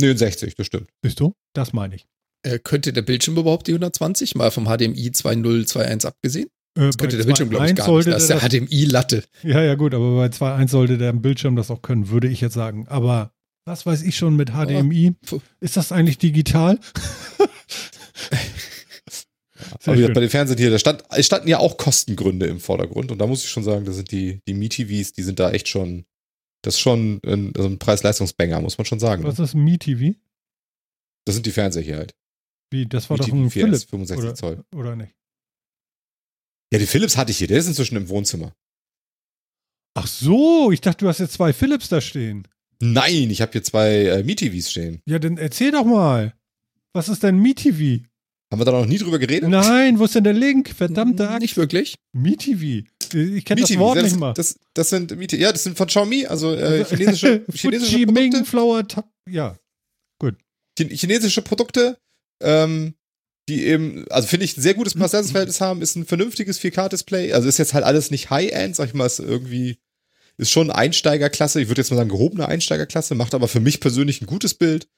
[0.00, 0.90] Nee, in 60, das stimmt.
[1.00, 1.32] Bist du?
[1.54, 2.06] Das meine ich.
[2.42, 4.34] Äh, könnte der Bildschirm überhaupt die 120?
[4.34, 6.48] Mal vom HDMI 2.0, abgesehen?
[6.76, 8.08] Äh, Das könnte der Bildschirm, glaube ich, 2.1 gar nicht.
[8.08, 9.24] Das ist der HDMI-Latte.
[9.42, 12.54] Ja, ja, gut, aber bei 2.1 sollte der Bildschirm das auch können, würde ich jetzt
[12.54, 12.86] sagen.
[12.88, 13.32] Aber
[13.66, 15.14] was weiß ich schon mit HDMI?
[15.26, 15.40] puh.
[15.60, 16.78] Ist das eigentlich digital?
[19.84, 23.10] Aber bei den Fernsehen hier, da stand, es standen ja auch Kostengründe im Vordergrund.
[23.10, 25.68] Und da muss ich schon sagen, da sind die, die Mi-TVs, die sind da echt
[25.68, 26.06] schon,
[26.62, 29.24] das ist schon ein, also ein Preis-Leistungsbanger, muss man schon sagen.
[29.24, 30.16] Was ist ein Mi-TV?
[31.24, 32.14] Das sind die Fernseher hier halt.
[32.70, 34.64] Wie, das war doch Mi-TV ein 4S, Philips, 65 oder, Zoll.
[34.74, 35.14] oder nicht?
[36.72, 38.54] Ja, die Philips hatte ich hier, der ist inzwischen im Wohnzimmer.
[39.94, 42.46] Ach so, ich dachte, du hast jetzt zwei Philips da stehen.
[42.80, 45.00] Nein, ich habe hier zwei äh, Mi-TVs stehen.
[45.06, 46.34] Ja, dann erzähl doch mal.
[46.92, 48.04] Was ist denn Mi-TV?
[48.52, 49.48] Haben wir da noch nie drüber geredet?
[49.48, 50.68] Nein, wo ist denn der Link?
[50.70, 51.40] Verdammte Axt.
[51.40, 51.96] Nicht wirklich.
[52.12, 52.86] Mi-TV.
[53.12, 54.34] Ich kenne das Wort das, nicht mal.
[54.34, 58.30] Das, das sind Mi ja, das sind von Xiaomi, also äh, chinesische, chinesische Fuji, Ming,
[58.30, 58.44] Produkte.
[58.50, 59.56] Flower, Ta ja.
[60.78, 61.98] Chin- chinesische Produkte,
[62.42, 62.94] ähm,
[63.48, 67.32] die eben, also finde ich, ein sehr gutes Preis-Leistungs-Verhältnis haben, ist ein vernünftiges 4K-Display.
[67.32, 69.78] Also ist jetzt halt alles nicht High-End, sag ich mal, ist irgendwie,
[70.38, 71.60] ist schon Einsteigerklasse.
[71.60, 74.88] Ich würde jetzt mal sagen, gehobene Einsteigerklasse, macht aber für mich persönlich ein gutes Bild.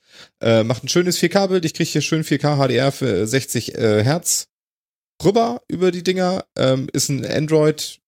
[0.40, 1.64] Äh, macht ein schönes 4K-Bild.
[1.64, 4.48] Ich kriege hier schön 4K HDR für 60 äh, Hertz
[5.22, 6.44] rüber über die Dinger.
[6.56, 8.00] Ähm, ist ein Android,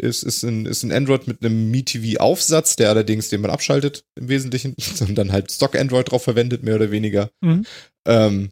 [0.00, 4.28] ist, ist, ein, ist ein Android mit einem MiTV-Aufsatz, der allerdings, den man abschaltet im
[4.28, 7.30] Wesentlichen und dann halt Stock-Android drauf verwendet, mehr oder weniger.
[7.40, 7.66] Mhm.
[8.06, 8.50] Ähm,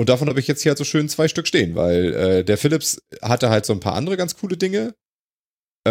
[0.00, 2.56] und davon habe ich jetzt hier halt so schön zwei Stück stehen, weil äh, der
[2.56, 4.94] Philips hatte halt so ein paar andere ganz coole Dinge.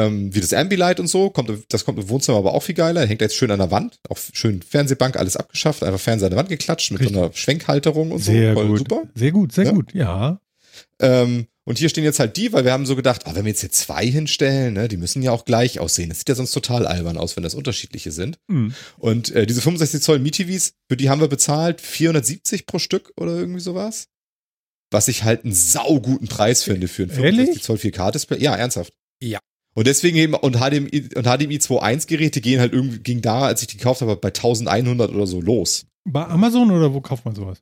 [0.05, 3.05] Ähm, wie das Ambilight und so, kommt, das kommt im Wohnzimmer aber auch viel geiler.
[3.05, 6.37] Hängt jetzt schön an der Wand, auch schön Fernsehbank, alles abgeschafft, einfach Fernseher an der
[6.39, 7.15] Wand geklatscht mit Richtig.
[7.15, 8.59] so einer Schwenkhalterung und Sehr so.
[8.59, 8.77] Voll gut.
[8.79, 9.03] super.
[9.15, 9.71] Sehr gut, sehr Ja.
[9.71, 10.39] gut, ja.
[11.01, 13.49] Ähm, und hier stehen jetzt halt die, weil wir haben so gedacht, oh, wenn wir
[13.51, 16.09] jetzt hier zwei hinstellen, ne, die müssen ja auch gleich aussehen.
[16.09, 18.37] Das sieht ja sonst total albern aus, wenn das unterschiedliche sind.
[18.47, 18.73] Mhm.
[18.97, 23.35] Und äh, diese 65 Zoll Mi-TVs, für die haben wir bezahlt 470 pro Stück oder
[23.35, 24.07] irgendwie sowas.
[24.91, 27.59] Was ich halt einen sauguten Preis finde für ein Ehrlich?
[27.59, 28.39] 65 Zoll 4K-Display.
[28.41, 28.93] Ja, ernsthaft.
[29.21, 29.39] Ja.
[29.77, 33.61] Und deswegen eben, und HDMI, und HDMI 2.1 Geräte gehen halt irgendwie, ging da, als
[33.61, 35.85] ich die gekauft habe, bei 1100 oder so los.
[36.03, 37.59] Bei Amazon oder wo kauft man sowas?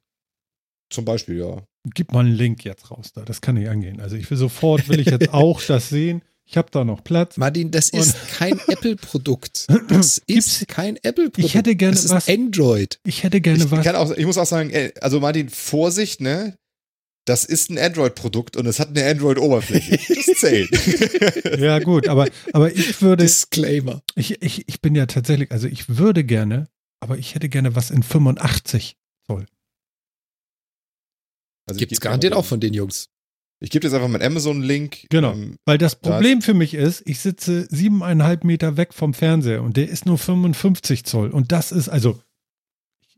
[0.90, 1.62] Zum Beispiel, ja.
[1.94, 3.24] Gib mal einen Link jetzt raus da.
[3.24, 4.00] Das kann nicht angehen.
[4.00, 6.22] Also ich will sofort, will ich jetzt auch das sehen.
[6.48, 7.36] Ich habe da noch Platz.
[7.36, 9.68] Martin, das Und- ist kein Apple-Produkt.
[9.90, 11.40] Das ist kein Apple-Produkt.
[11.40, 12.98] Ich hätte gerne das ist was- Android.
[13.04, 13.84] Ich hätte gerne Ich, was.
[13.84, 16.56] kann auch, ich muss auch sagen, also Martin, Vorsicht, ne?
[17.26, 19.98] Das ist ein Android-Produkt und es hat eine Android-Oberfläche.
[20.16, 20.70] Das zählt.
[21.60, 24.02] Ja, gut, aber, aber ich würde, Disclaimer.
[24.16, 26.68] ich, ich, ich bin ja tatsächlich, also ich würde gerne,
[27.00, 29.46] aber ich hätte gerne was in 85 Zoll.
[31.68, 33.10] Also geb dir garantiert auch von den Jungs.
[33.60, 35.08] Ich gebe jetzt einfach meinen Amazon-Link.
[35.10, 35.32] Genau.
[35.34, 39.64] Ähm, Weil das Da Problem für mich ist, ich sitze siebeneinhalb Meter weg vom Fernseher
[39.64, 41.30] und der ist nur 55 Zoll.
[41.30, 42.22] Und das ist, also,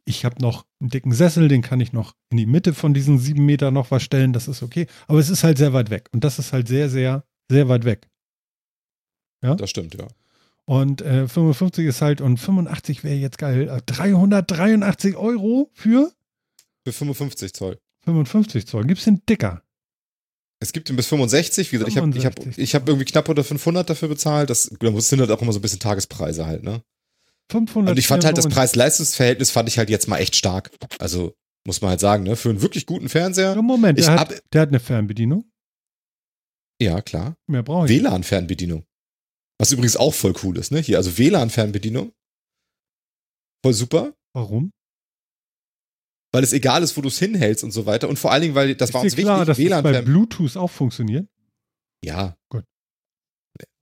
[0.08, 3.20] ich habe noch einen dicken Sessel, den kann ich noch in die Mitte von diesen
[3.20, 4.88] sieben Meter noch was stellen, das ist okay.
[5.08, 6.10] Aber es ist halt sehr weit weg.
[6.14, 8.08] Und das ist halt sehr, sehr, sehr weit weg.
[9.56, 10.08] das stimmt, ja.
[10.66, 13.70] Und äh, 55 ist halt, und 85 wäre jetzt geil.
[13.70, 16.12] Äh, 383 Euro für
[16.86, 17.78] Für 55 Zoll.
[18.06, 18.86] 55 Zoll.
[18.86, 19.62] Gibt's den dicker?
[20.60, 21.72] Es gibt ihn bis 65.
[21.72, 22.64] Wie gesagt, ich habe ich hab, 65.
[22.64, 24.50] ich hab irgendwie knapp unter 500 dafür bezahlt.
[24.50, 26.82] Das da sind halt auch immer so ein bisschen Tagespreise halt, ne?
[27.50, 30.72] 500 Und ich fand halt das Preis-Leistungs-Verhältnis fand ich halt jetzt mal echt stark.
[31.00, 31.34] Also,
[31.66, 32.36] muss man halt sagen, ne?
[32.36, 33.62] Für einen wirklich guten Fernseher.
[33.62, 35.46] Moment, Ich der hat, der hat eine Fernbedienung.
[36.82, 37.36] ja, klar.
[37.48, 37.92] Mehr brauche ich.
[37.92, 38.84] WLAN-Fernbedienung.
[39.60, 40.80] Was übrigens auch voll cool ist, ne?
[40.80, 42.12] Hier, also WLAN-Fernbedienung.
[43.66, 44.14] Voll super.
[44.34, 44.72] Warum?
[46.34, 48.08] Weil es egal ist, wo du es hinhältst und so weiter.
[48.10, 50.02] Und vor allen Dingen, weil das ist war uns klar, wichtig, dass das bei.
[50.02, 51.28] Bluetooth auch funktioniert?
[52.04, 52.38] Ja.
[52.50, 52.66] Gut.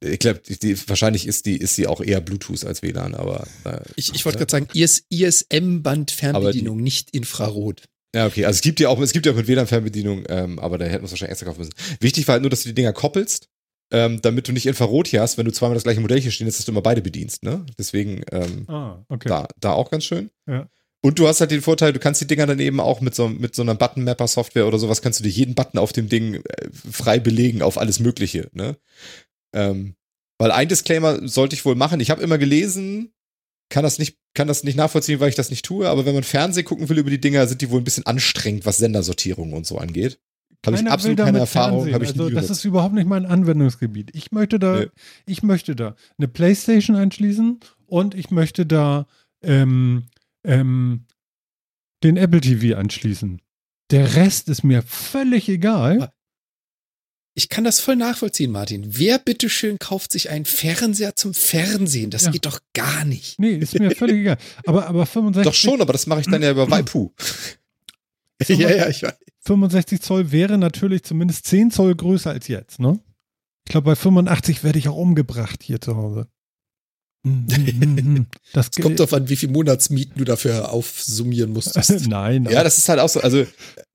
[0.02, 3.48] Ich glaube, die, die, wahrscheinlich ist die, ist die auch eher Bluetooth als WLAN, aber.
[3.64, 7.84] Äh, Ich, ich wollte gerade sagen, IS, ISM-Band-Fernbedienung, nicht Infrarot.
[8.16, 8.46] Ja, okay.
[8.46, 11.02] Also es gibt ja auch, es gibt ja auch mit WLAN-Fernbedienung, ähm, aber da hätten
[11.02, 11.74] wir es wahrscheinlich extra kaufen müssen.
[12.00, 13.48] Wichtig war halt nur, dass du die Dinger koppelst,
[13.92, 16.48] ähm, damit du nicht Infrarot hier hast, wenn du zweimal das gleiche Modell hier stehen
[16.48, 17.66] hast, dass du immer beide bedienst, ne?
[17.78, 19.28] Deswegen, ähm, Ah, okay.
[19.28, 20.30] da, da auch ganz schön.
[20.48, 20.70] Ja.
[21.02, 23.28] Und du hast halt den Vorteil, du kannst die Dinger dann eben auch mit so,
[23.28, 26.42] mit so einer Button-Mapper-Software oder sowas, kannst du dir jeden Button auf dem Ding äh,
[26.92, 28.78] frei belegen auf alles Mögliche, ne?
[29.56, 29.96] Ähm,
[30.38, 32.00] weil ein Disclaimer sollte ich wohl machen.
[32.00, 33.14] Ich habe immer gelesen,
[33.70, 36.24] kann das nicht, kann das nicht nachvollziehen, weil ich das nicht tue, aber wenn man
[36.24, 39.66] Fernsehen gucken will über die Dinger, sind die wohl ein bisschen anstrengend, was Sendersortierung und
[39.66, 40.20] so angeht.
[40.66, 44.12] Habe ich absolut keine Erfahrung, habe ich also, Das ist überhaupt nicht mein Anwendungsgebiet.
[44.16, 44.88] Ich möchte da, Nee.
[45.26, 49.06] ich möchte da eine Playstation anschließen und ich möchte da
[49.44, 50.06] ähm,
[50.44, 51.06] ähm,
[52.04, 53.42] den Apple TV anschließen.
[53.92, 56.12] Der Rest ist mir völlig egal.
[57.38, 58.98] Ich kann das voll nachvollziehen, Martin.
[58.98, 62.10] Wer bitteschön kauft sich einen Fernseher zum Fernsehen?
[62.10, 62.32] Das Ja.
[62.32, 63.38] geht doch gar nicht.
[63.40, 64.38] Nee, ist mir völlig egal.
[64.66, 67.10] Aber, aber 65, Doch schon, aber das mache ich dann ja über Waipu.
[68.48, 69.14] ja, ja, ich weiß.
[69.42, 73.00] 65 Zoll wäre natürlich zumindest 10 Zoll größer als jetzt, ne?
[73.68, 76.28] Ich glaube, bei 85 werde ich auch umgebracht hier zu Hause.
[77.26, 78.26] Hm, hm, hm.
[78.54, 82.08] Das Es kommt drauf an, wie viel Monatsmieten du dafür aufsummieren musstest.
[82.08, 83.46] Nein, Ja, das ist halt auch so, also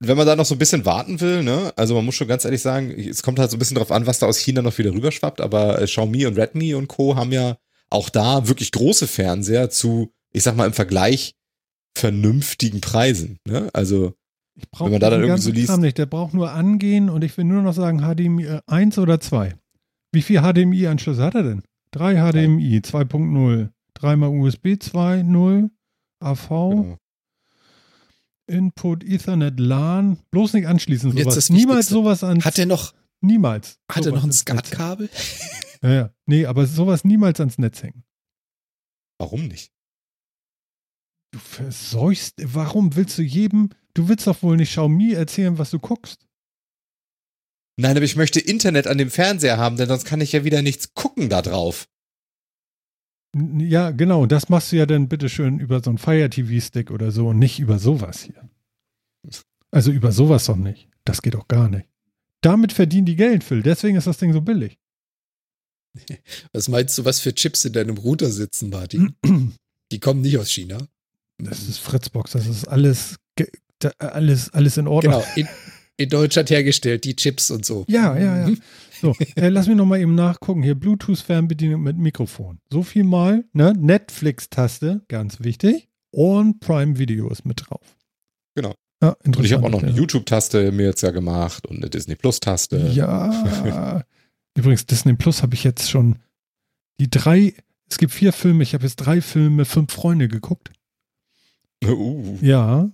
[0.00, 2.44] wenn man da noch so ein bisschen warten will, ne, also man muss schon ganz
[2.44, 4.76] ehrlich sagen, es kommt halt so ein bisschen drauf an, was da aus China noch
[4.78, 7.14] wieder rüberschwappt, aber äh, Xiaomi und Redmi und Co.
[7.16, 7.56] haben ja
[7.88, 11.34] auch da wirklich große Fernseher zu, ich sag mal, im Vergleich
[11.96, 14.14] vernünftigen Preisen, ne, also
[14.78, 15.96] wenn man da dann irgendwie so liest- nicht.
[15.98, 19.54] Der braucht nur angehen und ich will nur noch sagen HDMI 1 oder 2.
[20.12, 21.62] Wie viel HDMI-Anschlüsse hat er denn?
[21.92, 25.70] Drei HDMI 2.0, dreimal USB 2.0,
[26.20, 26.98] AV, genau.
[28.46, 30.18] Input, Ethernet, LAN.
[30.30, 31.34] Bloß nicht anschließen Und jetzt sowas.
[31.36, 31.94] das Niemals Wichtigste.
[31.94, 33.78] sowas ans Hat er noch, Niemals.
[33.90, 34.32] hat er sowas noch ein.
[34.32, 35.08] SCART-Kabel?
[35.82, 36.10] Ja, ja.
[36.26, 38.04] Nee, aber sowas niemals ans Netz hängen.
[39.18, 39.72] warum nicht?
[41.32, 42.34] Du verseuchst.
[42.44, 43.70] Warum willst du jedem.
[43.94, 46.28] Du willst doch wohl nicht Xiaomi erzählen, was du guckst.
[47.80, 50.60] Nein, aber ich möchte Internet an dem Fernseher haben, denn sonst kann ich ja wieder
[50.60, 51.88] nichts gucken da drauf.
[53.34, 54.26] Ja, genau.
[54.26, 57.58] Das machst du ja dann bitteschön über so einen Fire TV-Stick oder so und nicht
[57.58, 58.50] über sowas hier.
[59.70, 60.88] Also über sowas doch nicht.
[61.04, 61.86] Das geht doch gar nicht.
[62.42, 63.62] Damit verdienen die Geld, Phil.
[63.62, 64.78] Deswegen ist das Ding so billig.
[66.52, 69.16] Was meinst du, was für Chips in deinem Router sitzen, Martin?
[69.90, 70.86] Die kommen nicht aus China.
[71.38, 72.32] Das ist Fritzbox.
[72.32, 73.16] Das ist alles,
[73.98, 75.14] alles, alles in Ordnung.
[75.14, 75.48] Genau, in,
[76.00, 77.84] in Deutschland hergestellt, die Chips und so.
[77.88, 78.54] Ja, ja, ja.
[79.00, 80.62] So, äh, lass mich noch mal eben nachgucken.
[80.62, 82.58] Hier Bluetooth-Fernbedienung mit Mikrofon.
[82.70, 83.72] So viel mal, ne?
[83.76, 85.88] Netflix-Taste, ganz wichtig.
[86.10, 87.96] Und Prime Video ist mit drauf.
[88.54, 88.74] Genau.
[89.02, 91.88] Ja, Und ich habe auch noch eine interessant, YouTube-Taste mir jetzt ja gemacht und eine
[91.88, 92.90] Disney Plus-Taste.
[92.92, 94.04] Ja.
[94.56, 96.16] Übrigens, Disney Plus habe ich jetzt schon
[96.98, 97.54] die drei,
[97.88, 100.70] es gibt vier Filme, ich habe jetzt drei Filme, fünf Freunde geguckt.
[101.82, 102.90] Uh, Ja.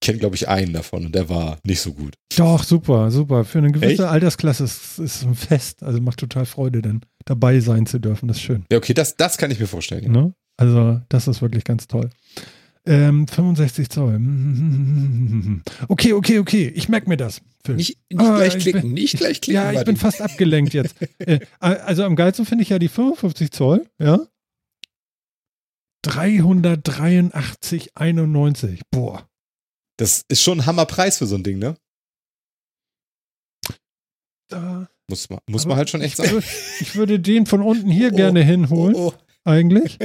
[0.00, 2.14] Ich kenne, glaube ich, einen davon und der war nicht so gut.
[2.36, 3.44] Doch, super, super.
[3.44, 4.12] Für eine gewisse Echt?
[4.12, 5.82] Altersklasse ist es ein Fest.
[5.82, 8.28] Also macht total Freude, denn dabei sein zu dürfen.
[8.28, 8.64] Das ist schön.
[8.70, 10.04] Ja, okay, das, das kann ich mir vorstellen.
[10.04, 10.10] Ja.
[10.10, 10.34] Ne?
[10.56, 12.10] Also, das ist wirklich ganz toll.
[12.86, 14.20] Ähm, 65 Zoll.
[15.88, 16.68] Okay, okay, okay.
[16.74, 17.40] Ich merke mir das.
[17.66, 19.60] Nicht, nicht Ah, gleich ich klicken, bin- nicht gleich klicken.
[19.62, 20.94] ja, ich bin fast abgelenkt jetzt.
[21.18, 24.20] äh, also am geilsten finde ich ja die 55 Zoll, ja.
[26.06, 28.80] 383,91.
[28.90, 29.27] Boah.
[29.98, 31.76] Das ist schon ein Hammerpreis für so ein Ding, ne?
[34.48, 36.42] Da, Muss man, muss aber man halt schon echt sagen.
[36.80, 39.14] ich würde den von unten hier Oh, gerne hinholen, Oh, oh.
[39.44, 39.98] eigentlich.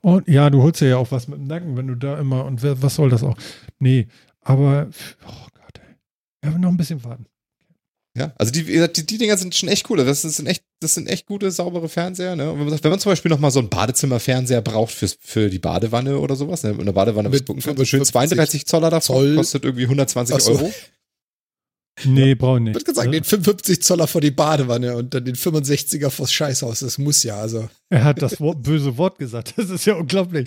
[0.00, 2.62] Und ja, du holst ja auch was mit dem Nacken, wenn du da immer und
[2.62, 3.36] was soll das auch?
[3.78, 4.06] Nee,
[4.40, 4.88] aber
[5.26, 6.48] oh Gott, ey.
[6.50, 7.26] Ja, noch ein bisschen warten.
[8.18, 10.04] Ja, also die, die, die Dinger sind schon echt cool.
[10.04, 12.36] Das sind echt, das sind echt gute, saubere Fernseher.
[12.36, 12.50] Ne?
[12.50, 15.16] Und wenn, man, sagt, wenn man zum Beispiel noch mal so einen Badezimmerfernseher braucht fürs,
[15.20, 16.70] für die Badewanne oder sowas, ne?
[16.70, 19.36] in der Badewanne was Mit gucken kann, so schön 55 32 Zoller davon, Zoll.
[19.36, 20.52] kostet irgendwie 120 Ach so.
[20.52, 20.72] Euro.
[22.04, 22.74] Nee, brauche ich Ich nicht.
[22.76, 23.12] würde gesagt, Ne?
[23.12, 26.80] den 55 Zoller vor die Badewanne und dann den 65er vors Scheißhaus.
[26.80, 27.68] Das muss ja, also.
[27.90, 29.54] Er hat das Wort, böse Wort gesagt.
[29.56, 30.46] Das ist ja unglaublich.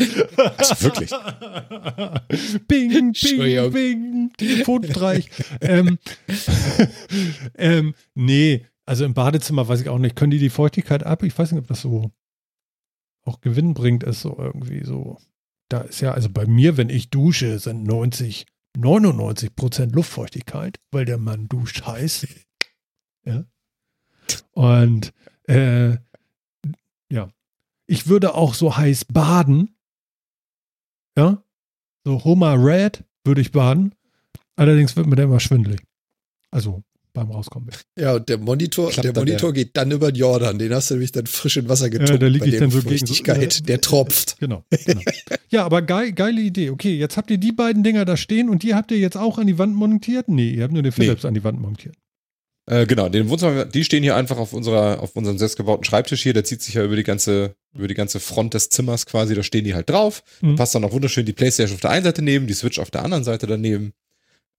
[0.58, 1.10] Also wirklich.
[2.68, 5.30] bing, bing, bing, Telefonstreich.
[5.62, 5.98] ähm,
[7.58, 10.16] ähm, nee, also im Badezimmer weiß ich auch nicht.
[10.16, 11.24] Können die die Feuchtigkeit ab?
[11.24, 12.12] Ich weiß nicht, ob das so
[13.24, 15.18] auch Gewinn bringt, ist so irgendwie so.
[15.70, 18.46] Da ist ja, also bei mir, wenn ich dusche, sind 90,
[18.78, 22.28] 99 Prozent Luftfeuchtigkeit, weil der Mann duscht heiß.
[23.24, 23.46] Ja.
[24.54, 25.96] Und äh,
[27.12, 27.30] ja,
[27.86, 29.76] ich würde auch so heiß baden.
[31.16, 31.44] Ja,
[32.04, 33.94] so Homer Red würde ich baden.
[34.56, 35.84] Allerdings wird mir der immer schwindelig.
[36.50, 37.70] Also beim Rauskommen.
[37.98, 40.58] Ja, und der Monitor, Klappt der Monitor geht dann über den Jordan.
[40.60, 42.12] Den hast du nämlich dann frisch in Wasser getunkt.
[42.12, 43.60] Ja, da lieg bei ich der dann so gegen so- Feuchtigkeit.
[43.60, 44.38] äh, der tropft.
[44.40, 44.64] Genau.
[44.86, 45.02] genau.
[45.50, 46.70] ja, aber geil, geile Idee.
[46.70, 49.38] Okay, jetzt habt ihr die beiden Dinger da stehen und die habt ihr jetzt auch
[49.38, 50.28] an die Wand montiert?
[50.30, 51.96] Nee, ihr habt nur den Philips an die Wand montiert.
[52.68, 56.34] Äh, genau, den Wohnzimmer, die stehen hier einfach auf unserer, auf unserem selbstgebauten Schreibtisch hier.
[56.34, 59.34] Der zieht sich ja über die ganze, über die ganze Front des Zimmers quasi.
[59.34, 60.24] Da stehen die halt drauf.
[60.42, 60.56] Mhm.
[60.56, 63.04] Passt dann auch wunderschön die Playstation auf der einen Seite neben, die Switch auf der
[63.04, 63.94] anderen Seite daneben.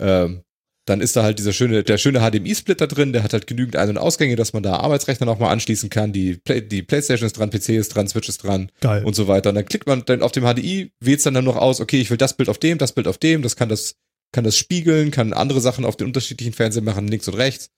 [0.00, 0.42] Ähm,
[0.84, 3.90] dann ist da halt dieser schöne, der schöne HDMI-Splitter drin, der hat halt genügend Ein-
[3.90, 6.12] und Ausgänge, dass man da Arbeitsrechner nochmal anschließen kann.
[6.12, 9.04] Die, Play, die Playstation ist dran, PC ist dran, Switch ist dran Geil.
[9.04, 9.50] und so weiter.
[9.50, 12.10] Und dann klickt man dann auf dem HDI, wählt dann, dann noch aus, okay, ich
[12.10, 13.94] will das Bild auf dem, das Bild auf dem, das kann das,
[14.32, 17.70] kann das spiegeln, kann andere Sachen auf den unterschiedlichen Fernsehen machen, links und rechts.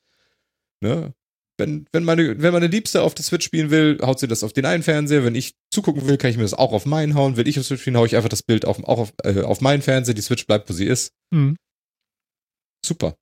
[0.80, 1.12] Ne?
[1.58, 4.54] Wenn, wenn, meine, wenn meine Liebste auf der Switch spielen will, haut sie das auf
[4.54, 5.24] den einen Fernseher.
[5.24, 7.36] Wenn ich zugucken will, kann ich mir das auch auf meinen hauen.
[7.36, 9.60] Will ich auf Switch spielen, hau ich einfach das Bild auf, auch auf, äh, auf
[9.60, 10.14] meinen Fernseher.
[10.14, 11.12] Die Switch bleibt, wo sie ist.
[11.30, 11.56] Mhm.
[12.84, 13.16] Super.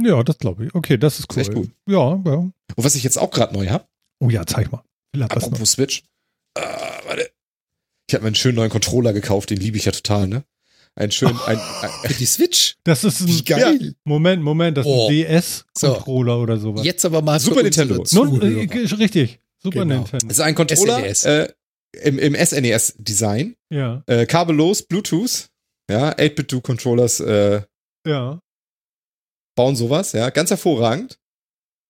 [0.00, 0.74] Ja, das glaube ich.
[0.74, 1.40] Okay, das ist cool.
[1.42, 1.70] Ist echt gut.
[1.86, 2.34] Ja, ja.
[2.36, 3.86] Und was ich jetzt auch gerade neu habe,
[4.20, 4.82] Oh ja, zeig mal.
[5.12, 5.30] Was noch?
[5.30, 6.02] apropos Switch.
[6.54, 6.60] Äh,
[7.06, 7.30] warte.
[8.08, 10.44] Ich habe mir einen schönen neuen Controller gekauft, den liebe ich ja total, ne?
[10.96, 12.76] Einen schönen, ein, ein, die Switch.
[12.84, 13.94] Das ist Wie ein geil.
[14.04, 15.08] Moment, Moment, das ist Oh.
[15.08, 16.84] ein DS-Controller oder sowas.
[16.84, 18.02] Jetzt aber mal Super Nintendo.
[18.12, 19.40] Nun, äh, richtig.
[19.62, 20.02] Super Genau.
[20.02, 20.32] das Nintendo.
[20.32, 21.24] ist ein Controller SNES.
[21.24, 21.48] äh,
[22.02, 23.56] im, im SNES-Design.
[23.70, 25.48] Ja, Äh, kabellos, Bluetooth.
[25.90, 27.62] Ja, 8-Bit-2-Controllers äh,
[28.06, 28.40] ja.
[29.58, 30.30] Bauen sowas, ja.
[30.30, 31.18] Ganz hervorragend.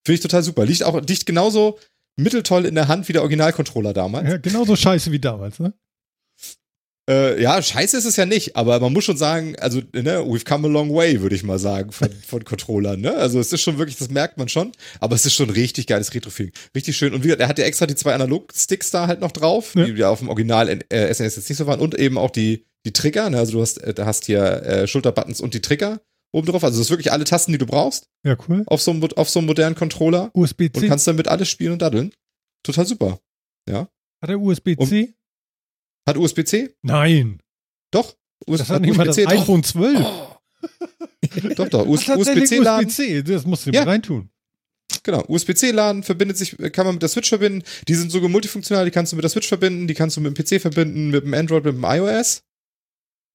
[0.04, 0.64] Finde ich total super.
[0.64, 1.78] Liegt auch, liegt genauso
[2.16, 4.28] mitteltoll in der Hand wie der Originalcontroller damals.
[4.28, 5.72] ja genauso scheiße wie damals, ne?
[7.10, 10.44] Äh, ja, scheiße ist es ja nicht, aber man muss schon sagen, also, ne, we've
[10.46, 13.14] come a long way, würde ich mal sagen, von, von Controllern, ne?
[13.16, 15.86] Also, es ist schon wirklich, das merkt man schon, aber es ist schon ein richtig
[15.86, 16.52] geiles Retro-Feeling.
[16.74, 17.14] Richtig schön.
[17.14, 19.86] Und wie gesagt, er hat ja extra die zwei Analog-Sticks da halt noch drauf, Ja.
[19.86, 22.66] die ja auf dem Original äh, SNS jetzt nicht so waren und eben auch die,
[22.84, 23.38] die Trigger, ne?
[23.38, 26.00] Also, du hast, äh, hast hier äh, Schulterbuttons und die Trigger
[26.32, 26.62] oben drauf.
[26.64, 28.62] Also, das ist wirklich alle Tasten, die du brauchst Ja, cool.
[28.66, 30.88] auf so einem, auf so einem modernen Controller und USB-C.
[30.88, 32.12] kannst damit alles spielen und daddeln.
[32.62, 33.18] Total super.
[33.70, 35.14] Hat er USB-C?
[36.08, 36.74] Hat USB-C?
[36.82, 37.40] Nein.
[37.92, 38.16] Doch.
[38.48, 39.42] US Das hat nicht mal das USB-C, doch.
[39.42, 40.06] iPhone 12.
[41.56, 41.86] Doch, doch.
[41.86, 42.86] US Hat tatsächlich USB-C-Laden.
[42.88, 43.22] USB-C.
[43.22, 43.80] Das musst du Ja.
[43.80, 43.86] ja.
[43.86, 44.30] reintun.
[45.04, 47.62] Genau, USB-C-Laden verbindet sich, kann man mit der Switch verbinden.
[47.86, 50.36] Die sind sogar multifunktional, die kannst du mit der Switch verbinden, die kannst du mit
[50.36, 52.42] dem PC verbinden, mit dem Android, mit dem iOS.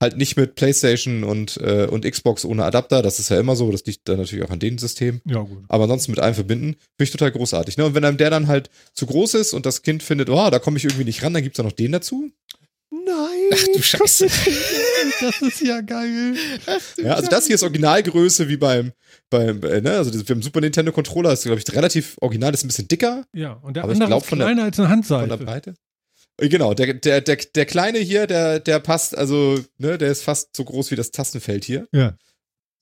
[0.03, 3.71] Halt nicht mit PlayStation und, äh, und Xbox ohne Adapter, das ist ja immer so,
[3.71, 5.21] das liegt dann natürlich auch an dem System.
[5.25, 5.63] Ja, gut.
[5.69, 7.77] Aber ansonsten mit einem verbinden, finde ich total großartig.
[7.77, 7.85] Ne?
[7.85, 10.59] Und wenn einem der dann halt zu groß ist und das Kind findet, oh, da
[10.59, 12.29] komme ich irgendwie nicht ran, dann gibt's da noch den dazu.
[12.91, 13.49] Nein.
[13.53, 14.27] Ach du Scheiße.
[15.21, 16.35] Das ist ja geil.
[16.97, 18.91] Ja, also das hier ist Originalgröße wie beim,
[19.29, 22.67] beim äh, ne, also haben Super Nintendo Controller, ist glaube ich relativ original, ist ein
[22.67, 24.87] bisschen dicker Ja, und der Aber ich andere glaub, ist von der- kleiner als eine
[24.87, 25.27] von Handseite.
[25.29, 25.73] der Breite.
[26.39, 30.23] Äh, Genau, der, der, der, der kleine hier, der, der passt, also, ne, der ist
[30.23, 31.87] fast so groß wie das Tastenfeld hier.
[31.91, 32.15] Ja.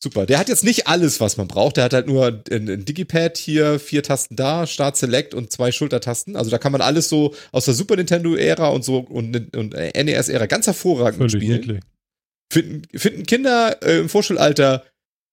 [0.04, 0.26] Super.
[0.26, 1.78] Der hat jetzt nicht alles, was man braucht.
[1.78, 5.72] Der hat halt nur ein, ein Digipad hier, vier Tasten da, Start Select und zwei
[5.72, 6.36] Schultertasten.
[6.36, 10.48] Also da kann man alles so aus der Super Nintendo-Ära und so und, und NES-Ära
[10.48, 11.60] ganz hervorragend Völlig spielen.
[11.60, 11.80] niedlich.
[12.52, 14.84] Finden, finden Kinder äh, im Vorschulalter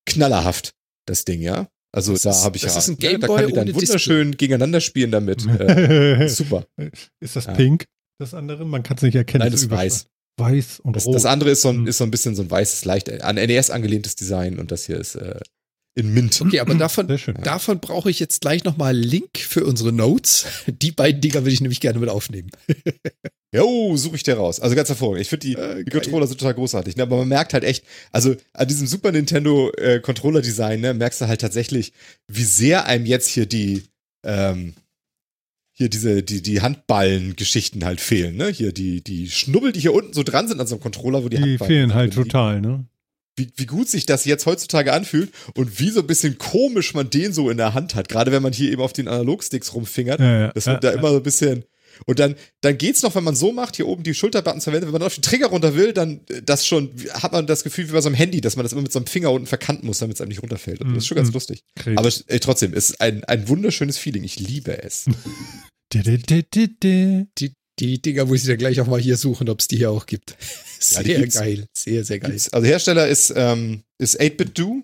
[0.04, 0.74] knallerhaft,
[1.06, 1.68] das Ding, ja.
[1.90, 3.74] Also Das da habe ich das ja, ist ein ne, da Gameboy kann die dann
[3.74, 5.46] wunderschön gegeneinander spielen damit.
[5.46, 6.66] Äh, super.
[7.20, 7.54] ist das Ja.
[7.54, 7.86] pink?
[8.18, 8.64] Das andere?
[8.64, 9.40] Man kann es nicht erkennen.
[9.42, 10.06] Nein, das ist weiß.
[10.38, 11.14] Weiß und Das, rot.
[11.14, 11.86] das andere ist so, ein, Hm.
[11.86, 14.98] ist so ein bisschen so ein weißes, leicht an NES angelehntes Design und das hier
[14.98, 15.40] ist äh,
[15.96, 16.40] in Mint.
[16.40, 17.34] Okay, aber davon, Sehr schön.
[17.42, 20.46] davon brauche ich jetzt gleich nochmal Link für unsere Notes.
[20.68, 22.50] Die beiden Dinger würde ich nämlich gerne mit aufnehmen.
[23.54, 24.60] Jo, suche ich dir raus.
[24.60, 25.22] Also ganz hervorragend.
[25.22, 25.90] Ich finde die, Äh, die.
[25.90, 26.96] Controller sind total großartig.
[26.96, 27.02] Ne?
[27.04, 27.82] Aber man merkt halt echt,
[28.12, 31.94] also an diesem Super Nintendo äh, Controller Design, ne, merkst du halt tatsächlich,
[32.30, 33.84] wie sehr einem jetzt hier die,
[34.22, 34.74] ähm,
[35.78, 38.48] hier diese, die, die Handballen-Geschichten halt fehlen, ne?
[38.48, 41.28] Hier die, die Schnubbel, die hier unten so dran sind an so einem Controller, wo
[41.28, 42.24] die, Die Handballen fehlen halt liegen.
[42.28, 42.84] total, ne?
[43.36, 47.08] wie, wie gut sich das jetzt heutzutage anfühlt und wie so ein bisschen komisch man
[47.08, 48.08] den so in der Hand hat.
[48.08, 50.18] Gerade wenn man hier eben auf den Analogsticks rumfingert.
[50.18, 50.52] Ja, ja.
[50.52, 51.64] Das wird da Ja, immer so ein bisschen.
[52.06, 54.86] Und dann, dann geht's noch, wenn man so macht, hier oben die Schulterbuttons verwendet.
[54.88, 57.88] Wenn man auf den Trigger runter will, dann äh, das schon, hat man das Gefühl
[57.88, 59.86] wie bei so einem Handy, dass man das immer mit so einem Finger unten verkanten
[59.86, 60.80] muss, damit es einem nicht runterfällt.
[60.80, 61.34] Und das ist schon ganz Mhm.
[61.34, 61.60] lustig.
[61.76, 61.98] Krebs.
[61.98, 64.24] Aber äh, trotzdem, es ist ein, ein wunderschönes Feeling.
[64.24, 65.06] Ich liebe es.
[65.92, 67.26] Di, di, di, di, di.
[67.38, 69.90] Die, die Dinger muss ich dann gleich auch mal hier suchen, ob es die hier
[69.90, 70.36] auch gibt.
[70.80, 71.34] Ja, Sehr gibt's.
[71.36, 71.66] geil.
[71.72, 72.30] Sehr, sehr geil.
[72.30, 74.82] Gibt's- Also Hersteller ist, ähm, ist 8-Bit-Do.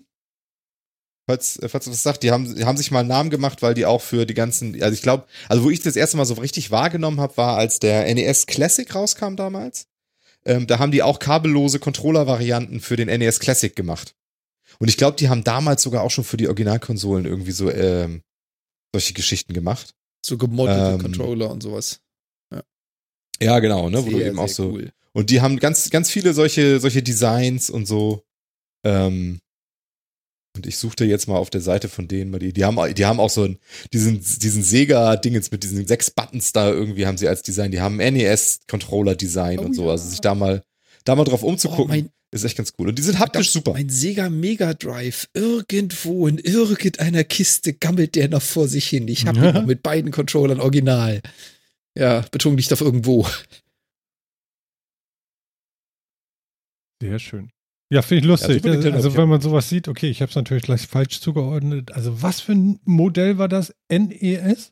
[1.27, 3.61] Falls, äh, falls du was sagt, die haben, die haben sich mal einen Namen gemacht,
[3.61, 6.25] weil die auch für die ganzen, also ich glaube, also wo ich das erste Mal
[6.25, 9.87] so richtig wahrgenommen habe, war als der NES Classic rauskam damals.
[10.45, 14.15] Ähm, da haben die auch kabellose Controller-Varianten für den NES Classic gemacht.
[14.77, 18.21] Und ich glaube, die haben damals sogar auch schon für die Originalkonsolen irgendwie so ähm,
[18.91, 19.95] solche Geschichten gemacht.
[20.23, 22.01] So gemoddete Ähm, Controller und sowas.
[23.41, 24.05] Ja, genau, ne?
[24.05, 24.69] Wo du Sehr, eben auch sehr so.
[24.71, 24.91] cool.
[25.13, 28.23] Und die haben ganz, ganz viele solche, solche Designs und so.
[28.83, 29.39] Ähm,
[30.55, 33.05] und ich suchte jetzt mal auf der Seite von denen mal die, die haben, die
[33.05, 33.57] haben auch so einen,
[33.93, 37.71] diesen, diesen Sega-Dingens mit diesen sechs Buttons da irgendwie haben sie als Design.
[37.71, 39.85] Die haben NES-Controller-Design Oh und so.
[39.85, 39.91] ja.
[39.91, 40.63] Also sich da mal,
[41.03, 42.89] da mal drauf umzugucken, Oh, mein- ist echt ganz cool.
[42.89, 43.71] Und die sind haptisch super.
[43.73, 49.07] Mein Sega Mega Drive, irgendwo in irgendeiner Kiste gammelt der noch vor sich hin.
[49.07, 49.61] Ich habe Ja.
[49.65, 51.21] mit beiden Controllern original.
[51.97, 53.25] Ja, Betonung liegt auf irgendwo.
[57.01, 57.51] Sehr schön.
[57.89, 58.65] Ja, finde ich lustig.
[58.65, 61.91] Ja, also ich wenn man sowas sieht, okay, ich habe es natürlich gleich falsch zugeordnet.
[61.91, 63.73] Also was für ein Modell war das?
[63.89, 64.71] E NES?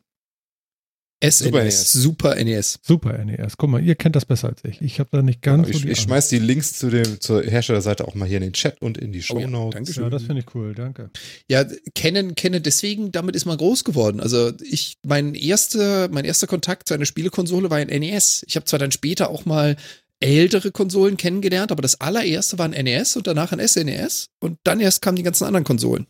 [1.31, 2.79] Super SNES, Super E NES.
[2.83, 3.55] Super NES.
[3.57, 4.81] Guck mal, ihr kennt das besser als ich.
[4.81, 7.43] Ich habe da nicht ganz so ich, die ich schmeiß die Links zu dem, zur
[7.43, 9.75] Herstellerseite auch mal hier in den Chat und in die Oh ja, Shownotes.
[9.75, 10.03] Dankeschön.
[10.03, 11.11] Ja, das finde ich cool, danke.
[11.47, 11.65] Ja,
[11.95, 14.19] kennen, kennen deswegen, damit ist man groß geworden.
[14.19, 18.43] Also ich, mein erster, mein erster Kontakt zu einer Spielekonsole war ein NES.
[18.47, 19.77] Ich habe zwar dann später auch mal
[20.23, 24.79] ältere Konsolen kennengelernt, aber das allererste war ein NES und danach ein SNES und dann
[24.79, 26.07] erst kamen die ganzen anderen Konsolen.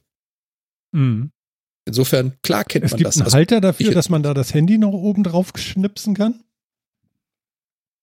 [0.94, 1.32] Mhm.
[1.86, 3.18] Insofern, klar kennt Es man gibt das.
[3.18, 6.44] einen Also, Halter dafür, ich- dass man da das Handy noch oben drauf schnipsen kann.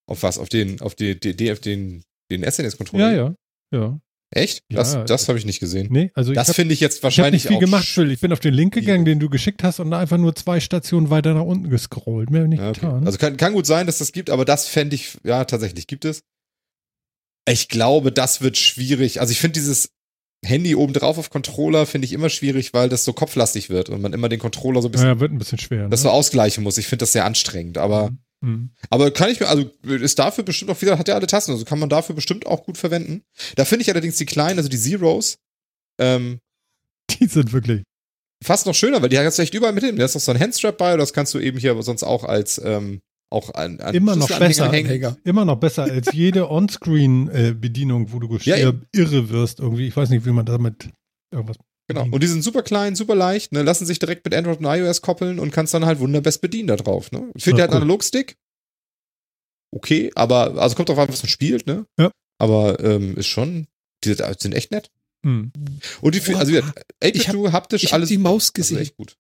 [0.06, 0.38] Auf was?
[0.38, 3.10] Auf den, auf die, die, die auf den, den SNES-Controller?
[3.12, 3.34] Ja, ja.
[3.72, 4.00] Ja.
[4.32, 4.62] Echt?
[4.68, 5.88] Das, Ja, das habe ich nicht gesehen.
[5.90, 8.12] Nee, also Das ich finde ich jetzt wahrscheinlich nicht viel gemacht, Phil.
[8.12, 10.60] Ich bin auf den Link gegangen, den du geschickt hast und da einfach nur zwei
[10.60, 12.30] Stationen weiter nach unten gescrollt.
[12.30, 12.74] Mehr nicht okay.
[12.74, 13.04] getan.
[13.06, 16.04] Also kann, kann gut sein, dass das gibt, aber das fände ich, ja, tatsächlich gibt
[16.04, 16.22] es.
[17.48, 19.20] Ich glaube, das wird schwierig.
[19.20, 19.90] Also ich finde dieses
[20.44, 24.00] Handy oben drauf auf Controller finde ich immer schwierig, weil das so kopflastig wird und
[24.00, 25.88] man immer den Controller so ein bisschen ja, wird ein bisschen schwer.
[25.88, 26.04] das ne?
[26.04, 26.78] so ausgleichen muss.
[26.78, 28.18] Ich finde das sehr anstrengend, aber Mhm.
[28.88, 31.64] Aber kann ich mir, also ist dafür bestimmt auch wieder, hat ja alle Tasten, also
[31.66, 33.22] kann man dafür bestimmt auch gut verwenden.
[33.56, 35.36] Da finde ich allerdings die kleinen, also die Zeros,
[36.00, 36.38] ähm,
[37.10, 37.82] Die sind wirklich.
[38.42, 39.96] fast noch schöner, weil die hast du echt überall mit hin.
[39.96, 42.02] Da ist noch so ein Handstrap bei, oder das kannst du eben hier aber sonst
[42.02, 43.00] auch als, ähm,
[43.32, 44.72] auch an, an Immer noch besser.
[44.72, 44.86] hängen.
[44.88, 45.16] Anhänger.
[45.22, 48.56] Immer noch besser als jede On-Screen-Bedienung, wo du Ja,
[48.92, 49.86] irre wirst irgendwie.
[49.86, 50.88] Ich weiß nicht, wie man damit
[51.30, 51.56] irgendwas.
[51.94, 52.06] Genau.
[52.06, 54.64] bedienen Und die sind super klein, super leicht, ne, lassen sich direkt mit Android und
[54.66, 57.30] iOS koppeln und kannst dann halt wunderbest bedienen da drauf, ne.
[57.34, 57.82] Ich finde Ja, der hat einen cool.
[57.82, 58.36] Analogstick.
[59.72, 61.86] Okay, aber, also kommt drauf an, was man spielt, ne.
[61.98, 62.10] Ja.
[62.38, 63.66] Aber, ähm, ist schon,
[64.04, 64.90] die sind echt nett.
[65.24, 65.52] Hm.
[66.00, 66.60] Und die, Boah, also, ja,
[67.00, 68.08] ich hab- 8-Bit haptisch, ich habe alles.
[68.08, 68.78] die Maus also gesehen.
[68.78, 69.16] echt gut.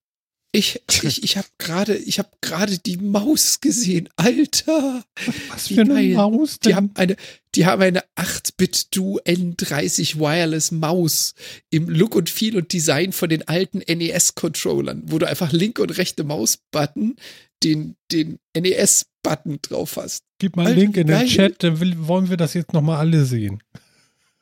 [0.52, 4.08] Ich, ich, ich habe gerade, ich habe gerade die Maus gesehen.
[4.16, 5.04] Alter,
[5.48, 6.14] Was für eine geil.
[6.14, 6.76] Maus die denn?
[6.76, 7.16] haben eine,
[7.54, 11.34] die haben eine 8-Bit-Du N30 Wireless Maus
[11.70, 15.96] im Look und Feel und Design von den alten NES-Controllern, wo du einfach linke und
[15.96, 17.14] rechte Mausbutton
[17.62, 20.24] den, den NES-Button drauf hast.
[20.38, 21.26] Gib mal einen Link in den.
[21.26, 23.62] Chat, dann will, wollen wir das jetzt nochmal alle sehen.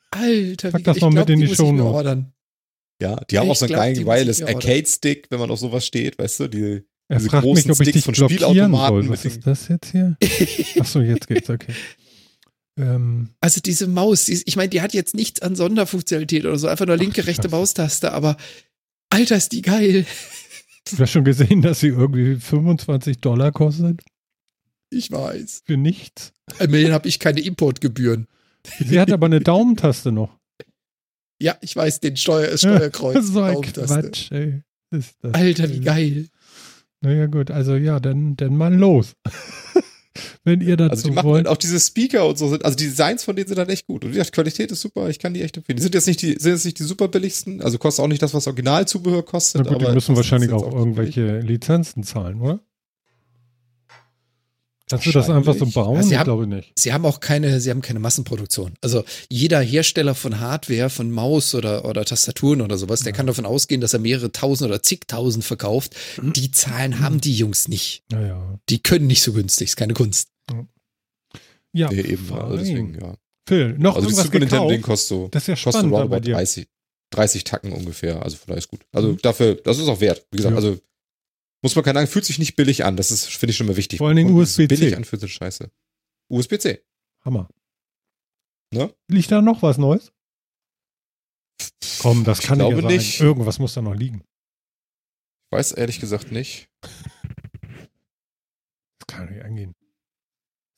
[0.09, 1.93] Alter, Pack wie das ich mit glaub, in die muss ich mir Shownotes.
[1.93, 2.33] ordern.
[3.01, 4.55] Ja, die haben auch Ich so einen glaub, geilen Wireless mir ordern.
[4.61, 7.79] Arcade-Stick, wenn man auf sowas steht, weißt du, die, Er Diese fragt mich, großen ob
[7.79, 9.09] ich Sticks dich von Spielautomaten soll.
[9.09, 10.17] Was ist das jetzt hier?
[10.79, 11.73] Achso, jetzt geht's, okay.
[12.77, 16.57] Ähm, Also diese Maus, die, ist- ich meine, die hat jetzt nichts an Sonderfunktionalität oder
[16.57, 17.49] so, einfach nur linke, Ach, rechte.
[17.49, 18.37] Maustaste, aber
[19.09, 20.05] Alter, ist die geil.
[20.91, 24.01] du hast schon gesehen, dass sie irgendwie 25 Dollar kostet?
[24.91, 25.63] Ich weiß.
[25.65, 26.31] Für nichts.
[26.59, 28.27] Immerhin habe ich keine Importgebühren.
[28.79, 30.38] Sie hat aber eine Daumentaste noch.
[31.41, 33.27] Ja, ich weiß, den Steuer, Steuerkreuz.
[33.27, 34.01] so ein Daumentaste.
[34.01, 34.61] Quatsch, ey.
[34.91, 36.27] Ist das Alter, wie geil.
[37.01, 39.13] Naja, gut, also ja, dann, dann mal los.
[40.43, 41.45] Wenn ihr dazu also die machen wollt.
[41.45, 43.85] halt auch diese Speaker und so sind, also die Designs von denen sind halt echt
[43.87, 44.03] gut.
[44.03, 45.77] Und gesagt, Qualität ist super, ich kann die echt empfehlen.
[45.77, 48.21] Die sind jetzt nicht die, sind jetzt nicht die super billigsten, also kostet auch nicht
[48.21, 49.61] das, was Originalzubehör kostet.
[49.63, 52.59] Na gut, die müssen das ist wahrscheinlich auch nicht irgendwelche Lizenzen zahlen, oder?
[54.89, 55.97] Kannst du das einfach so bauen?
[55.97, 56.71] Ja, sie ich haben- glaube nicht.
[56.77, 58.73] Sie haben auch keine, sie haben keine Massenproduktion.
[58.81, 63.45] Also jeder Hersteller von Hardware, von Maus oder, oder Tastaturen oder sowas, der kann davon
[63.45, 65.95] ausgehen, dass er mehrere tausend oder zigtausend verkauft.
[66.21, 66.33] Mhm.
[66.33, 68.03] Die Zahlen haben die Jungs nicht.
[68.11, 68.59] Naja.
[68.69, 70.29] Die können nicht so günstig, ist keine Kunst.
[71.73, 73.15] Ja, Nee, eben, also deswegen, ja.
[73.47, 74.81] Phil, noch Also das irgendwas Super gekauft?
[74.81, 76.33] kostet so, Das ist ja kostet spannend bei roundabout dir.
[76.33, 76.67] 30,
[77.11, 78.81] 30 Tacken ungefähr, also von daher ist gut.
[78.91, 80.25] Also dafür, das ist auch wert.
[80.31, 80.57] Wie gesagt, Ja.
[80.57, 80.79] also
[81.61, 83.75] muss man keine sagen, fühlt sich nicht billig an, das ist, finde ich schon mal
[83.77, 83.97] wichtig.
[83.97, 84.67] Vor allen Dingen USB-C.
[84.67, 85.69] Billig an für so Scheiße.
[86.29, 86.83] USB-C.
[87.25, 87.49] Hammer.
[88.71, 88.93] Ne?
[89.07, 90.11] Liegt da noch was Neues?
[92.01, 93.19] Komm, das Ich kann glaube ja nicht.
[93.19, 94.23] Irgendwas muss da noch liegen.
[95.51, 96.69] Ich weiß ehrlich gesagt nicht.
[96.81, 96.91] Das
[99.07, 99.75] kann ja nicht angehen.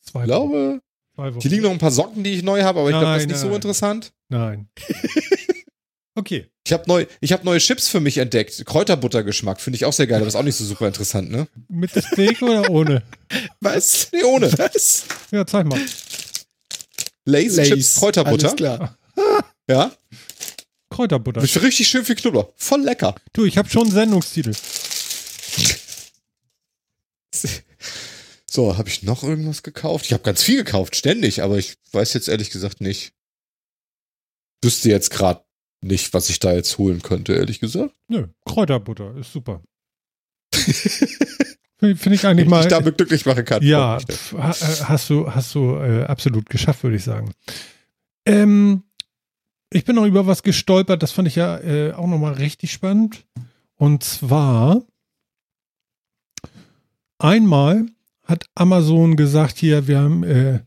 [0.01, 0.81] Zwei Ich glaube,
[1.15, 1.41] Zwei Wochen.
[1.41, 3.27] hier liegen noch ein paar Socken, die ich neu habe, aber ich glaube, das ist
[3.27, 3.55] Nein, nicht so nein.
[3.57, 4.13] interessant.
[4.29, 4.69] Nein.
[6.15, 6.47] okay.
[6.65, 8.63] Ich habe neu, ich habe neue Chips für mich entdeckt.
[8.65, 11.47] Kräuterbuttergeschmack finde ich auch sehr geil, aber ist auch nicht so super interessant, ne?
[11.67, 13.03] Mit Steak oder ohne?
[13.59, 14.09] Was?
[14.11, 14.51] Nee, ohne.
[14.57, 15.05] Was?
[15.31, 15.79] Ja, zeig mal.
[17.25, 18.47] Lays, Chips Kräuterbutter.
[18.47, 18.97] Alles klar.
[19.67, 19.91] Ja.
[20.89, 21.41] Kräuterbutter.
[21.41, 22.51] Mit richtig schön viel Knoblauch.
[22.57, 23.15] Voll lecker.
[23.33, 24.53] Du, ich habe schon einen Sendungstitel.
[28.49, 30.05] So, habe ich noch irgendwas gekauft?
[30.05, 33.13] Ich habe ganz viel gekauft, ständig, aber ich weiß jetzt ehrlich gesagt nicht.
[34.61, 35.45] Wüsste jetzt gerade
[35.81, 37.93] nicht, was ich da jetzt holen könnte, ehrlich gesagt.
[38.07, 39.61] Nö, Kräuterbutter ist super.
[41.81, 42.61] Finde find ich eigentlich mal.
[42.61, 43.63] ich damit glücklich machen kann.
[43.63, 47.33] Ja, pf, äh, hast du, hast du äh, absolut geschafft, würde ich sagen.
[48.27, 48.83] Ähm,
[49.71, 53.25] ich bin noch über was gestolpert, das fand ich ja äh, auch nochmal richtig spannend.
[53.77, 54.83] Und zwar
[57.17, 57.87] einmal
[58.23, 60.59] hat Amazon gesagt, hier, wir haben äh,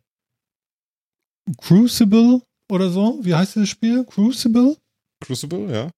[1.58, 3.20] Crucible oder so.
[3.22, 4.04] Wie heißt das Spiel?
[4.04, 4.76] Crucible?
[5.24, 5.90] Crucible, ja.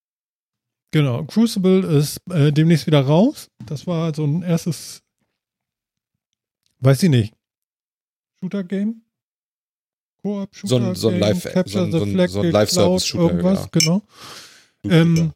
[0.93, 3.49] Genau, Crucible ist äh, demnächst wieder raus.
[3.67, 5.03] Das war so ein erstes,
[6.81, 7.35] weiß ich nicht,
[8.41, 9.03] Shooter-Game?
[10.23, 10.69] Koop-Shooter?
[10.69, 13.25] So ein- so ein Live- Capture so ein- the so ein- Flag, so ein Live-Service-Shooter,
[13.35, 13.69] Irgendwas, ja.
[13.73, 14.03] genau.
[14.85, 15.33] Ähm,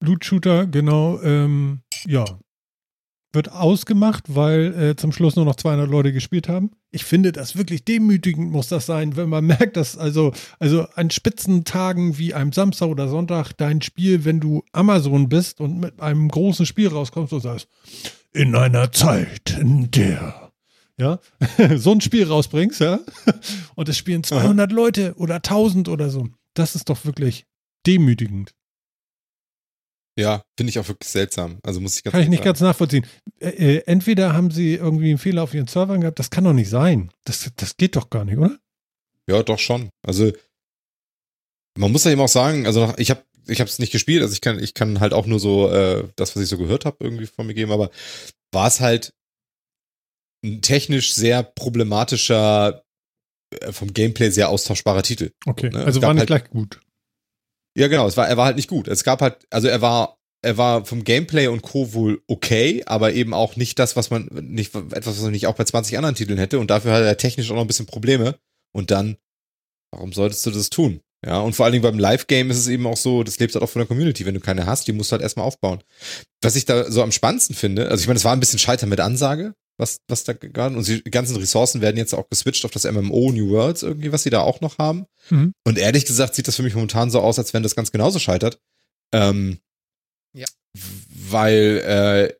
[0.00, 1.20] Loot-Shooter, genau.
[1.22, 2.24] Ähm, ja.
[3.32, 6.72] Wird ausgemacht, weil äh, zum Schluss nur noch 200 Leute gespielt haben.
[6.90, 11.10] Ich finde das wirklich demütigend muss das sein, wenn man merkt, dass also, also an
[11.10, 16.28] Spitzentagen wie einem Samstag oder Sonntag dein Spiel, wenn du Amazon bist und mit einem
[16.28, 17.68] großen Spiel rauskommst und sagst,
[18.32, 20.52] in einer Zeit, in der,
[20.98, 21.20] ja,
[21.76, 22.98] so ein Spiel rausbringst, ja,
[23.76, 26.28] und es spielen 200 Leute oder 1000 oder so.
[26.54, 27.46] Das ist doch wirklich
[27.86, 28.54] demütigend.
[30.18, 31.58] Ja, finde ich auch wirklich seltsam.
[31.62, 32.46] Also muss ich ganz Kann ich nicht sagen.
[32.48, 33.06] ganz nachvollziehen.
[33.38, 36.52] Äh, äh, entweder haben sie irgendwie einen Fehler auf ihren Servern gehabt, das kann doch
[36.52, 37.10] nicht sein.
[37.24, 38.58] Das, das geht doch gar nicht, oder?
[39.28, 39.90] Ja, doch schon.
[40.06, 40.32] Also
[41.78, 44.32] man muss ja eben auch sagen, also ich habe ich habe es nicht gespielt, also
[44.34, 46.96] ich kann ich kann halt auch nur so äh, das, was ich so gehört habe,
[47.00, 47.90] irgendwie von mir geben, aber
[48.52, 49.14] war es halt
[50.44, 52.82] ein technisch sehr problematischer,
[53.60, 55.30] äh, vom Gameplay sehr austauschbarer Titel.
[55.46, 56.80] Okay, Ne, also war nicht halt- gleich gut.
[57.80, 58.88] Ja, genau, es war, er war halt nicht gut.
[58.88, 61.94] Es gab halt, also er war, er war vom Gameplay und Co.
[61.94, 65.54] wohl okay, aber eben auch nicht das, was man, nicht, etwas, was man nicht auch
[65.54, 68.38] bei 20 anderen Titeln hätte und dafür hat er technisch auch noch ein bisschen Probleme.
[68.72, 69.16] Und dann,
[69.92, 71.00] warum solltest du das tun?
[71.24, 73.64] Ja, und vor allen Dingen beim Live-Game ist es eben auch so, das lebt halt
[73.64, 74.26] auch von der Community.
[74.26, 75.82] Wenn du keine hast, die musst du halt erstmal aufbauen.
[76.42, 78.90] Was ich da so am spannendsten finde, also ich meine, es war ein bisschen Scheitern
[78.90, 82.70] mit Ansage, was, was da gerade, und die ganzen Ressourcen werden jetzt auch geswitcht auf
[82.70, 85.06] das MMO New Worlds irgendwie, was sie da auch noch haben.
[85.30, 85.52] Mhm.
[85.64, 88.18] Und ehrlich gesagt sieht das für mich momentan so aus, als wenn das ganz genauso
[88.18, 88.60] scheitert.
[89.12, 89.58] Ähm,
[90.32, 90.46] Ja.
[91.30, 92.34] Weil, äh,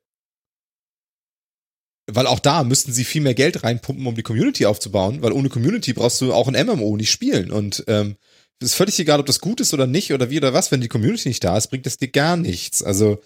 [2.12, 5.48] weil auch da müssten sie viel mehr Geld reinpumpen, um die Community aufzubauen, weil ohne
[5.48, 7.50] Community brauchst du auch ein MMO nicht spielen.
[7.50, 8.16] Und ähm,
[8.60, 10.80] es ist völlig egal, ob das gut ist oder nicht oder wie oder was, wenn
[10.80, 12.82] die Community nicht da ist, bringt es dir gar nichts.
[12.82, 13.22] Also,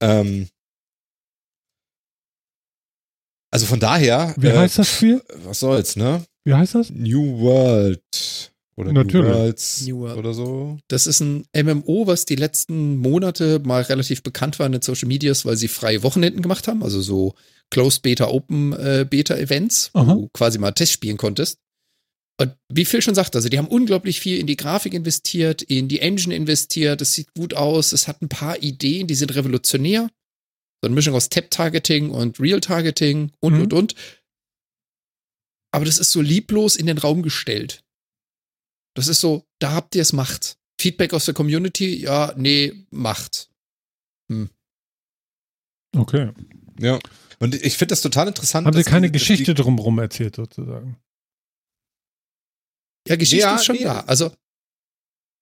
[0.00, 0.48] ähm,
[3.50, 5.22] also von daher, Wie äh, heißt das Spiel?
[5.44, 6.24] was soll's, ne?
[6.44, 6.90] Wie heißt das?
[6.90, 8.00] New World
[8.76, 9.26] oder Natürlich.
[9.28, 10.16] New Worlds New World.
[10.18, 10.78] oder so.
[10.88, 15.08] Das ist ein MMO, was die letzten Monate mal relativ bekannt war in den Social
[15.08, 17.34] Medias, weil sie freie Wochenenden gemacht haben, also so
[17.70, 20.14] Closed Beta, Open äh, Beta Events, wo Aha.
[20.14, 21.58] du quasi mal Test spielen konntest.
[22.40, 25.88] Und wie Phil schon sagt, also die haben unglaublich viel in die Grafik investiert, in
[25.88, 30.08] die Engine investiert, es sieht gut aus, es hat ein paar Ideen, die sind revolutionär.
[30.82, 33.60] So eine Mischung aus Tap-Targeting und Real-Targeting und, Mhm.
[33.62, 33.94] und, und.
[35.72, 37.84] Aber das ist so lieblos in den Raum gestellt.
[38.94, 40.58] Das ist so, da habt ihr es, macht.
[40.80, 43.50] Feedback aus der Community, ja, nee, macht.
[45.96, 46.32] Okay.
[46.78, 46.98] Ja.
[47.40, 48.66] Und ich finde das total interessant.
[48.66, 50.96] Haben sie keine die- Geschichte drumherum erzählt, sozusagen?
[53.08, 53.84] Ja, Geschichte Ja, ist schon nee.
[53.84, 54.00] da.
[54.00, 54.30] Also,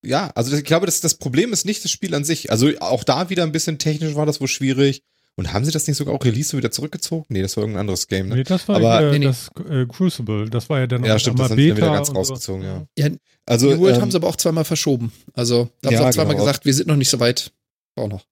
[0.05, 2.51] Die, ja, also ich glaube, das, das Problem ist nicht das Spiel an sich.
[2.51, 5.02] Also auch da wieder ein bisschen technisch war das wohl schwierig.
[5.39, 7.24] Und haben sie das nicht sogar auch released und wieder zurückgezogen?
[7.28, 8.35] Nee, das war irgendein anderes Game, ne?
[8.35, 9.24] Nee, das war Aber- äh, Nee, nee.
[9.27, 10.51] das äh, Crucible.
[10.51, 12.19] Das war ja dann Ja, auch stimmt, das dann wieder Beta ganz und so.
[12.35, 12.86] rausgezogen, ja.
[12.98, 13.09] ja,
[13.47, 15.12] Also, New World ähm, haben sie aber auch zweimal verschoben.
[15.35, 16.44] Also, da haben Ja, sie auch zweimal genau.
[16.44, 17.52] gesagt, wir sind noch nicht so weit.
[17.94, 18.27] Auch noch.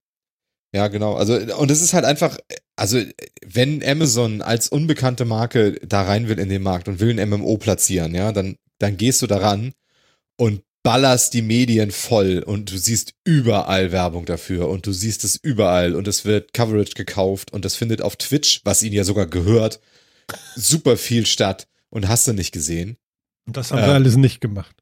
[0.75, 1.13] Ja, genau.
[1.15, 2.37] Also, und es ist halt einfach,
[2.75, 3.01] also,
[3.45, 7.55] wenn Amazon als unbekannte Marke da rein will in den Markt und will ein MMO
[7.57, 9.71] platzieren, ja, dann, dann gehst du daran
[10.37, 15.35] und ballerst die Medien voll und du siehst überall Werbung dafür und du siehst es
[15.35, 19.27] überall und es wird Coverage gekauft und das findet auf Twitch, was ihnen ja sogar
[19.27, 19.79] gehört,
[20.55, 22.97] super viel statt und hast du nicht gesehen.
[23.45, 24.75] Und das haben Äh, sie alles nicht gemacht.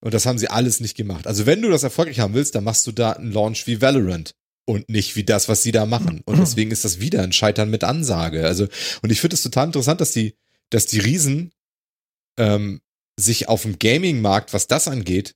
[0.00, 1.26] Und das haben sie alles nicht gemacht.
[1.26, 4.34] Also wenn du das erfolgreich haben willst, dann machst du da einen Launch wie Valorant
[4.64, 6.22] und nicht wie das, was sie da machen.
[6.24, 8.44] Und deswegen ist das wieder ein Scheitern mit Ansage.
[8.44, 8.66] Also,
[9.02, 10.34] und ich finde es total interessant, dass die,
[10.70, 11.52] dass die Riesen
[12.36, 12.80] ähm,
[13.22, 15.34] sich auf dem Gaming-Markt, was das angeht,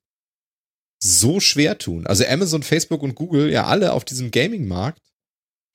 [1.03, 2.07] so schwer tun.
[2.07, 5.01] Also Amazon, Facebook und Google, ja alle auf diesem Gaming-Markt.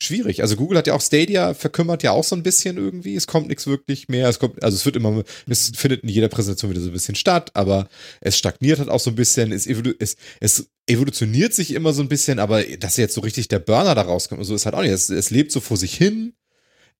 [0.01, 0.41] Schwierig.
[0.41, 3.15] Also Google hat ja auch Stadia verkümmert ja auch so ein bisschen irgendwie.
[3.15, 4.27] Es kommt nichts wirklich mehr.
[4.29, 7.13] Es kommt, also es wird immer, es findet in jeder Präsentation wieder so ein bisschen
[7.13, 7.87] statt, aber
[8.19, 9.51] es stagniert halt auch so ein bisschen.
[9.51, 13.47] Es, evolu es, es evolutioniert sich immer so ein bisschen, aber dass jetzt so richtig
[13.47, 14.89] der Burner da rauskommt so ist halt auch nicht.
[14.89, 16.33] Es, es lebt so vor sich hin.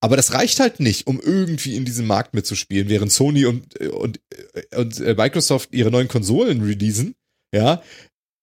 [0.03, 4.19] Aber das reicht halt nicht, um irgendwie in diesem Markt mitzuspielen, während Sony und, und,
[4.75, 7.15] und äh, Microsoft ihre neuen Konsolen releasen,
[7.53, 7.83] ja,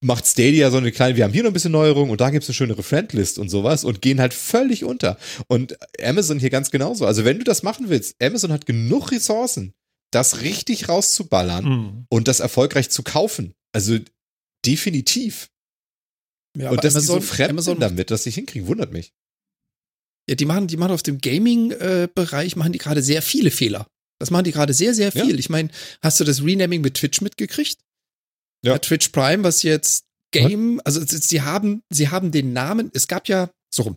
[0.00, 2.48] macht Stadia so eine kleine, wir haben hier noch ein bisschen Neuerung und da gibt's
[2.48, 5.18] eine schönere Friendlist und sowas und gehen halt völlig unter.
[5.48, 7.04] Und Amazon hier ganz genauso.
[7.06, 9.72] Also wenn du das machen willst, Amazon hat genug Ressourcen,
[10.12, 12.06] das richtig rauszuballern Mhm.
[12.08, 13.54] und das erfolgreich zu kaufen.
[13.72, 13.98] Also
[14.64, 15.50] definitiv.
[16.56, 19.12] Ja, und dass die so Amazon, fremd Amazon damit, dass sie hinkriegen, wundert mich.
[20.28, 23.86] Ja, die machen, die machen auf dem Gaming-Bereich, machen die gerade sehr viele Fehler.
[24.20, 25.24] Das machen die gerade sehr, sehr Ja.
[25.24, 25.38] viel.
[25.38, 25.70] Ich meine,
[26.02, 27.78] hast du das Renaming mit Twitch mitgekriegt?
[28.64, 28.78] Ja.
[28.78, 33.48] Twitch Prime, was jetzt Game, also sie haben, sie haben den Namen, es gab ja,
[33.72, 33.96] so rum.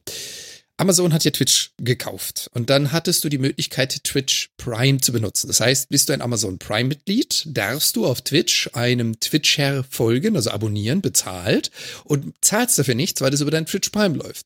[0.78, 5.48] Amazon hat ja Twitch gekauft und dann hattest du die Möglichkeit, Twitch Prime zu benutzen.
[5.48, 10.49] Das heißt, bist du ein Amazon Prime-Mitglied, darfst du auf Twitch einem Twitcher folgen, also
[10.52, 11.70] abonnieren, bezahlt
[12.06, 14.45] und zahlst dafür nichts, weil das über dein Twitch Prime läuft.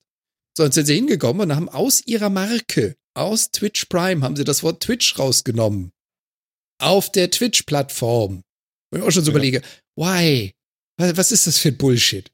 [0.57, 4.43] So, und sind sie hingekommen und haben aus ihrer Marke, aus Twitch Prime, haben sie
[4.43, 5.91] das Wort Twitch rausgenommen.
[6.81, 8.43] Auf der Twitch-Plattform.
[8.91, 9.35] Und ich auch schon so Ja.
[9.37, 9.61] überlege,
[9.95, 10.53] why?
[10.97, 12.31] Was ist das für ein Bullshit?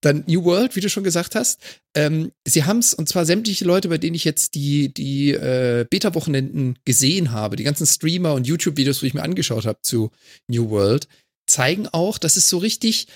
[0.00, 1.60] Dann New World, wie du schon gesagt hast.
[1.94, 5.86] Ähm, sie haben es, und zwar sämtliche Leute, bei denen ich jetzt die, die äh,
[5.88, 10.10] Beta-Wochenenden gesehen habe, die ganzen Streamer und YouTube-Videos, wo ich mir angeschaut habe zu
[10.48, 11.06] New World,
[11.46, 13.06] zeigen auch, dass es so richtig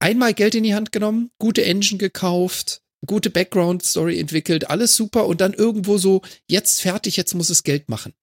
[0.00, 5.40] einmal Geld in die Hand genommen, gute Engine gekauft, gute Background-Story entwickelt, alles super und
[5.40, 8.14] dann irgendwo so, jetzt fertig, jetzt muss es Geld machen.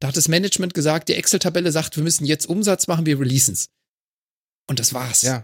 [0.00, 3.70] Da hat das Management gesagt, die Excel-Tabelle sagt, wir müssen jetzt Umsatz machen, wir releasen's.
[4.68, 5.22] Und das war's.
[5.22, 5.42] Ja.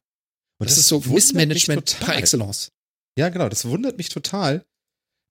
[0.59, 2.71] Und das, ist so Missmanagement par excellence.
[3.19, 3.49] Ja, genau.
[3.49, 4.65] Das wundert mich total,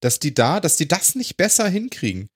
[0.02, 2.28] dass die da, dass die das nicht besser hinkriegen.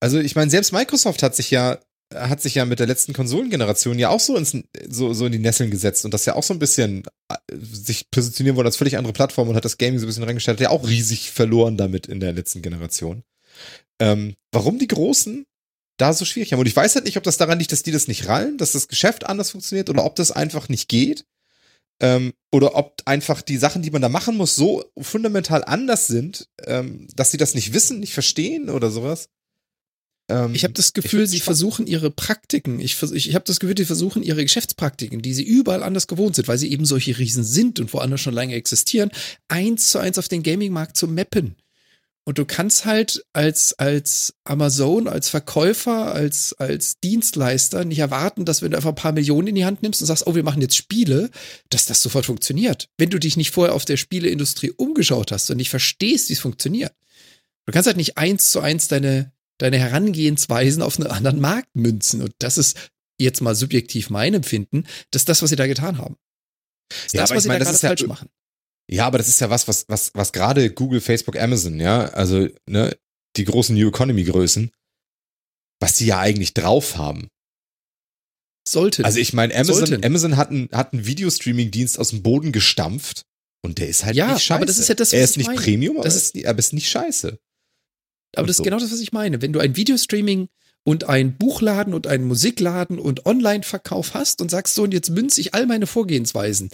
[0.00, 1.78] Also, ich meine, selbst Microsoft hat sich ja,
[2.14, 4.56] hat sich ja mit der letzten Konsolengeneration ja auch so, ins,
[4.88, 8.10] so, so in die Nesseln gesetzt und das ja auch so ein bisschen äh, sich
[8.10, 10.64] positionieren wollen als völlig andere Plattform und hat das Gaming so ein bisschen reingestellt, hat
[10.64, 13.22] ja auch riesig verloren damit in der letzten Generation.
[14.00, 15.46] Ähm, warum die Großen
[15.98, 16.60] da so schwierig haben?
[16.60, 18.72] Und ich weiß halt nicht, ob das daran liegt, dass die das nicht rallen, dass
[18.72, 21.24] das Geschäft anders funktioniert oder ob das einfach nicht geht.
[22.02, 26.48] Ähm, oder ob einfach die Sachen, die man da machen muss, so fundamental anders sind,
[26.64, 29.28] ähm, dass sie das nicht wissen, nicht verstehen oder sowas.
[30.30, 33.74] Ähm, Ich habe das Gefühl, sie versuchen ihre Praktiken, ich, ich, ich habe das Gefühl,
[33.74, 37.44] die versuchen ihre Geschäftspraktiken, die sie überall anders gewohnt sind, weil sie eben solche Riesen
[37.44, 39.10] sind und woanders schon lange existieren,
[39.48, 41.56] eins zu eins auf den Gaming-Markt zu mappen.
[42.24, 48.62] Und du kannst halt als, als Amazon, als Verkäufer, als, als Dienstleister nicht erwarten, dass
[48.62, 50.60] wenn du einfach ein paar Millionen in die Hand nimmst und sagst, oh, wir machen
[50.60, 51.30] jetzt Spiele,
[51.70, 52.88] dass das sofort funktioniert.
[52.98, 56.40] Wenn du dich nicht vorher auf der Spieleindustrie umgeschaut hast und nicht verstehst, wie es
[56.40, 56.92] funktioniert.
[57.66, 62.22] Du kannst halt nicht eins zu eins deine, deine Herangehensweisen auf einen anderen Markt münzen.
[62.22, 62.76] Und das ist
[63.20, 66.16] jetzt mal subjektiv mein Empfinden, dass das, was sie da getan haben.
[66.88, 68.28] Das, Ja, das aber was ich meine, sie da das gerade ist ja- falsch machen.
[68.90, 72.48] Ja, aber das ist ja was, was, was, was gerade Google, Facebook, Amazon, ja, also,
[72.68, 72.96] ne,
[73.36, 74.72] die großen New Economy Größen,
[75.80, 77.28] was die ja eigentlich drauf haben.
[78.66, 79.04] Sollte.
[79.04, 80.04] Also ich meine, Amazon, Sollten.
[80.04, 83.22] Amazon hat einen, hat einen Videostreaming-Dienst aus dem Boden gestampft
[83.62, 84.54] und der ist halt Ja, nicht scheiße.
[84.56, 85.60] aber das ist ja das, er was ist ich nicht meine.
[85.60, 87.38] Premium, aber, Das ist- ist, aber es ist nicht scheiße.
[88.36, 88.64] Aber das ist so.
[88.64, 89.42] genau das, was ich meine.
[89.42, 90.48] Wenn du ein Videostreaming
[90.84, 95.40] und ein Buchladen und einen Musikladen und Online-Verkauf hast und sagst so, und jetzt münze
[95.40, 96.70] ich all meine Vorgehensweisen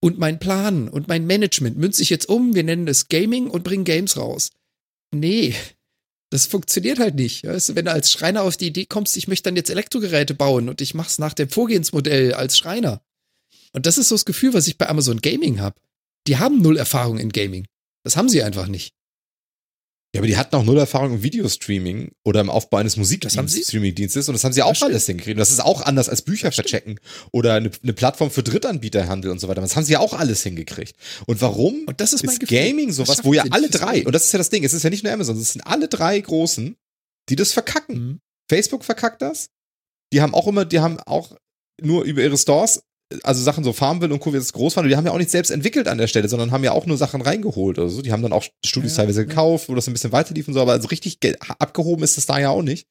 [0.00, 3.64] und mein Plan und mein Management münze ich jetzt um, wir nennen es Gaming und
[3.64, 4.50] bringen Games raus.
[5.12, 5.54] Nee,
[6.30, 7.44] das funktioniert halt nicht.
[7.44, 10.34] Weißt du, wenn du als Schreiner auf die Idee kommst, ich möchte dann jetzt Elektrogeräte
[10.34, 13.02] bauen und ich mach's nach dem Vorgehensmodell als Schreiner.
[13.72, 15.80] Und das ist so das Gefühl, was ich bei Amazon Gaming habe.
[16.26, 17.66] Die haben null Erfahrung in Gaming.
[18.04, 18.94] Das haben sie einfach nicht.
[20.12, 22.96] Ja, aber die hatten auch null Erfahrung im Videostreaming oder im Aufbau eines.
[22.96, 24.90] Musikstreaming-Dienstes und das haben sie auch Das stimmt.
[24.90, 25.36] alles hingekriegt.
[25.36, 26.68] Und das ist auch anders als Bücher Das stimmt.
[26.70, 27.00] verchecken
[27.32, 29.60] oder eine, eine Plattform für Drittanbieterhandel und so weiter.
[29.60, 30.96] Das haben sie ja auch alles hingekriegt.
[31.26, 32.48] Und warum Und das ist mein ist.
[32.48, 34.90] Gaming sowas, wo ja alle drei, und das ist ja das Ding, es ist ja
[34.90, 36.76] nicht nur Amazon, es sind alle drei Großen,
[37.28, 37.94] die das verkacken.
[37.98, 38.20] Mhm.
[38.50, 39.50] Facebook verkackt das.
[40.12, 41.36] Die haben auch immer, die haben auch
[41.80, 42.82] nur über ihre Stores,
[43.22, 44.32] also Sachen so Farmville und Co.
[44.32, 46.50] wie das groß waren, die haben ja auch nicht selbst entwickelt an der Stelle, sondern
[46.52, 48.02] haben ja auch nur Sachen reingeholt oder so.
[48.02, 49.26] Die haben dann auch Studios Ja, teilweise ja.
[49.26, 51.18] gekauft, wo das ein bisschen weiter lief und so, aber also richtig
[51.58, 52.86] abgehoben ist das da ja auch nicht.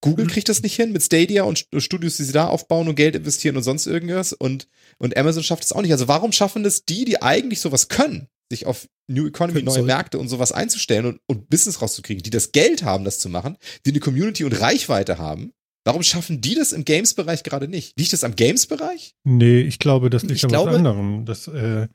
[0.00, 0.30] Google Mhm.
[0.30, 3.16] kriegt das nicht hin mit Stadia und St- Studios, die sie da aufbauen und Geld
[3.16, 5.92] investieren und sonst irgendwas und, und Amazon schafft es auch nicht.
[5.92, 9.86] Also warum schaffen das die, die eigentlich sowas können, sich auf New Economy, neue sollten.
[9.86, 13.56] Märkte und sowas einzustellen und, und Business rauszukriegen, die das Geld haben, das zu machen,
[13.86, 15.52] die eine Community und Reichweite haben?
[15.84, 17.98] Warum schaffen die das im Games-Bereich gerade nicht?
[17.98, 19.14] Liegt das am Games-Bereich?
[19.24, 21.26] Nee, ich glaube, das liegt Ich an glaube- was anderem.
[21.26, 21.88] Das, äh,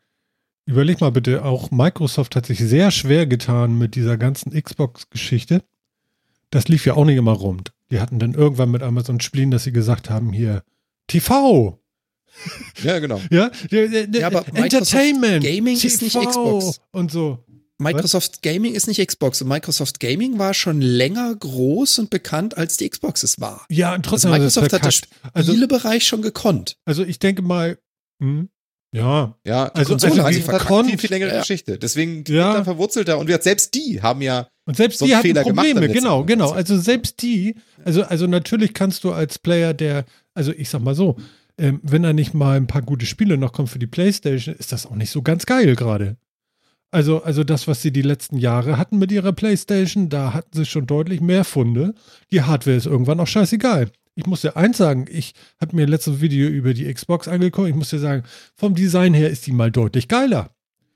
[0.66, 5.64] überleg mal bitte, auch Microsoft hat sich sehr schwer getan mit dieser ganzen Xbox-Geschichte.
[6.52, 7.72] Das lief ja auch nicht immer rund.
[7.92, 10.64] Die hatten dann irgendwann mit Amazon Spielen, dass sie gesagt haben, hier,
[11.08, 11.80] TV,
[12.84, 13.20] Ja, genau.
[13.32, 14.58] ja, ja, Ja, aber Microsoft
[14.94, 16.80] Entertainment, Gaming ist nicht Xbox.
[16.92, 17.44] und so.
[17.80, 22.78] Microsoft Gaming ist nicht Xbox und Microsoft Gaming war schon länger groß und bekannt, als
[22.78, 23.66] die Xbox es war.
[23.70, 25.36] Ja, und Also trotzdem hat es Microsoft hat das verkackt.
[25.36, 26.78] Also, Spielebereich schon gekonnt.
[26.86, 27.78] also ich denke mal,
[28.22, 28.50] hm,
[28.94, 31.40] ja, Ja, Also- Konsole also hat die eine verkonnt- viel, viel längere Ja.
[31.40, 31.78] Geschichte.
[31.78, 32.52] Deswegen die Ja.
[32.52, 35.44] sind da verwurzelter und wir, selbst die haben ja Und selbst so die hatten Fehler
[35.44, 36.50] gemacht Probleme, genau, genau.
[36.52, 40.96] Also selbst die, also, also natürlich kannst du als Player, der, also ich sag mal
[40.96, 41.18] so,
[41.58, 44.72] ähm, wenn da nicht mal ein paar gute Spiele noch kommen für die Playstation, ist
[44.72, 46.18] das auch nicht so ganz geil gerade.
[46.92, 50.66] Also, also das, was sie die letzten Jahre hatten mit ihrer Playstation, da hatten sie
[50.66, 51.94] schon deutlich mehr Funde.
[52.32, 53.92] Die Hardware ist irgendwann auch scheißegal.
[54.16, 57.70] Ich muss dir eins sagen, ich habe mir letztes Video über die Xbox angeguckt.
[57.70, 58.24] Ich muss dir sagen,
[58.56, 60.50] vom Design her ist die mal deutlich geiler.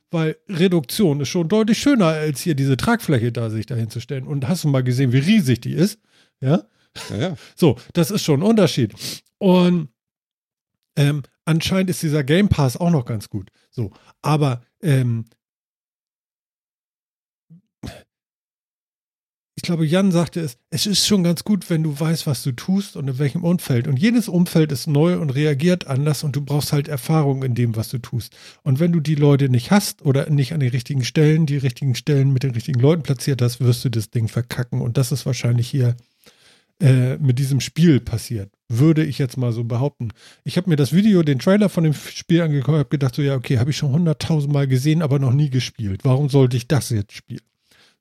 [0.09, 4.27] Weil Reduktion ist schon deutlich schöner, als hier diese Tragfläche da sich dahin zu stellen.
[4.27, 5.99] Und hast du mal gesehen, wie riesig die ist?
[6.41, 6.63] Ja.
[7.11, 7.35] ja, ja.
[7.55, 8.93] So, das ist schon ein Unterschied.
[9.37, 9.89] Und
[10.95, 13.49] ähm, anscheinend ist dieser Game Pass auch noch ganz gut.
[13.69, 13.91] So,
[14.21, 15.25] aber ähm,
[19.63, 22.95] glaube, Jan sagte es, es ist schon ganz gut, wenn du weißt, was du tust
[22.95, 23.87] und in welchem Umfeld.
[23.87, 27.75] Und jedes Umfeld ist neu und reagiert anders und du brauchst halt Erfahrung in dem,
[27.75, 28.35] was du tust.
[28.63, 31.95] Und wenn du die Leute nicht hast oder nicht an den richtigen Stellen, die richtigen
[31.95, 34.81] Stellen mit den richtigen Leuten platziert hast, wirst du das Ding verkacken.
[34.81, 35.95] Und das ist wahrscheinlich hier
[36.79, 38.51] äh, mit diesem Spiel passiert.
[38.67, 40.09] Würde ich jetzt mal so behaupten.
[40.43, 43.35] Ich habe mir das Video, den Trailer von dem Spiel angeguckt, habe gedacht, so ja,
[43.35, 46.01] okay, habe ich schon hunderttausend Mal gesehen, aber noch nie gespielt.
[46.03, 47.41] Warum sollte ich das jetzt spielen?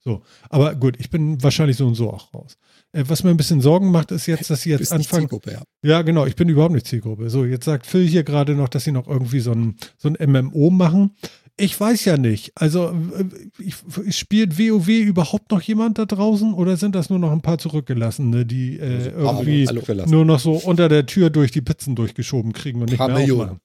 [0.04, 2.56] So, aber gut, ich bin wahrscheinlich so und so auch raus.
[2.92, 5.28] Äh, was mir ein bisschen Sorgen macht, ist jetzt, dass sie jetzt anfangen.
[5.46, 5.62] ja.
[5.82, 7.30] Ja, genau, ich bin überhaupt nicht Zielgruppe.
[7.30, 10.16] So, jetzt sagt Phil hier gerade noch, dass sie noch irgendwie so ein, so ein
[10.30, 11.12] MMO machen.
[11.56, 12.50] Ich weiß ja nicht.
[12.56, 13.24] Also, äh,
[13.62, 13.76] ich,
[14.16, 18.44] spielt WoW überhaupt noch jemand da draußen oder sind das nur noch ein paar Zurückgelassene,
[18.44, 19.68] die äh, irgendwie
[20.06, 23.40] nur noch so unter der Tür durch die Pizzen durchgeschoben kriegen und nicht mehr Millionen.
[23.42, 23.60] aufmachen?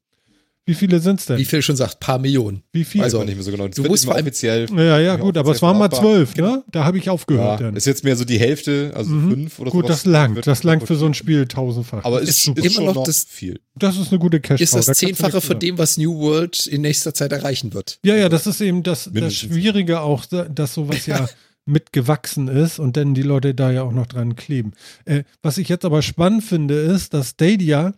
[0.67, 1.37] Wie viele sind es denn?
[1.39, 2.61] Wie Phil schon sagt, paar Millionen.
[2.73, 3.01] Wie viel?
[3.01, 3.67] Weiß man nicht mehr so genau.
[3.67, 4.67] Das Du musst allem- offiziell.
[4.75, 6.63] ja, ja, gut, aber es waren mal zwölf, ne?
[6.71, 7.75] Da habe ich aufgehört Ja, dann.
[7.75, 9.29] ist jetzt mehr so die Hälfte, also Mhm.
[9.31, 10.03] fünf oder Gut, sowas.
[10.03, 10.45] das langt.
[10.45, 12.03] Das langt für so ein Spiel tausendfach.
[12.03, 13.59] Aber das ist, ist immer noch noch das- viel.
[13.75, 17.13] das ist eine gute cash Ist das Zehnfache von dem, was New World in nächster
[17.13, 17.99] Zeit erreichen wird.
[18.03, 19.33] Ja, ja, das ist eben das, das.
[19.33, 21.27] Schwierige auch, dass sowas ja
[21.65, 24.73] mitgewachsen ist und dann die Leute da ja auch noch dran kleben.
[25.05, 27.93] Äh, was ich jetzt aber spannend finde, ist, dass Stadia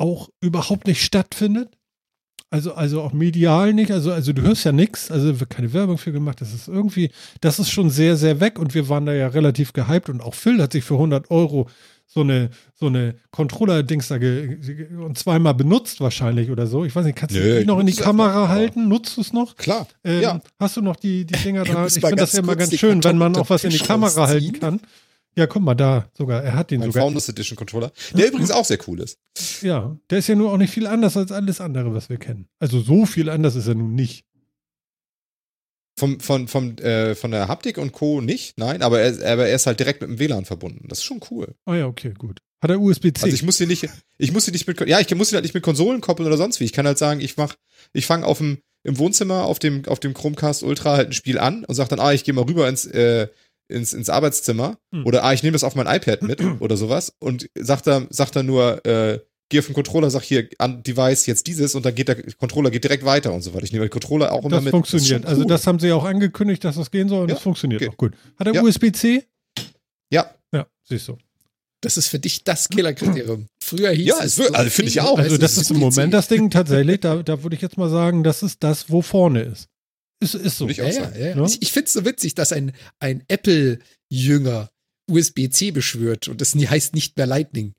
[0.00, 1.76] auch überhaupt nicht stattfindet.
[2.52, 3.92] Also, also auch medial nicht.
[3.92, 5.10] Also, also du hörst ja nichts.
[5.10, 6.40] Also wird keine Werbung für gemacht.
[6.40, 7.10] Das ist irgendwie,
[7.40, 10.34] das ist schon sehr, sehr weg und wir waren da ja relativ gehypt und auch
[10.34, 11.68] Phil hat sich für 100 Euro
[12.12, 16.84] so eine, so eine Controller-Dings da und zweimal benutzt wahrscheinlich oder so.
[16.84, 18.88] Ich weiß nicht, kannst du Nö, die noch in die Kamera halten?
[18.88, 19.54] Nutzt du es noch?
[19.54, 19.86] Klar.
[20.02, 20.40] Ähm, ja.
[20.58, 21.86] Hast du noch die, die Dinger da?
[21.86, 24.46] Ich finde das ja immer ganz schön, wenn man auch was in die Kamera halten
[24.46, 24.60] rausziehen.
[24.60, 24.80] kann.
[25.36, 26.42] Ja, guck mal da sogar.
[26.42, 27.04] Er hat den Mein sogar.
[27.04, 27.92] Founders Edition Controller.
[28.14, 29.18] Der übrigens auch sehr cool ist.
[29.62, 32.48] Ja, der ist ja nur auch nicht viel anders als alles andere, was wir kennen.
[32.58, 34.24] Also so viel anders ist er nun nicht.
[35.98, 38.20] Vom, von, vom, äh, von der Haptik und Co.
[38.22, 40.86] nicht, nein, aber er, aber er ist halt direkt mit dem WLAN verbunden.
[40.88, 41.54] Das ist schon cool.
[41.66, 42.38] Oh ja, okay, gut.
[42.62, 43.22] Hat er USB-C?
[43.22, 43.86] Also ich muss hier nicht,
[44.18, 46.36] ich muss hier nicht mit, ja, ich muss ihn halt nicht mit Konsolen koppeln oder
[46.38, 46.64] sonst wie.
[46.64, 47.54] Ich kann halt sagen, ich mach,
[47.92, 51.38] ich fange auf dem, im Wohnzimmer auf dem, auf dem Chromecast Ultra halt ein Spiel
[51.38, 53.28] an und sag dann, ah, ich gehe mal rüber ins, äh,
[53.70, 55.06] ins, ins Arbeitszimmer Hm.
[55.06, 58.36] oder ah, ich nehme das auf mein iPad mit oder sowas und sagt dann, sagt
[58.36, 59.18] dann nur, äh,
[59.48, 62.70] geh auf den Controller, sag hier an Device jetzt dieses und dann geht der Controller
[62.70, 63.64] geht direkt weiter und so weiter.
[63.64, 64.70] Ich nehme den Controller auch immer das mit.
[64.70, 65.02] funktioniert.
[65.04, 65.48] ist schon Also cool.
[65.48, 67.90] das haben sie ja auch angekündigt, dass das gehen soll und Ja, das funktioniert geht.
[67.90, 68.12] auch gut.
[68.38, 68.62] Hat er Ja.
[68.62, 69.24] USB-C?
[70.12, 71.16] ja, Ja, siehst du.
[71.82, 73.46] Das ist für dich das Killerkriterium.
[73.64, 74.36] Früher hieß Ja, es.
[74.36, 75.18] wird- also finde ich auch.
[75.18, 76.28] Also das ist im Moment das.
[76.28, 79.40] das Ding tatsächlich, da, da würde ich jetzt mal sagen, das ist das, wo vorne
[79.40, 79.66] ist.
[80.22, 80.64] Ist, ist so.
[80.68, 81.20] Würde ich Ja, auch ja, sagen.
[81.20, 81.34] ja.
[81.34, 81.46] Ne?
[81.48, 84.70] Ich, ich finde es so witzig, dass ein, ein Apple-Jünger
[85.10, 87.72] USB-C beschwört und das nie, heißt nicht mehr Lightning.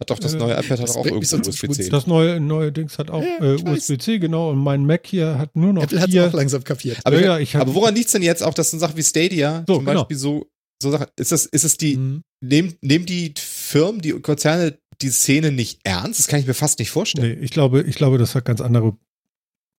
[0.00, 1.88] Hat doch das Äh, neue iPad hat auch irgendwo so USB-C.
[1.88, 3.56] Das neue, neue Dings hat auch Ja, äh.
[3.62, 4.50] USB-C, genau.
[4.50, 6.98] Und mein Mac hier hat nur noch Apple hat es auch langsam kapiert.
[7.02, 8.96] Aber, Ja, ja, ich hab- aber woran liegt es denn jetzt auch, dass so Sachen
[8.96, 10.02] wie Stadia So, zum genau.
[10.02, 10.46] Beispiel so,
[10.80, 12.22] so Sachen, ist das, ist es die, Mhm.
[12.44, 16.20] nehmen, nehmen die Firmen, die Konzerne die Szene nicht ernst?
[16.20, 17.36] Das kann ich mir fast nicht vorstellen.
[17.40, 18.96] Nee, ich glaube, ich glaube, das hat ganz andere,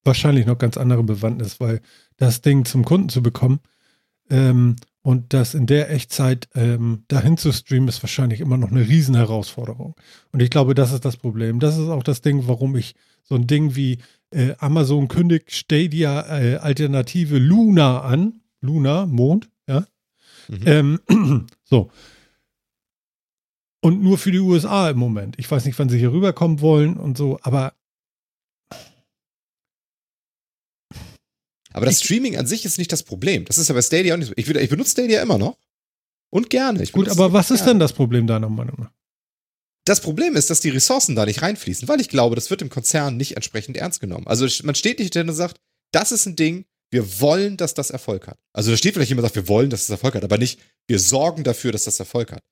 [0.04, 1.82] wahrscheinlich noch ganz andere Bewandtnis, weil
[2.18, 3.60] das Ding zum Kunden zu bekommen
[4.30, 8.88] ähm, und das in der Echtzeit ähm, dahin zu streamen, ist wahrscheinlich immer noch eine
[8.88, 9.96] Riesenherausforderung.
[10.32, 11.60] Und ich glaube, das ist das Problem.
[11.60, 14.00] Das ist auch das Ding, warum ich so ein Ding wie
[14.32, 18.42] äh, Amazon kündigt Stadia äh, Alternative Luna an.
[18.62, 19.86] Luna, Mond, ja.
[20.50, 21.00] Mhm.
[21.08, 21.90] Ähm, so.
[23.82, 25.40] Und nur für die USA im Moment.
[25.40, 27.74] Ich weiß nicht, wann sie hier rüberkommen wollen und so, aber
[31.74, 33.46] Aber das Streaming an sich ist nicht das Problem.
[33.46, 34.34] Das ist ja bei Stadia auch nicht so.
[34.36, 35.58] Ich, ich benutze Stadia immer noch.
[36.32, 36.84] Und gerne.
[36.84, 37.72] Ich gut, aber was ist gerne.
[37.72, 38.92] denn das Problem deiner Meinung nach?
[39.86, 42.70] Das Problem ist, dass die Ressourcen da nicht reinfließen, weil ich glaube, das wird im
[42.70, 44.28] Konzern nicht entsprechend ernst genommen.
[44.28, 45.60] Also man steht nicht hinter und sagt,
[45.92, 48.40] das ist ein Ding, wir wollen, dass das Erfolg hat.
[48.54, 51.00] Also da steht vielleicht jemand, sagt, wir wollen, dass das Erfolg hat, aber nicht, wir
[51.00, 52.44] sorgen dafür, dass das Erfolg hat.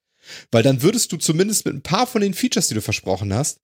[0.51, 3.59] Weil dann würdest du zumindest mit ein paar von den Features, die du versprochen hast,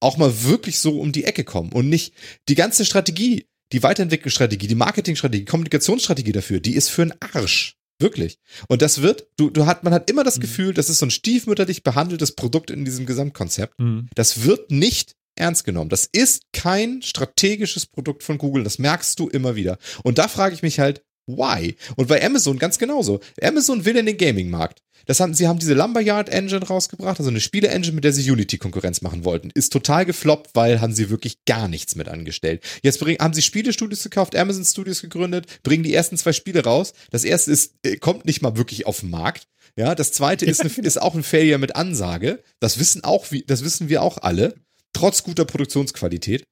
[0.00, 2.14] auch mal wirklich so um die Ecke kommen und nicht
[2.48, 7.74] die ganze Strategie, die Weiterentwicklungsstrategie, die Marketingstrategie, die Kommunikationsstrategie dafür, die ist für einen Arsch.
[8.00, 8.38] Wirklich.
[8.68, 10.42] Und das wird, du, du hat, man hat immer das Mhm.
[10.42, 13.76] Gefühl, das ist so ein stiefmütterlich behandeltes Produkt in diesem Gesamtkonzept.
[13.78, 14.08] Hm.
[14.14, 15.90] Das wird nicht ernst genommen.
[15.90, 18.62] Das ist kein strategisches Produkt von Google.
[18.62, 19.78] Das merkst du immer wieder.
[20.04, 21.76] Und da frage ich mich halt, why?
[21.96, 23.20] Und bei Amazon ganz genauso.
[23.42, 24.80] Amazon will in den Gaming-Markt.
[25.08, 28.58] Das haben, sie haben diese Lumberyard Engine rausgebracht, also eine Spiele-Engine, mit der sie Unity
[28.58, 29.48] Konkurrenz machen wollten.
[29.54, 32.62] Ist total gefloppt, weil haben sie wirklich gar nichts mit angestellt.
[32.82, 36.92] Jetzt bring, haben sie Spielestudios gekauft, Amazon Studios gegründet, bringen die ersten zwei Spiele raus.
[37.10, 39.48] Das erste ist, äh, kommt nicht mal wirklich auf den Markt.
[39.76, 42.42] Ja, das zweite ist, eine, ist auch ein Failure mit Ansage.
[42.60, 44.56] Das wissen auch, wie, das wissen wir auch alle.
[44.92, 46.44] Trotz guter Produktionsqualität.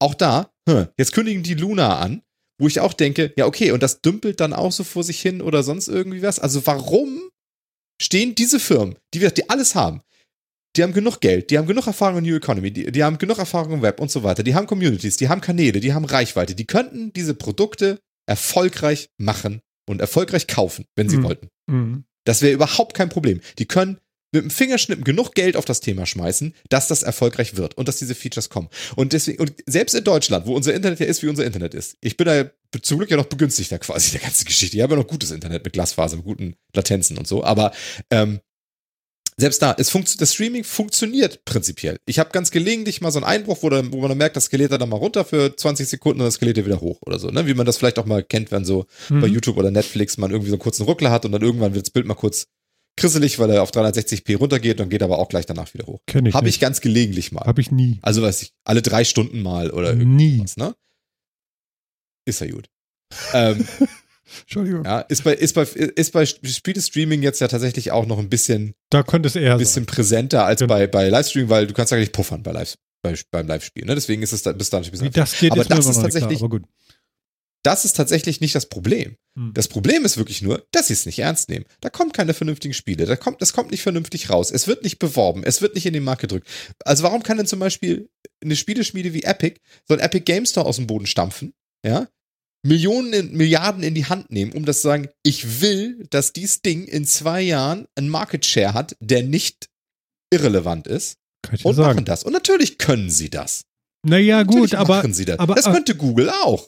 [0.00, 0.50] Auch da,
[0.98, 2.22] jetzt kündigen die Luna an,
[2.58, 5.40] wo ich auch denke, ja, okay, und das dümpelt dann auch so vor sich hin
[5.40, 6.40] oder sonst irgendwie was.
[6.40, 7.30] Also warum
[8.00, 10.02] stehen diese Firmen, die wir, die alles haben,
[10.76, 13.38] die haben genug Geld, die haben genug Erfahrung in New Economy, die, die haben genug
[13.38, 16.54] Erfahrung im Web und so weiter, die haben Communities, die haben Kanäle, die haben Reichweite,
[16.54, 17.98] die könnten diese Produkte
[18.28, 21.22] erfolgreich machen und erfolgreich kaufen, wenn sie Mhm.
[21.22, 21.48] wollten.
[21.66, 22.04] Mhm.
[22.24, 23.40] Das wäre überhaupt kein Problem.
[23.58, 23.98] Die können
[24.36, 27.98] mit dem Fingerschnippen genug Geld auf das Thema schmeißen, dass das erfolgreich wird und dass
[27.98, 28.68] diese Features kommen.
[28.94, 31.96] Und deswegen, und selbst in Deutschland, wo unser Internet ja ist, wie unser Internet ist,
[32.00, 32.50] ich bin da
[32.82, 34.76] zum Glück ja noch begünstigter quasi der ganzen Geschichte.
[34.76, 37.72] Ich habe ja noch gutes Internet mit Glasfaser, mit guten Latenzen und so, aber
[38.10, 38.40] ähm,
[39.38, 41.98] selbst da, es funkt, das Streaming funktioniert prinzipiell.
[42.06, 44.44] Ich habe ganz gelegentlich mal so einen Einbruch, wo, dann, wo man dann merkt, das
[44.46, 47.18] skaliert er dann mal runter für 20 Sekunden und dann skaliert er wieder hoch oder
[47.18, 47.46] so, ne?
[47.46, 49.34] Wie man das vielleicht auch mal kennt, wenn so bei Mhm.
[49.34, 51.90] YouTube oder Netflix man irgendwie so einen kurzen Ruckler hat und dann irgendwann wird das
[51.90, 52.46] Bild mal kurz
[52.96, 56.00] krisselig, weil er auf 360p runtergeht und geht aber auch gleich danach wieder hoch.
[56.06, 57.44] Kenn ich Habe ich ganz gelegentlich mal.
[57.44, 57.98] Hab ich nie.
[58.02, 60.30] Also weiß ich, alle drei Stunden mal oder Nie.
[60.32, 60.74] irgendwas, ne?
[62.24, 62.68] Ist ja gut.
[63.34, 63.66] ähm,
[64.40, 64.84] Entschuldigung.
[64.84, 68.74] ja, ist bei, ist bei, ist bei Spiele-Streaming jetzt ja tatsächlich auch noch ein bisschen,
[68.90, 70.74] Da könnte es eher ein bisschen präsenter als Genau.
[70.74, 73.94] bei, bei Livestreaming, weil du kannst ja nicht puffern bei Live, bei, beim Live-Spiel, ne?
[73.94, 74.90] Deswegen ist es da, bis dahin ein sein.
[74.90, 76.68] bisschen Wie das geht, Aber das ist tatsächlich- klar, aber gut.
[77.66, 79.16] Das ist tatsächlich nicht das Problem.
[79.36, 79.52] Hm.
[79.54, 81.64] Das Problem ist wirklich nur, dass sie es nicht ernst nehmen.
[81.80, 83.06] Da kommen keine vernünftigen Spiele.
[83.06, 84.50] Da kommt, das kommt nicht vernünftig raus.
[84.52, 85.42] Es wird nicht beworben.
[85.44, 86.48] Es wird nicht in den Markt gedrückt.
[86.84, 88.08] Also warum kann denn zum Beispiel
[88.42, 91.54] eine Spieleschmiede wie Epic so ein Epic Game Store aus dem Boden stampfen?
[91.84, 92.08] Ja?
[92.64, 96.62] Millionen, in, Milliarden in die Hand nehmen, um das zu sagen, ich will, dass dieses
[96.62, 99.68] Ding in zwei Jahren einen Market Share hat, der nicht
[100.32, 101.16] irrelevant ist.
[101.42, 101.94] Kann ich Und sagen.
[101.96, 102.24] machen das.
[102.24, 103.62] Und natürlich können sie das.
[104.04, 105.38] Naja, gut, Natürlich aber machen sie das.
[105.38, 106.66] aber- das könnte Google auch.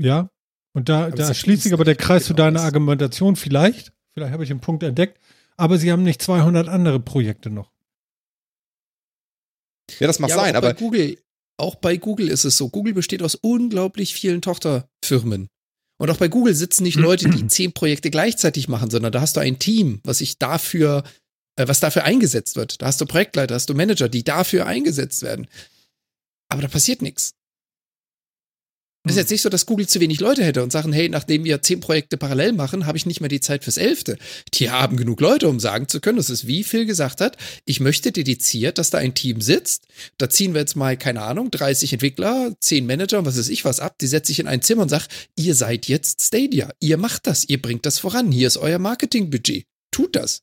[0.00, 0.28] ja.
[0.74, 2.60] Und da, Aber da schließt sich aber der Kreis zu deiner.
[2.60, 3.92] Argumentation vielleicht.
[4.12, 5.18] Vielleicht habe ich einen Punkt entdeckt.
[5.56, 7.70] Aber sie haben nicht 200 andere Projekte noch.
[10.00, 11.18] Ja, das mag Ja, sein, aber bei Google,
[11.56, 12.68] auch bei Google ist es so.
[12.70, 15.48] Google besteht aus unglaublich vielen Tochterfirmen.
[15.98, 19.36] Und auch bei Google sitzen nicht Leute, die zehn Projekte gleichzeitig machen, sondern da hast
[19.36, 21.04] du ein Team, was sich dafür,
[21.56, 22.82] äh, was dafür eingesetzt wird.
[22.82, 25.46] Da hast du Projektleiter, hast du Manager, die dafür eingesetzt werden.
[26.48, 27.34] Aber da passiert nichts.
[29.06, 31.44] Es ist jetzt nicht so, dass Google zu wenig Leute hätte und sagen, hey, nachdem
[31.44, 34.16] wir zehn Projekte parallel machen, habe ich nicht mehr die Zeit fürs elfte.
[34.54, 37.36] Die haben genug Leute, um sagen zu können, das ist wie Phil gesagt hat,
[37.66, 39.86] ich möchte dediziert, dass da ein Team sitzt.
[40.16, 43.66] Da ziehen wir jetzt mal, keine Ahnung, 30 Entwickler, 10 Manager und was weiß ich
[43.66, 43.98] was ab.
[43.98, 45.04] Die setze ich in ein Zimmer und sage,
[45.36, 46.72] ihr seid jetzt Stadia.
[46.80, 47.46] Ihr macht das.
[47.46, 48.32] Ihr bringt das voran.
[48.32, 49.66] Hier ist euer Marketingbudget.
[49.90, 50.40] Tut das.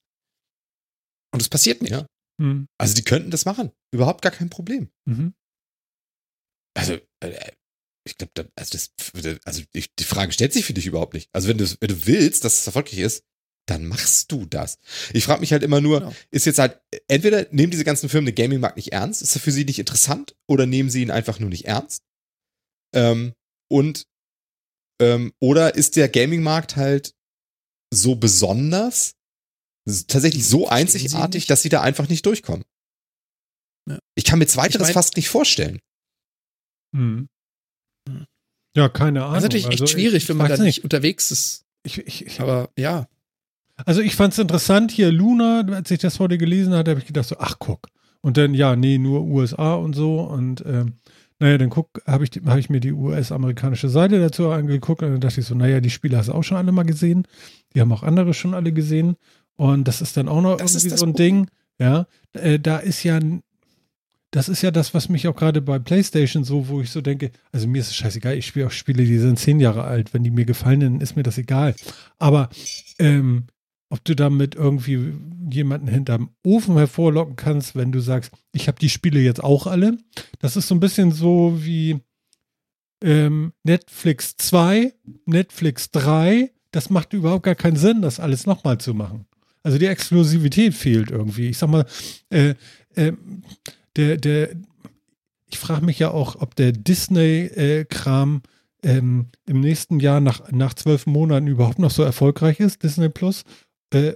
[1.33, 1.91] Und es passiert nicht.
[1.91, 2.05] Ja.
[2.39, 2.67] Hm.
[2.77, 3.71] Also die könnten das machen.
[3.91, 4.89] Überhaupt gar kein Problem.
[5.05, 5.33] Mhm.
[6.77, 7.51] Also, äh,
[8.03, 8.91] ich glaube, da, also, das,
[9.45, 11.29] also ich, die Frage stellt sich für dich überhaupt nicht.
[11.33, 13.23] Also wenn du, wenn du willst, dass es erfolgreich ist,
[13.67, 14.79] dann machst du das.
[15.13, 16.15] Ich frage mich halt immer nur, Genau.
[16.31, 19.51] ist jetzt halt, entweder nehmen diese ganzen Firmen den Gaming-Markt nicht ernst, ist er für
[19.51, 22.01] sie nicht interessant, oder nehmen sie ihn einfach nur nicht ernst?
[22.93, 23.33] Ähm,
[23.71, 24.07] und,
[25.01, 27.13] ähm, oder ist der Gaming-Markt halt
[27.93, 29.13] so besonders,
[30.07, 31.49] tatsächlich so Verstehen Sie einzigartig, nicht?
[31.51, 32.65] dass sie da einfach nicht durchkommen?
[33.87, 33.99] Ja.
[34.15, 35.79] Ich kann mir zweiteres mein- fast nicht vorstellen.
[36.95, 37.27] Hm.
[38.75, 39.33] Ja, keine Ahnung.
[39.35, 41.65] Das ist natürlich echt Also, schwierig, wenn man da nicht unterwegs ist.
[41.83, 43.07] Ich, ich, ich, Aber ja.
[43.85, 47.07] Also ich fand es interessant, hier Luna, als ich das heute gelesen hatte, habe ich
[47.07, 47.87] gedacht so, ach guck.
[48.21, 50.21] Und dann, ja, nee, nur USA und so.
[50.21, 50.93] Und ähm,
[51.39, 55.21] naja, dann guck, habe ich, hab ich mir die US-amerikanische Seite dazu angeguckt und dann
[55.21, 57.27] dachte ich so, naja, die Spiele hast du auch schon alle mal gesehen.
[57.73, 59.15] Die haben auch andere schon alle gesehen.
[59.55, 61.47] Und das ist dann auch noch Das irgendwie so ein Ding.
[61.79, 63.19] Ja, äh, da ist ja,
[64.31, 67.31] das ist ja das, was mich auch gerade bei PlayStation so, wo ich so denke,
[67.51, 70.13] also mir ist es scheißegal, ich spiele auch Spiele, die sind zehn Jahre alt.
[70.13, 71.75] Wenn die mir gefallen, dann ist mir das egal.
[72.17, 72.49] Aber
[72.97, 73.47] ähm,
[73.89, 75.13] ob du damit irgendwie
[75.51, 79.97] jemanden hinterm Ofen hervorlocken kannst, wenn du sagst, ich habe die Spiele jetzt auch alle.
[80.39, 81.99] Das ist so ein bisschen so wie
[83.03, 84.93] ähm, Netflix 2,
[85.25, 86.51] Netflix 3.
[86.71, 89.25] Das macht überhaupt gar keinen Sinn, das alles nochmal zu machen.
[89.61, 91.49] Also die Exklusivität fehlt irgendwie.
[91.49, 91.85] Ich sag mal,
[92.29, 92.55] äh,
[92.95, 93.11] äh,
[93.95, 94.49] der, der,
[95.47, 98.41] ich frage mich ja auch, ob der Disney-Kram
[98.83, 103.43] ähm, im nächsten Jahr nach, nach zwölf Monaten überhaupt noch so erfolgreich ist, Disney Plus.
[103.93, 104.13] Äh,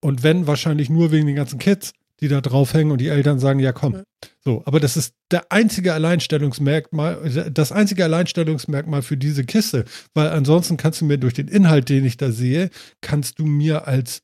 [0.00, 3.60] und wenn, wahrscheinlich nur wegen den ganzen Kids, die da draufhängen und die Eltern sagen,
[3.60, 4.02] ja komm.
[4.40, 9.84] So, aber das ist der einzige Alleinstellungsmerkmal, das einzige Alleinstellungsmerkmal für diese Kiste,
[10.14, 12.70] weil ansonsten kannst du mir durch den Inhalt, den ich da sehe,
[13.00, 14.22] kannst du mir als,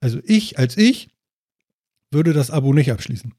[0.00, 1.08] also ich, als ich,
[2.10, 3.34] würde das Abo nicht abschließen.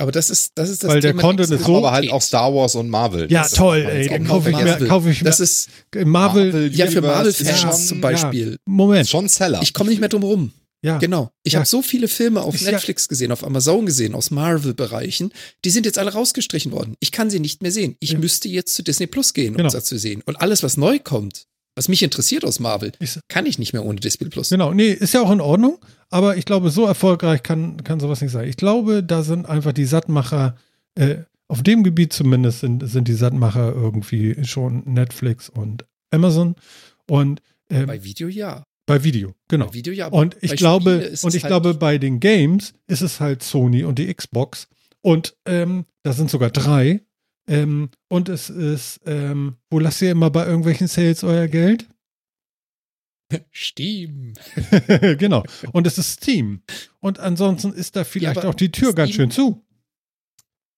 [0.00, 2.22] Aber das ist, das ist das Weil der Thema Content ist so- aber halt auch
[2.22, 3.30] Star Wars und Marvel.
[3.30, 5.68] Ja, Das toll, ey, dann nicht kaufe ich mir, kaufe ich mir, Das ist,
[6.04, 8.56] Marvel, ja, für Marvel-Fans zum ja, Beispiel.
[8.64, 9.60] Moment, Schon Seller.
[9.62, 10.52] Ich komme nicht mehr drum rum.
[10.82, 10.96] Ja.
[10.96, 11.30] Genau.
[11.42, 11.58] Ich Ja.
[11.58, 15.32] habe so viele Filme auf Ist ja- Netflix gesehen, auf Amazon gesehen, aus Marvel-Bereichen.
[15.64, 16.94] Die sind jetzt alle rausgestrichen worden.
[17.00, 17.96] Ich kann sie nicht mehr sehen.
[18.00, 18.18] Ich Ja.
[18.18, 19.68] müsste jetzt zu Disney Plus gehen, um Genau.
[19.70, 20.22] das zu sehen.
[20.24, 21.44] Und alles, was neu kommt,
[21.76, 24.48] was mich interessiert aus Marvel, Ist- kann ich nicht mehr ohne Disney Plus.
[24.48, 25.78] Genau, nee, ist ja auch in Ordnung,
[26.10, 28.48] aber ich glaube, so erfolgreich kann, kann sowas nicht sein.
[28.48, 30.56] Ich glaube, da sind einfach die Sattmacher,
[30.96, 31.18] äh,
[31.48, 36.54] auf dem Gebiet zumindest sind, sind die Sattmacher irgendwie schon Netflix und Amazon
[37.08, 38.62] und äh, bei, Bei Video ja.
[38.88, 39.66] Video, genau.
[39.66, 40.06] Bei Video ja.
[40.06, 43.42] aber Und ich bei glaube, und ich halt- glaube, bei den Games ist es halt
[43.44, 44.66] Sony und die Xbox.
[45.00, 47.00] Und ähm, da sind sogar drei.
[47.48, 51.86] Ähm, und es ist, ähm, wo lasst ihr immer bei irgendwelchen Sales euer Geld?
[53.54, 54.34] Steam.
[55.18, 55.42] genau.
[55.72, 56.62] Und es ist Steam.
[57.00, 59.64] Und ansonsten ist da vielleicht aber auch die Tür ganz Steam- schön zu.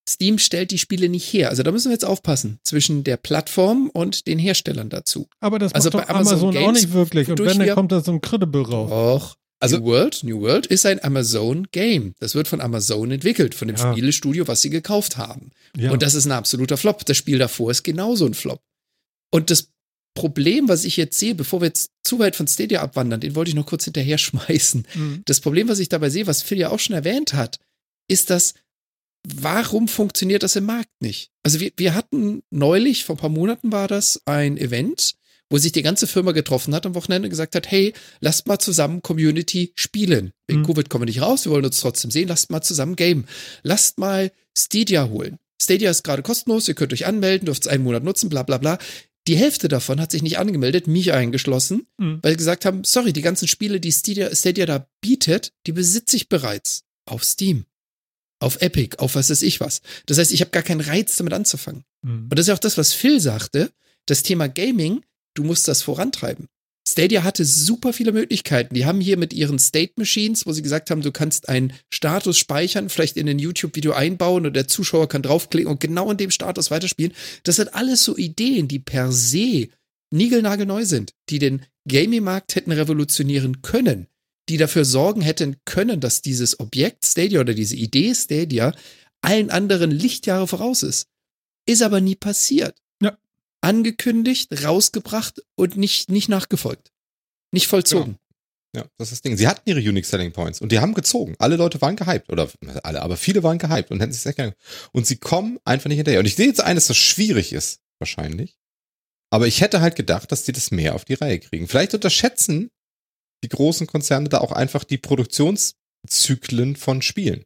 [0.08, 1.48] Steam stellt die Spiele nicht her.
[1.50, 5.28] Also da müssen wir jetzt aufpassen zwischen der Plattform und den Herstellern dazu.
[5.38, 7.28] Aber das Also macht doch bei Amazon Amazon, auch nicht wirklich.
[7.28, 8.90] Und wenn, dann kommt da so ein Credible raus.
[9.32, 9.36] Och.
[9.60, 12.14] Also- New World, New World ist ein Amazon Game.
[12.18, 13.92] Das wird von Amazon entwickelt, von dem Ja.
[13.92, 15.50] Spielestudio, was sie gekauft haben.
[15.76, 15.92] Ja.
[15.92, 17.06] Und das ist ein absoluter Flop.
[17.06, 18.60] Das Spiel davor ist genauso ein Flop.
[19.30, 19.68] Und das
[20.14, 23.48] Problem, was ich jetzt sehe, bevor wir jetzt zu weit von Stadia abwandern, den wollte
[23.50, 24.86] ich noch kurz hinterher schmeißen.
[24.94, 25.22] Mhm.
[25.24, 27.58] Das Problem, was ich dabei sehe, was Phil ja auch schon erwähnt hat,
[28.08, 28.54] ist das,
[29.26, 31.30] warum funktioniert das im Markt nicht?
[31.42, 35.14] Also wir, wir hatten neulich, vor ein paar Monaten war das, ein Event,
[35.48, 38.58] wo sich die ganze Firma getroffen hat am Wochenende und gesagt hat, hey, lasst mal
[38.58, 40.32] zusammen Community spielen.
[40.46, 40.66] Wegen Mhm.
[40.66, 43.26] Covid kommen wir nicht raus, wir wollen uns trotzdem sehen, lasst mal zusammen game.
[43.62, 45.38] Lasst mal Stadia holen.
[45.60, 48.58] Stadia ist gerade kostenlos, ihr könnt euch anmelden, dürft es einen Monat nutzen, bla bla
[48.58, 48.78] bla.
[49.28, 52.18] Die Hälfte davon hat sich nicht angemeldet, mich eingeschlossen, Mhm.
[52.22, 56.16] weil sie gesagt haben, sorry, die ganzen Spiele, die Stadia, Stadia da bietet, die besitze
[56.16, 57.64] ich bereits auf Steam,
[58.40, 59.80] auf Epic, auf was weiß ich was.
[60.06, 61.84] Das heißt, ich habe gar keinen Reiz, damit anzufangen.
[62.02, 62.24] Mhm.
[62.24, 63.70] Und das ist ja auch das, was Phil sagte,
[64.06, 65.04] das Thema Gaming,
[65.34, 66.48] du musst das vorantreiben.
[66.86, 68.74] Stadia hatte super viele Möglichkeiten.
[68.74, 72.38] Die haben hier mit ihren State Machines, wo sie gesagt haben, du kannst einen Status
[72.38, 76.30] speichern, vielleicht in ein YouTube-Video einbauen und der Zuschauer kann draufklicken und genau in dem
[76.30, 77.12] Status weiterspielen.
[77.44, 79.68] Das sind alles so Ideen, die per se
[80.10, 84.08] niegelnagelneu sind, die den Gaming-Markt hätten revolutionieren können,
[84.48, 88.74] die dafür sorgen hätten können, dass dieses Objekt Stadia oder diese Idee Stadia
[89.22, 91.06] allen anderen Lichtjahre voraus ist.
[91.66, 92.81] Ist aber nie passiert.
[93.62, 96.92] Angekündigt, rausgebracht und nicht, nicht nachgefolgt.
[97.52, 98.18] Nicht vollzogen.
[98.74, 99.36] Ja, das ist das Ding.
[99.36, 101.34] Sie hatten ihre Unique Selling Points und die haben gezogen.
[101.38, 102.30] Alle Leute waren gehypt.
[102.30, 102.50] Oder
[102.82, 104.54] alle, aber viele waren gehypt und hätten sich sehr gerne.
[104.92, 106.20] Und sie kommen einfach nicht hinterher.
[106.20, 108.56] Und ich sehe jetzt eines, das schwierig ist, wahrscheinlich.
[109.30, 111.68] Aber ich hätte halt gedacht, dass die das mehr auf die Reihe kriegen.
[111.68, 112.70] Vielleicht unterschätzen
[113.44, 117.44] die großen Konzerne da auch einfach die Produktionszyklen von Spielen.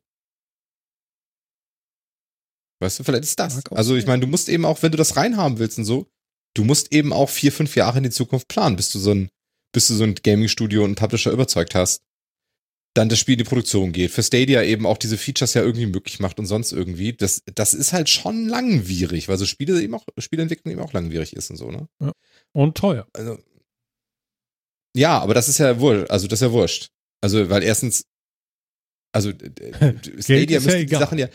[2.80, 3.64] Weißt du, vielleicht ist das.
[3.70, 6.06] Also ich meine, du musst eben auch, wenn du das reinhaben willst und so,
[6.54, 9.30] du musst eben auch vier, fünf Jahre in die Zukunft planen, bis du so ein,
[9.72, 12.02] bis du so ein Gaming-Studio und einen Publisher überzeugt hast.
[12.94, 14.10] Dann das Spiel in die Produktion geht.
[14.10, 17.12] Für Stadia eben auch diese Features ja irgendwie möglich macht und sonst irgendwie.
[17.12, 21.34] Das, das ist halt schon langwierig, weil so Spiele eben auch, Spielentwicklung eben auch langwierig
[21.34, 21.88] ist und so, ne?
[22.52, 23.06] Und teuer.
[23.12, 23.38] Also,
[24.96, 26.10] ja, aber das ist ja wurscht.
[26.10, 26.88] Also, das ist ja wurscht.
[27.20, 28.04] Also, weil erstens,
[29.12, 29.30] also,
[30.18, 30.94] Stadia ist ja müsste die.
[30.94, 31.28] Sachen ja,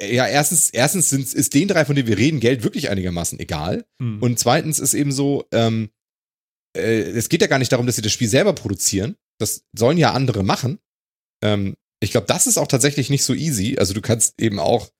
[0.00, 3.84] ja, erstens, erstens sind, ist den drei, von denen wir reden, Geld wirklich einigermaßen egal.
[3.98, 4.22] Mhm.
[4.22, 5.90] Und zweitens ist eben so, ähm,
[6.76, 9.16] äh, es geht ja gar nicht darum, dass sie das Spiel selber produzieren.
[9.38, 10.78] Das sollen ja andere machen.
[11.42, 13.76] Ähm, ich glaube, das ist auch tatsächlich nicht so easy.
[13.78, 14.90] Also du kannst eben auch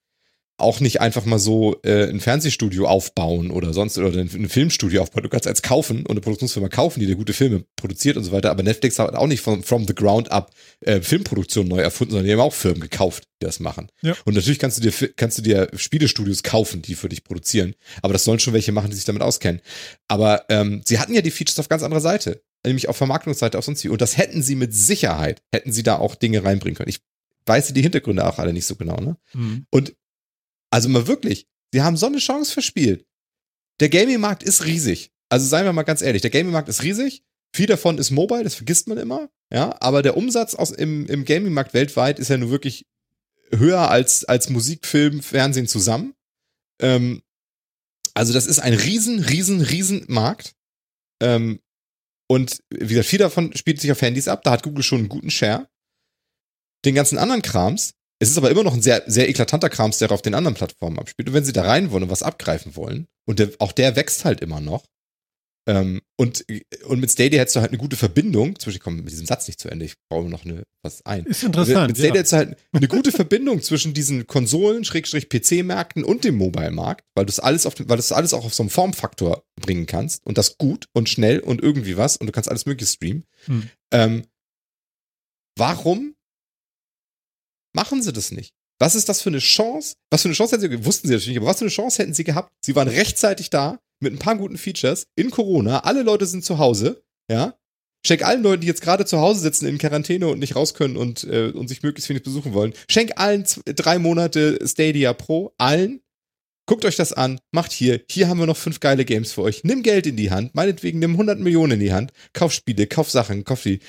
[0.63, 5.03] auch nicht einfach mal so äh, ein Fernsehstudio aufbauen oder sonst oder ein, ein Filmstudio
[5.03, 5.23] aufbauen.
[5.23, 8.33] Du kannst eins kaufen und eine Produktionsfirma kaufen, die dir gute Filme produziert und so
[8.33, 8.51] weiter.
[8.51, 12.27] Aber Netflix hat auch nicht von from the ground up äh, Filmproduktion neu erfunden, sondern
[12.27, 13.91] die haben auch Firmen gekauft, die das machen.
[14.03, 14.15] Ja.
[14.25, 17.75] Und natürlich kannst du dir kannst du dir Spielestudios kaufen, die für dich produzieren.
[18.03, 19.61] Aber das sollen schon welche machen, die sich damit auskennen.
[20.09, 23.65] Aber ähm, sie hatten ja die Features auf ganz anderer Seite, nämlich auf Vermarktungsseite, auf
[23.65, 23.89] sonst wie.
[23.89, 26.91] Und das hätten sie mit Sicherheit, hätten sie da auch Dinge reinbringen können.
[26.91, 27.01] Ich
[27.47, 29.17] weiß die Hintergründe auch alle nicht so genau, ne?
[29.35, 29.67] Mhm.
[29.71, 29.95] Und
[30.73, 33.07] also mal wirklich, sie haben so eine Chance verspielt.
[33.81, 35.13] Der Gaming-Markt ist riesig.
[35.29, 37.23] Also seien wir mal ganz ehrlich, der Gaming-Markt ist riesig.
[37.55, 39.29] Viel davon ist mobile, das vergisst man immer.
[39.53, 42.87] Ja, aber der Umsatz aus, im, im Gaming-Markt weltweit ist ja nur wirklich
[43.55, 46.15] höher als, als Musik, Film, Fernsehen zusammen.
[46.81, 47.23] Ähm,
[48.15, 50.55] also das ist ein riesen, riesen, riesen Markt.
[51.21, 51.61] Ähm,
[52.29, 54.43] und wie gesagt, viel davon spielt sich auf Handys ab.
[54.43, 55.69] Da hat Google schon einen guten Share.
[56.87, 60.13] Den ganzen anderen Krams, es ist aber immer noch ein sehr, sehr eklatanter Krams, der
[60.13, 61.29] auf den anderen Plattformen abspielt.
[61.29, 64.25] Und wenn sie da rein wollen und was abgreifen wollen, und der, auch der wächst
[64.25, 64.85] halt immer noch,
[65.67, 66.45] ähm, und,
[66.85, 69.49] und mit Stadia hättest du halt eine gute Verbindung, zwischen, ich komme mit diesem Satz
[69.49, 71.27] nicht zu Ende, ich baue noch eine, was ein.
[71.27, 71.89] Ist interessant.
[71.89, 72.19] Mit Stadia ja.
[72.21, 77.27] hättest du halt eine gute Verbindung zwischen diesen Konsolen, Schrägstrich PC-Märkten und dem Mobile-Markt, weil
[77.27, 80.25] du es alles auf, weil du es alles auch auf so einen Formfaktor bringen kannst
[80.25, 83.25] und das gut und schnell und irgendwie was und du kannst alles mögliche streamen.
[83.47, 83.69] Hm.
[83.91, 84.23] Ähm,
[85.57, 86.15] Warum
[87.73, 88.55] machen sie das nicht?
[88.79, 89.95] Was ist das für eine Chance?
[90.11, 92.03] Was für eine Chance hätten sie, wussten sie natürlich nicht, aber was für eine Chance
[92.03, 92.53] hätten sie gehabt?
[92.65, 95.81] Sie waren rechtzeitig da mit ein paar guten Features in Corona.
[95.81, 97.55] Alle Leute sind zu Hause, ja.
[98.05, 100.97] Schenk allen Leuten, die jetzt gerade zu Hause sitzen in Quarantäne und nicht raus können
[100.97, 102.73] und, äh, und sich möglichst wenig besuchen wollen.
[102.91, 106.01] Schenk allen drei Monate Stadia Pro, allen.
[106.67, 109.63] Guckt euch das an, macht hier, hier haben wir noch fünf geile Games für euch.
[109.65, 113.11] Nimm Geld in die Hand, meinetwegen nimm 100 Millionen in die Hand, kauf Spiele, kauf
[113.11, 113.81] Sachen, kauf die,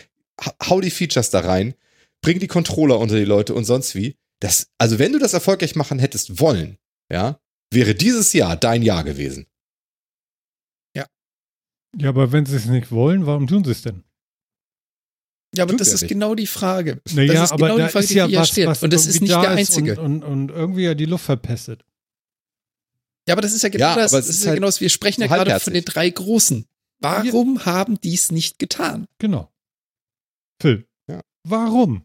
[0.68, 1.76] hau die Features da rein,
[2.24, 4.18] bring die Controller unter die Leute und sonst wie.
[4.40, 6.80] Das, also wenn du das erfolgreich machen hättest wollen,
[7.12, 7.40] ja,
[7.72, 9.46] wäre dieses Jahr dein Jahr gewesen.
[11.96, 14.04] Ja, aber wenn sie es nicht wollen, warum tun sie es denn?
[15.56, 16.10] Ja, aber Tut das ist nicht.
[16.10, 17.00] genau die Frage.
[17.12, 18.68] Naja, das ist aber genau da die Frage, ist ja die hier was, steht.
[18.68, 20.02] was Und das ist nicht da der einzige.
[20.02, 21.86] Und, und, und irgendwie ja die Luft verpestet.
[23.28, 24.12] Ja, aber das ist ja genau Ja, das.
[24.12, 24.82] Das ist ist ja halt genau das.
[24.82, 26.66] Wir sprechen ja gerade von den drei Großen.
[27.00, 29.08] Warum haben die es nicht getan?
[29.20, 29.52] Genau.
[30.60, 30.88] Phil.
[31.46, 31.50] Ja.
[31.52, 32.02] Warum?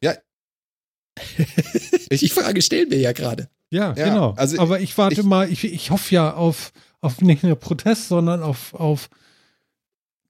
[2.10, 3.48] Die Frage stellen wir ja gerade.
[3.70, 4.32] Ja, Ja, genau.
[4.32, 8.08] also aber ich warte ich- mal, ich, ich hoffe ja auf, auf nicht nur Protest,
[8.08, 9.10] sondern auf, auf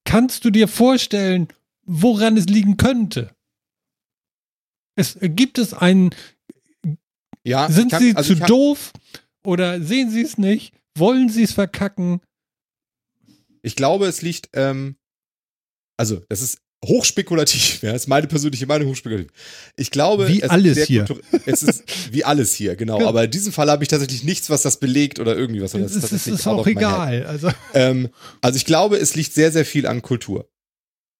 [0.04, 1.48] kannst du dir vorstellen,
[1.84, 3.34] woran es liegen könnte?
[4.96, 6.10] Es gibt es einen,
[7.44, 8.92] Ja, sind kann- sie also zu kann- doof
[9.44, 10.74] oder sehen sie es nicht?
[10.96, 12.20] Wollen sie es verkacken?
[13.62, 14.96] Ich glaube, es liegt, ähm,
[15.96, 19.32] also das ist hochspekulativ, ja, das ist meine persönliche Meinung hochspekulativ.
[19.76, 21.06] Ich glaube, Wie es ist alles sehr hier.
[21.46, 23.00] Es ist wie alles hier, genau.
[23.00, 23.08] Ja.
[23.08, 25.72] Aber in diesem Fall habe ich tatsächlich nichts, was das belegt oder irgendwie was.
[25.72, 27.26] sondern Es ist, ist out auch egal.
[27.26, 28.10] Also, Ähm,
[28.40, 30.48] also ich glaube, es liegt sehr, sehr viel an Kultur.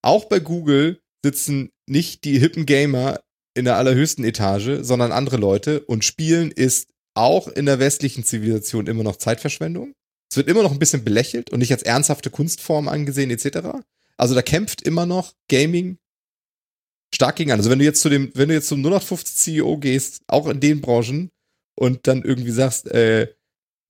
[0.02, 3.20] Auch bei Google sitzen nicht die hippen Gamer
[3.54, 8.86] in der allerhöchsten Etage, sondern andere Leute und Spielen ist auch in der westlichen Zivilisation
[8.86, 9.94] immer noch Zeitverschwendung.
[10.30, 13.80] Es wird immer noch ein bisschen belächelt und nicht als ernsthafte Kunstform angesehen etc.
[14.18, 15.98] Also da kämpft immer noch Gaming
[17.14, 17.58] stark gegen an.
[17.58, 20.60] Also wenn du jetzt zu dem, wenn du jetzt zum 0850 CEO gehst, auch in
[20.60, 21.30] den Branchen
[21.76, 23.28] und dann irgendwie sagst, äh,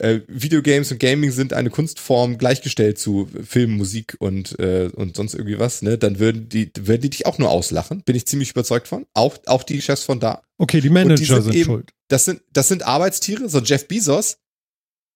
[0.01, 5.35] äh, Videogames und Gaming sind eine Kunstform gleichgestellt zu Film, Musik und, äh, und sonst
[5.35, 8.03] irgendwie was, ne, dann würden die, würden die dich auch nur auslachen.
[8.05, 9.07] Bin ich ziemlich überzeugt von.
[9.15, 10.43] Auch, auch die Chefs von da.
[10.59, 11.91] okay, die Und die Manager sind sind eben- schuld.
[12.07, 14.39] Das sind, das sind Arbeitstiere, so Jeff Bezos.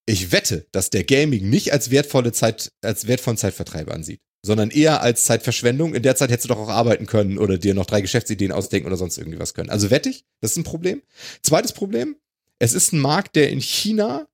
[0.04, 5.02] Ich wette, dass der Gaming nicht als wertvolle Zeit, als wertvollen Zeitvertreib ansieht, sondern eher
[5.02, 5.94] als Zeitverschwendung.
[5.94, 8.88] In der Zeit hättest du doch auch arbeiten können oder dir noch drei Geschäftsideen ausdenken
[8.88, 9.70] oder sonst irgendwie was können.
[9.70, 11.02] Also wette ich, das ist ein Problem.
[11.42, 12.16] Zweites Problem,
[12.58, 14.28] es ist ein Markt, der in China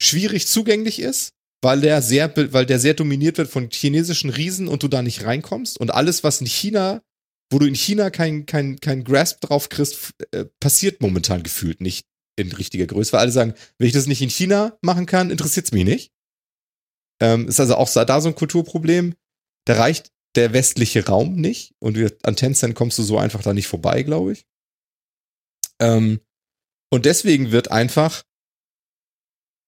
[0.00, 1.32] schwierig zugänglich ist,
[1.62, 5.24] weil der sehr, weil der sehr dominiert wird von chinesischen Riesen und du da nicht
[5.24, 5.78] reinkommst.
[5.78, 7.02] Und alles, was in China,
[7.50, 12.06] wo du in China kein, kein, kein Grasp drauf kriegst, äh, passiert momentan gefühlt nicht
[12.38, 15.66] in richtiger Größe, weil alle sagen, wenn ich das nicht in China machen kann, interessiert
[15.66, 16.12] es mich nicht.
[17.20, 19.14] Ähm, ist also auch da so ein Kulturproblem.
[19.66, 23.68] Da reicht der westliche Raum nicht und an Tencent kommst du so einfach da nicht
[23.68, 24.46] vorbei, glaube ich.
[25.80, 26.20] Ähm,
[26.90, 28.22] und deswegen wird einfach,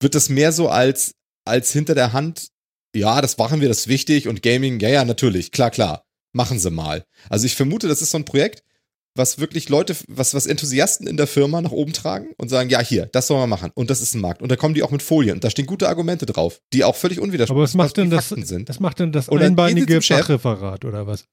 [0.00, 1.14] wird das mehr so als,
[1.44, 2.48] als hinter der Hand,
[2.94, 6.58] ja, das machen wir, das ist wichtig und Gaming, ja, ja, natürlich, klar, klar, machen
[6.58, 7.04] sie mal.
[7.28, 8.62] Also ich vermute, das ist so ein Projekt,
[9.19, 12.81] was wirklich Leute, was, was Enthusiasten in der Firma nach oben tragen und sagen, ja,
[12.81, 13.70] hier, das sollen wir machen.
[13.74, 14.40] Und das ist ein Markt.
[14.40, 15.35] Und da kommen die auch mit Folien.
[15.35, 18.28] Und da stehen gute Argumente drauf, die auch völlig unwidersprüchlich Aber was macht denn das,
[18.28, 18.69] sind.
[18.69, 20.01] das macht denn das sie einbeinige.
[20.01, 21.24] Fachreferat oder was?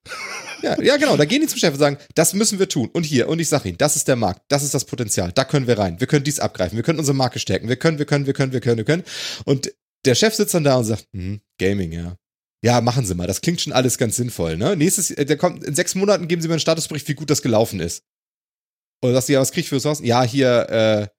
[0.61, 1.15] Ja, ja, genau.
[1.15, 2.89] Da gehen die zum Chef und sagen, das müssen wir tun.
[2.91, 5.43] Und hier, und ich sage ihnen, das ist der Markt, das ist das Potenzial, da
[5.43, 5.99] können wir rein.
[5.99, 8.51] Wir können dies abgreifen, wir können unsere Marke stärken, wir können, wir können, wir können,
[8.51, 9.03] wir können, wir können.
[9.45, 9.71] Und
[10.05, 12.15] der Chef sitzt dann da und sagt, hm, Gaming, ja.
[12.65, 13.27] Ja, machen Sie mal.
[13.27, 14.75] Das klingt schon alles ganz sinnvoll, ne?
[14.75, 17.43] Nächstes, äh, der kommt, in sechs Monaten geben Sie mir einen Statusbericht, wie gut das
[17.43, 18.03] gelaufen ist.
[19.03, 20.03] Oder sagst du, ja, was krieg ich für Ressourcen?
[20.03, 21.11] Ja, hier,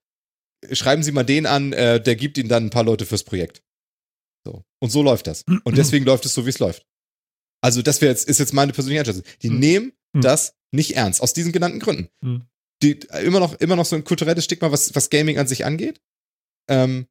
[0.65, 3.23] äh, schreiben Sie mal den an, äh, der gibt Ihnen dann ein paar Leute fürs
[3.23, 3.63] Projekt.
[4.45, 4.65] So.
[4.81, 5.45] Und so läuft das.
[5.65, 6.85] Und deswegen läuft es so, wie es läuft.
[7.63, 9.25] Also, das wäre jetzt, ist jetzt meine persönliche Einschätzung.
[9.43, 9.59] Die Hm.
[9.61, 10.23] nehmen Hm.
[10.23, 12.09] das nicht ernst, aus diesen genannten Gründen.
[12.23, 12.43] Hm.
[12.83, 16.01] Die, immer noch, immer noch so ein kulturelles Stigma, was, was Gaming an sich angeht.
[16.69, 17.07] Ähm,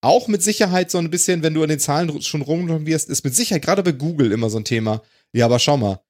[0.00, 3.34] auch mit Sicherheit so ein bisschen, wenn du an den Zahlen schon rumwirst, ist mit
[3.34, 5.02] Sicherheit gerade bei Google immer so ein Thema.
[5.32, 6.00] Ja, aber schau mal.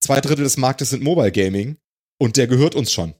[0.00, 1.76] Zwei Drittel des Marktes sind Mobile Gaming
[2.18, 3.14] und der gehört uns schon.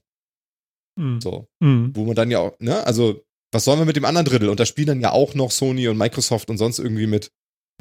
[0.97, 1.21] Hm.
[1.21, 1.47] So.
[1.61, 1.91] Hm.
[1.95, 4.49] Wo man dann ja auch, ne, also, was sollen wir mit dem anderen Drittel?
[4.49, 7.31] Und da spielen dann ja auch noch Sony und Microsoft und sonst irgendwie mit.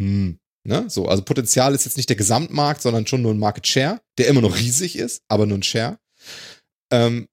[0.00, 0.38] Hm.
[0.66, 0.86] Ne?
[0.88, 4.26] So, also Potenzial ist jetzt nicht der Gesamtmarkt, sondern schon nur ein Market Share, der
[4.26, 5.98] immer noch riesig ist, aber nur ein Share.
[6.90, 7.28] Ähm,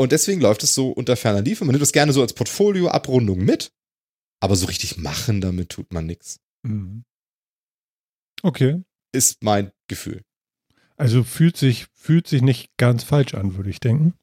[0.00, 1.66] und deswegen läuft es so unter ferner Liefen.
[1.66, 3.70] Man nimmt das gerne so als Portfolio-Abrundung mit,
[4.40, 6.40] aber so richtig machen damit tut man nichts.
[6.66, 7.04] Hm.
[8.42, 8.82] Okay.
[9.12, 10.22] Ist mein Gefühl.
[10.96, 14.14] Also fühlt sich, fühlt sich nicht ganz falsch an, würde ich denken.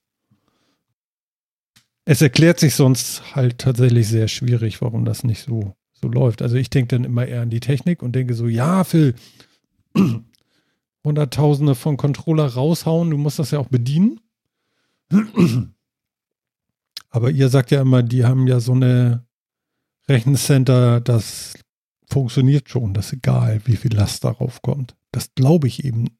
[2.06, 6.42] Es erklärt sich sonst halt tatsächlich sehr schwierig, warum das nicht so, so läuft.
[6.42, 9.14] Also ich denke dann immer eher an die Technik und denke so, ja, Phil,
[11.04, 13.12] Hunderttausende von Controller raushauen.
[13.12, 14.20] Du musst das ja auch bedienen.
[17.10, 19.26] Aber ihr sagt ja immer, die haben ja so eine
[20.08, 21.54] Rechencenter, das
[22.10, 22.94] funktioniert schon.
[22.94, 24.96] Das ist egal, wie viel Last darauf kommt.
[25.12, 26.18] Das glaube ich eben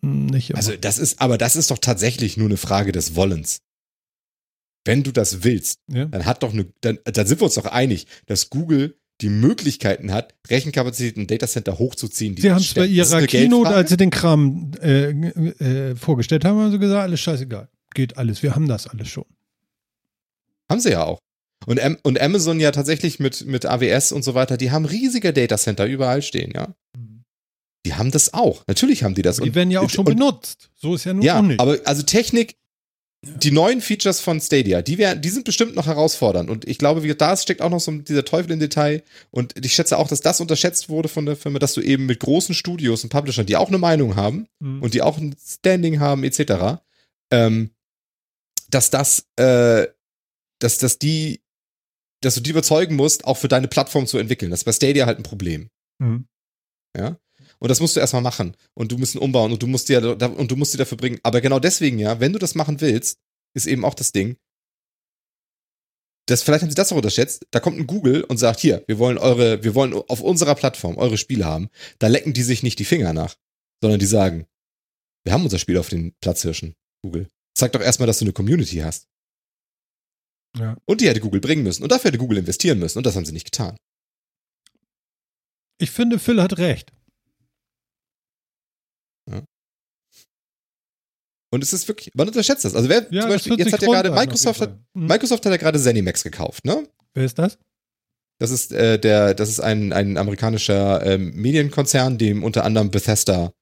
[0.00, 0.50] nicht.
[0.50, 0.58] Immer.
[0.58, 3.60] Also das ist, aber das ist doch tatsächlich nur eine Frage des Wollens.
[4.84, 6.04] Wenn du das willst, ja.
[6.04, 10.12] dann hat doch eine, dann, dann sind wir uns doch einig, dass Google die Möglichkeiten
[10.12, 12.34] hat, Rechenkapazität im Datacenter hochzuziehen.
[12.34, 16.58] Die Sie haben es bei ihrer Keynote, als sie den Kram äh, äh, vorgestellt haben,
[16.58, 17.68] haben sie gesagt, alles scheißegal.
[17.96, 19.24] Geht alles, wir haben das alles schon.
[20.70, 21.18] Haben sie ja auch.
[21.64, 25.86] Und, und Amazon ja tatsächlich mit, mit AWS und so weiter, die haben riesige Datacenter
[25.86, 26.74] überall stehen, ja.
[27.86, 28.64] Die haben das auch.
[28.66, 29.38] Natürlich haben die das.
[29.38, 30.68] Die werden ja auch schon und, benutzt.
[30.76, 31.58] So ist ja nun Ja, auch nicht.
[31.58, 32.56] aber also Technik,
[33.24, 36.50] die neuen Features von Stadia, die, wär, die sind bestimmt noch herausfordernd.
[36.50, 39.02] Und ich glaube, wie, da steckt auch noch so dieser Teufel im Detail.
[39.30, 42.20] Und ich schätze auch, dass das unterschätzt wurde von der Firma, dass du eben mit
[42.20, 44.82] großen Studios und Publishern, die auch eine Meinung haben Mhm.
[44.82, 46.78] und die auch ein Standing haben, etc.,
[47.30, 47.70] ähm,
[48.70, 49.86] dass das, äh,
[50.60, 51.42] dass, dass die,
[52.22, 54.50] dass du die überzeugen musst, auch für deine Plattform zu entwickeln.
[54.50, 55.70] Das ist bei Stadia halt ein Problem.
[55.98, 56.26] Mhm.
[56.96, 57.18] Ja.
[57.58, 58.56] Und das musst du erstmal machen.
[58.74, 60.98] Und du musst ihn umbauen und du musst dir da, und du musst dir dafür
[60.98, 61.18] bringen.
[61.22, 63.18] Aber genau deswegen, ja, wenn du das machen willst,
[63.54, 64.36] ist eben auch das Ding.
[66.28, 67.46] Das, vielleicht haben sie das auch unterschätzt.
[67.52, 70.98] Da kommt ein Google und sagt, hier, wir wollen eure, wir wollen auf unserer Plattform
[70.98, 71.68] eure Spiele haben.
[71.98, 73.36] Da lecken die sich nicht die Finger nach,
[73.80, 74.46] sondern die sagen,
[75.24, 77.28] wir haben unser Spiel auf den Platzhirschen, Google.
[77.56, 79.08] Zeig doch erstmal, dass du eine Community hast.
[80.58, 80.76] Ja.
[80.84, 81.82] Und die hätte Google bringen müssen.
[81.82, 82.98] Und dafür hätte Google investieren müssen.
[82.98, 83.76] Und das haben sie nicht getan.
[85.78, 86.92] Ich finde, Phil hat recht.
[91.56, 92.74] Und es ist wirklich, man unterschätzt das.
[92.74, 94.78] Also wer Ja, zum Beispiel, jetzt hat ja gerade Microsoft hat.
[94.94, 95.06] Mhm.
[95.06, 96.86] Microsoft hat ja gerade ZeniMax gekauft, ne?
[97.14, 97.58] Wer ist das?
[98.38, 103.52] Das ist äh, der, das ist ein, ein amerikanischer ähm, Medienkonzern, dem unter anderem Bethesda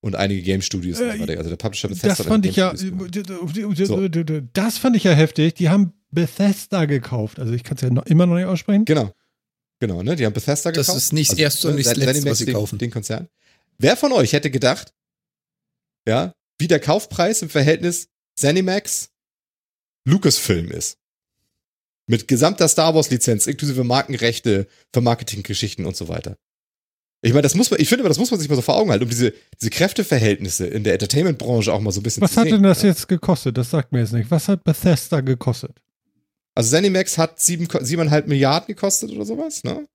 [0.00, 2.08] und einige Game Studios, Äh, also der Publisher Bethesda.
[2.08, 3.86] Das fand ich ja, gehört.
[3.86, 4.40] So.
[4.52, 5.54] das fand ich ja heftig.
[5.54, 7.38] Die haben Bethesda gekauft.
[7.38, 8.84] Also ich kann es ja noch, immer noch nicht aussprechen.
[8.84, 9.12] Genau.
[9.80, 10.16] Genau, ne?
[10.16, 10.98] Die haben Bethesda Das gekauft.
[11.04, 12.78] ist nicht erst und ne, nicht zuletzt, ZeniMax, was sie den, kaufen.
[12.78, 13.28] Den Konzern.
[13.78, 14.92] Wer von euch hätte gedacht,
[16.06, 19.10] ja, wie der Kaufpreis im Verhältnis ZeniMax
[20.04, 20.98] Lucasfilm ist?
[22.06, 26.36] Mit gesamter Star Wars Lizenz, inklusive Markenrechte für Marketinggeschichten und so weiter.
[27.20, 28.90] Ich meine, das muss man, ich finde, das muss man sich mal so vor Augen
[28.90, 32.36] halten, um diese, diese Kräfteverhältnisse in der Entertainment-Branche auch mal so ein bisschen Was zu
[32.40, 32.54] hat sehen.
[32.54, 32.90] denn das ja.
[32.90, 33.58] jetzt gekostet?
[33.58, 34.30] Das sagt mir jetzt nicht.
[34.30, 35.80] Was hat Bethesda gekostet?
[36.54, 39.88] Also ZeniMax hat sieben, siebeneinhalb Milliarden gekostet oder sowas, ne?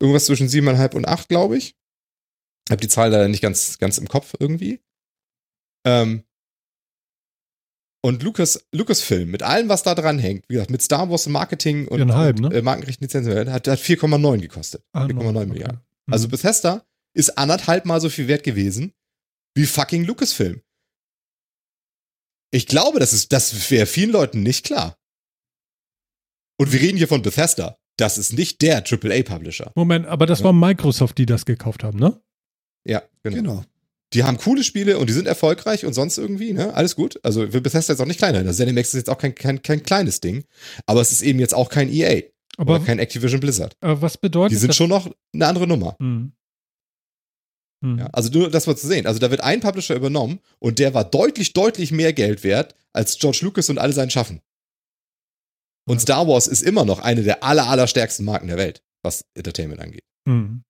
[0.00, 1.76] Irgendwas zwischen siebeneinhalb und acht, glaube ich.
[2.68, 4.80] Hab die Zahl leider nicht ganz, ganz im Kopf irgendwie.
[5.86, 6.24] Ähm,
[8.02, 11.88] und Lucas, Lucasfilm, mit allem, was da dran hängt, wie gesagt, mit Star Wars Marketing
[11.88, 12.54] und, und ne?
[12.54, 14.84] äh, Markenrechten Lizenzen, hat, hat 4,9 gekostet.
[14.92, 15.46] Ah, 4,9 noch, okay.
[15.46, 15.80] Milliarden.
[16.06, 16.12] Mhm.
[16.12, 18.92] Also Bethesda ist anderthalb Mal so viel wert gewesen
[19.56, 20.60] wie fucking Lucasfilm.
[22.52, 24.96] Ich glaube, das ist, das wäre vielen Leuten nicht klar.
[26.58, 27.78] Und wir reden hier von Bethesda.
[27.98, 29.72] Das ist nicht der AAA-Publisher.
[29.74, 30.46] Moment, aber das Ja.
[30.46, 32.20] war Microsoft, die das gekauft haben, ne?
[32.86, 33.36] Ja, genau.
[33.36, 33.64] Genau.
[34.12, 36.72] Die haben coole Spiele und die sind erfolgreich und sonst irgendwie, ne?
[36.74, 37.18] Alles gut.
[37.24, 38.44] Also für Bethesda ist auch nicht kleiner.
[38.44, 40.44] Das ZeniMax ist jetzt auch kein, kein, kein kleines Ding.
[40.86, 42.22] Aber es ist eben jetzt auch kein EA
[42.58, 43.76] Aber oder kein Activision Blizzard.
[43.80, 44.76] äh, was bedeutet Die sind das?
[44.76, 45.96] schon noch eine andere Nummer.
[46.00, 46.32] Hm.
[47.84, 47.98] Hm.
[47.98, 49.06] Ja, also nur das mal zu sehen.
[49.06, 53.18] Also da wird ein Publisher übernommen und der war deutlich, deutlich mehr Geld wert als
[53.18, 54.40] George Lucas und alle sein Schaffen.
[55.88, 56.00] Und Ja.
[56.00, 60.04] Star Wars ist immer noch eine der aller, allerstärksten Marken der Welt, was Entertainment angeht.
[60.26, 60.62] Hm.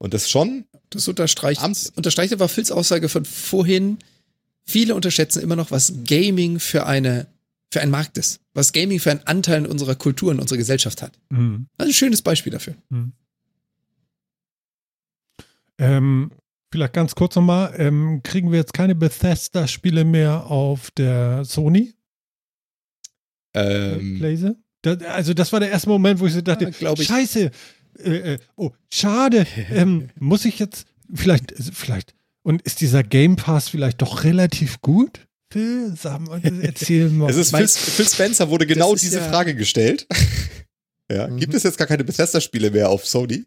[0.00, 3.98] Und das schon, Das unterstreicht, Amts- unterstreicht aber Phils Aussage von vorhin.
[4.64, 7.26] Viele unterschätzen immer noch, was Gaming für eine,
[7.72, 8.40] für ein Markt ist.
[8.54, 11.18] Was Gaming für einen Anteil in unserer Kultur und unserer Gesellschaft hat.
[11.32, 11.66] Hm.
[11.76, 12.74] Also ein schönes Beispiel dafür.
[15.78, 16.30] Ähm,
[16.72, 21.94] vielleicht ganz kurz nochmal, ähm, kriegen wir jetzt keine Bethesda-Spiele mehr auf der Sony?
[23.54, 24.56] ähm, Blaze?
[24.82, 27.06] Da, also das war der erste Moment, wo ich so dachte, Ja, ich.
[27.06, 27.50] scheiße,
[27.98, 33.68] äh, äh, oh, schade, ähm, muss ich jetzt, vielleicht, vielleicht, und ist dieser Game Pass
[33.68, 35.27] vielleicht doch relativ gut?
[35.50, 37.30] Phil, sag mal, erzähl mal.
[37.30, 40.06] es ist Phil, Phil Spencer wurde genau diese ja- Frage gestellt.
[41.10, 41.38] ja, Mhm.
[41.38, 43.44] gibt es jetzt gar keine Bethesda-Spiele mehr auf Sony?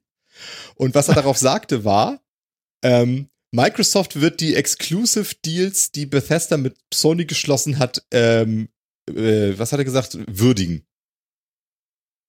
[0.75, 2.19] Und was er darauf sagte war,
[2.83, 8.69] ähm, Microsoft wird die Exclusive Deals, die Bethesda mit Sony geschlossen hat, ähm,
[9.09, 10.85] äh, was hat er gesagt, würdigen.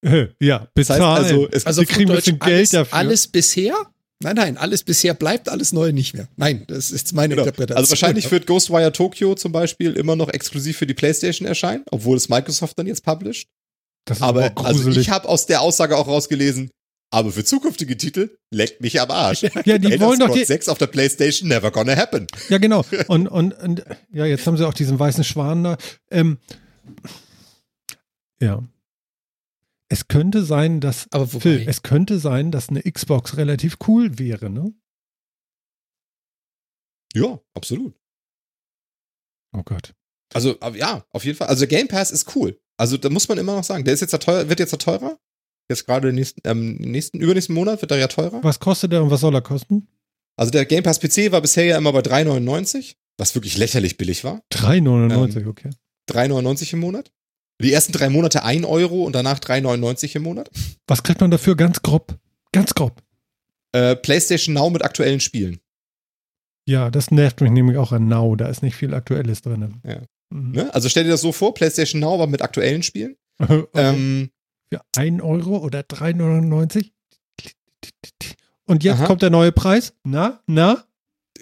[0.04, 1.24] Ja, Das heißt bezahlen.
[1.24, 2.98] also, es Also Wir kriegen ein bisschen Geld alles, dafür.
[2.98, 3.74] Alles bisher?
[4.22, 6.28] Nein, nein, alles bisher bleibt, alles Neue nicht mehr.
[6.36, 7.42] Nein, das ist meine Genau.
[7.42, 7.76] Interpretation.
[7.78, 12.16] Also wahrscheinlich wird Ghostwire Tokyo zum Beispiel immer noch exklusiv für die PlayStation erscheinen, obwohl
[12.16, 13.48] es Microsoft dann jetzt published.
[14.06, 16.70] das ist Aber also ich habe aus der Aussage auch rausgelesen,
[17.10, 19.42] aber für zukünftige Titel leckt mich am Arsch.
[19.42, 22.26] Ja, die Elder wollen doch Scrolls die, 6 auf der Playstation never gonna happen.
[22.48, 22.84] Ja, genau.
[23.08, 25.76] Und, und, und ja, jetzt haben sie auch diesen weißen Schwan da.
[26.10, 26.38] Ähm,
[28.40, 28.62] ja.
[29.92, 34.48] Es könnte sein, dass Aber Phil, es könnte sein, dass eine Xbox relativ cool wäre,
[34.48, 34.72] ne?
[37.12, 37.94] Ja, absolut.
[39.54, 39.92] Oh Gott.
[40.32, 41.48] Also, ja, auf jeden Fall.
[41.48, 42.58] Also, der Game Pass ist cool.
[42.78, 44.78] Also, da muss man immer noch sagen, der ist jetzt ja teuer, wird jetzt ja
[44.78, 45.18] teurer.
[45.68, 48.42] Jetzt gerade nächsten, ähm, nächsten, übernächsten Monat wird er ja teurer.
[48.42, 49.88] Was kostet der und was soll er kosten?
[50.38, 54.24] Also, der Game Pass PC war bisher ja immer bei 3,99, was wirklich lächerlich billig
[54.24, 54.40] war.
[54.54, 55.70] 3,99, Ähm, okay.
[56.08, 57.12] 3,99 im Monat.
[57.62, 60.50] Die ersten drei Monate 1 Euro und danach 3,99 im Monat.
[60.86, 62.18] Was kriegt man dafür ganz grob?
[62.52, 63.02] Ganz grob.
[63.72, 65.58] Äh, PlayStation Now mit aktuellen Spielen.
[66.66, 68.36] Ja, das nervt mich nämlich auch an Now.
[68.36, 69.80] Da ist nicht viel Aktuelles drin.
[69.84, 70.02] Ja.
[70.30, 70.52] Mhm.
[70.52, 70.74] Ne?
[70.74, 73.16] Also stell dir das so vor, PlayStation Now war mit aktuellen Spielen.
[73.38, 73.66] Okay.
[73.74, 74.30] Ähm,
[74.72, 76.92] Für 1 Euro oder 3,99?
[78.66, 79.06] Und jetzt Aha.
[79.06, 79.94] kommt der neue Preis?
[80.04, 80.84] Na, na?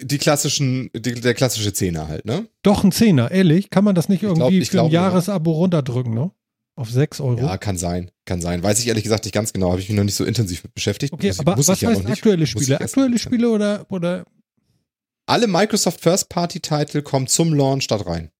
[0.01, 2.47] Die klassischen, die, der klassische Zehner halt, ne?
[2.63, 3.69] Doch ein Zehner, ehrlich?
[3.69, 5.03] Kann man das nicht Ich glaub- irgendwie ich für ein glaube, ja.
[5.03, 6.31] Jahresabo runterdrücken, ne?
[6.75, 7.39] Auf 6 Euro?
[7.39, 8.63] Ja, kann sein, kann sein.
[8.63, 10.73] Weiß ich ehrlich gesagt nicht ganz genau, habe ich mich noch nicht so intensiv mit
[10.73, 11.13] beschäftigt.
[11.13, 12.17] okay, Muss ich- aber muss was ich ja heißt noch nicht.
[12.19, 12.79] aktuelle ich Spiele?
[12.79, 14.25] Aktuelle Spiele oder, oder
[15.27, 18.31] Alle Microsoft First Party Titel kommen zum Launch da rein.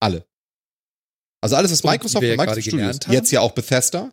[0.00, 0.24] Alle.
[1.40, 4.10] Also alles, was Und Microsoft und Microsoft Studios, jetzt ja auch Bethesda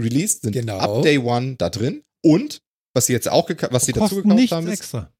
[0.00, 0.78] released, sind Genau.
[0.78, 2.02] ab Day One da drin.
[2.22, 2.62] Und
[2.94, 5.12] was sie jetzt auch, was sie dazu gekauft nichts haben, ist, extra?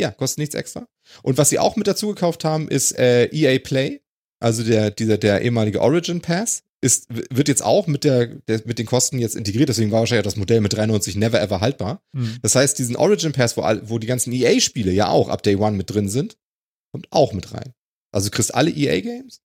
[0.00, 0.86] Ja, kostet nichts extra.
[1.22, 4.00] Und was sie auch mit dazu gekauft haben, ist äh, EA Play,
[4.40, 8.78] also der, dieser, der ehemalige Origin Pass, ist, wird jetzt auch mit, der, der, mit
[8.78, 12.02] den Kosten jetzt integriert, deswegen war wahrscheinlich auch das Modell mit 93 never ever haltbar.
[12.14, 12.38] Hm.
[12.42, 15.76] Das heißt, diesen Origin Pass, wo, wo die ganzen EA-Spiele ja auch ab Day One
[15.76, 16.36] mit drin sind,
[16.92, 17.72] kommt auch mit rein.
[18.12, 19.40] Also du kriegst alle EA-Games,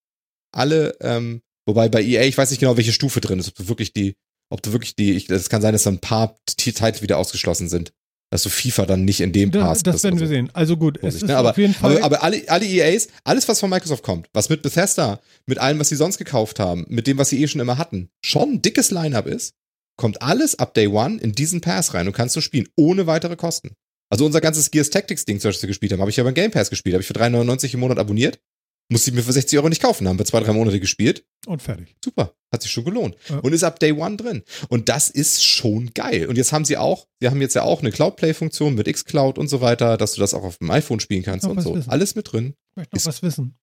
[0.52, 3.68] alle, ähm, wobei bei EA, ich weiß nicht genau, welche Stufe drin ist, ob du
[3.68, 4.16] wirklich die,
[4.50, 7.70] ob du wirklich die, ich, das kann sein, dass da ein paar Titel wieder ausgeschlossen
[7.70, 7.94] sind.
[8.30, 10.34] Dass du FIFA dann nicht in dem Da, Pass das werden wir so.
[10.34, 10.50] sehen.
[10.54, 11.38] Also gut, es ist ne?
[11.38, 11.96] aber, auf jeden Fall.
[11.96, 15.80] aber, aber alle, alle EAs, alles, was von Microsoft kommt, was mit Bethesda, mit allem,
[15.80, 18.62] was sie sonst gekauft haben, mit dem, was sie eh schon immer hatten, schon ein
[18.62, 19.54] dickes Line-Up ist,
[19.98, 23.38] kommt alles ab Day One in diesen Pass rein und kannst du spielen, ohne weitere
[23.38, 23.72] Kosten.
[24.10, 26.70] Also unser ganzes Gears Tactics-Ding, zum Beispiel gespielt haben, habe ich ja beim Game Pass
[26.70, 28.40] gespielt, habe ich für 3,99 im Monat abonniert,
[28.90, 31.62] musste ich mir für 60 Euro nicht kaufen, haben wir zwei, drei Monate gespielt, und
[31.62, 31.96] fertig.
[32.04, 33.16] super, hat sich schon gelohnt.
[33.30, 33.40] Ja.
[33.40, 34.44] Und ist ab Day One drin.
[34.70, 36.28] Und das ist schon geil.
[36.28, 39.48] Und jetzt haben sie auch, sie haben jetzt ja auch eine Cloud-Play-Funktion mit xCloud und
[39.50, 41.76] so weiter, dass du das auch auf dem iPhone spielen kannst und so.
[41.76, 41.90] wissen.
[41.90, 42.56] Alles mit drin.
[42.72, 43.58] Ich möchte noch Ist- was wissen.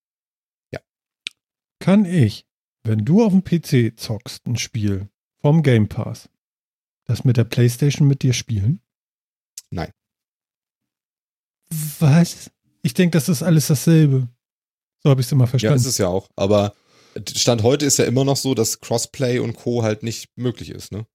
[0.73, 0.81] Ja.
[1.81, 2.47] Kann ich,
[2.83, 5.09] wenn du auf dem PC zockst, ein Spiel
[5.41, 6.29] vom Game Pass,
[7.07, 8.81] das mit der Playstation mit dir spielen?
[9.71, 9.91] Nein.
[11.99, 12.51] Was?
[12.83, 14.29] Ich denke, das ist alles dasselbe.
[15.05, 15.77] So habe ich es immer Ja, verstanden.
[15.77, 16.29] ist es ja auch.
[16.37, 16.75] Aber
[17.37, 19.83] Stand heute ist ja immer noch so, dass Crossplay und Co.
[19.83, 21.07] halt nicht möglich ist, ne?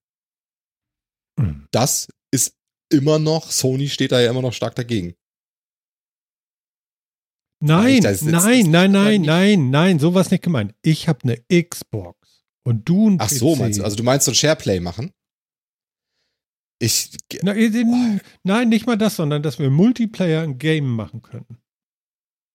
[1.40, 1.68] Hm.
[1.72, 2.56] Das ist
[2.91, 5.16] immer noch, Sony steht da ja immer noch stark dagegen.
[7.61, 10.74] Nein, das nein, das- nein, nein, nicht- nein, nein, sowas nicht gemeint.
[10.82, 13.38] Ich habe eine Xbox und du ein Ach PC.
[13.38, 13.84] so, meinst du?
[13.84, 15.11] Also du meinst so ein Shareplay machen?
[16.82, 17.53] Ich, Na,
[18.44, 21.57] nein, nicht mal das, sondern dass wir Multiplayer ein Game machen können.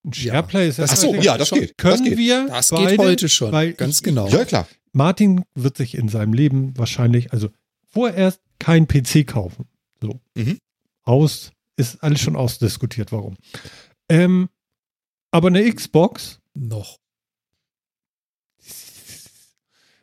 [0.04, 1.60] Ein Ja, Shareplay ist das ach so, geht ja, das schon.
[1.60, 1.70] geht.
[1.70, 2.18] das Können geht.
[2.18, 4.28] wir Das beide, geht heute schon, weil ganz ich- genau.
[4.28, 4.68] Ja, klar.
[4.92, 7.48] Martin wird sich in seinem Leben wahrscheinlich, also
[7.88, 9.66] vorerst kein PC kaufen.
[10.00, 10.20] So.
[10.34, 10.58] Mhm.
[11.02, 13.36] Aus, ist alles schon ausdiskutiert, warum.
[14.08, 14.48] Ähm,
[15.30, 16.98] aber eine Xbox, Noch.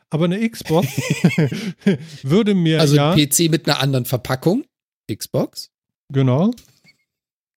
[0.09, 0.87] aber eine Xbox
[2.23, 4.65] würde mir Also ja, PC mit einer anderen Verpackung.
[5.11, 5.69] Xbox.
[6.11, 6.51] genau.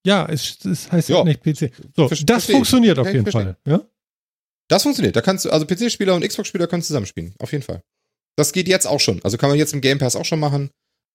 [0.06, 1.70] Ja, es, es heißt ja nicht PC.
[1.96, 3.56] So, Ver- das funktioniert auf jeden Fall.
[3.66, 3.80] Ja?
[4.68, 5.16] Das funktioniert.
[5.16, 7.34] Da kannst du, also PC-Spieler und Xbox-Spieler können zusammenspielen.
[7.38, 7.82] Auf jeden Fall.
[8.36, 9.22] Das geht jetzt auch schon.
[9.22, 10.70] Also kann man jetzt im Game Pass auch schon machen.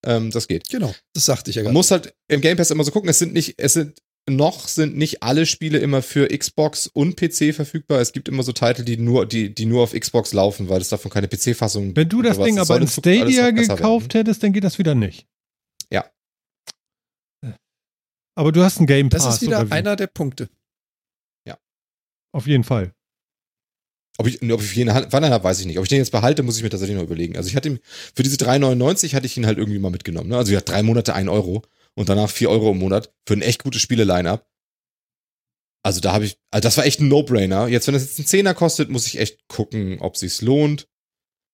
[0.06, 0.68] Ähm, das geht.
[0.70, 0.94] Genau.
[1.14, 1.74] Das sagte ich ja Man gerade.
[1.74, 3.98] muss halt im Game Pass immer so gucken, es sind nicht, es sind
[4.28, 8.00] noch sind nicht alle Spiele immer für Xbox und PC verfügbar.
[8.00, 10.88] Es gibt immer so Titel, die nur, die, die nur auf Xbox laufen, weil es
[10.88, 14.78] davon keine PC-Fassung Wenn du das Ding aber in Stadia gekauft hättest, dann geht das
[14.78, 15.26] wieder nicht.
[18.36, 18.42] Ja.
[18.42, 19.24] Aber du hast einen Game Pass.
[19.24, 20.48] Das ist wieder einer der Punkte.
[22.32, 22.94] Auf jeden Fall.
[24.18, 25.78] Ob ich, ob ich jeden wann habe, weiß ich nicht.
[25.78, 27.36] Ob ich den jetzt behalte, muss ich mir tatsächlich noch überlegen.
[27.36, 27.80] Also ich hatte ihn,
[28.14, 30.28] für diese 3,99 hatte ich ihn halt irgendwie mal mitgenommen.
[30.28, 30.36] Ne?
[30.36, 31.62] Also ja, drei Monate ein Euro
[31.94, 34.46] und danach vier Euro im Monat für ein echt gutes Spiele-Line-Up.
[35.82, 37.68] Also da habe ich, also das war echt ein No-Brainer.
[37.68, 40.86] Jetzt, wenn das jetzt einen Zehner kostet, muss ich echt gucken, ob sich's lohnt.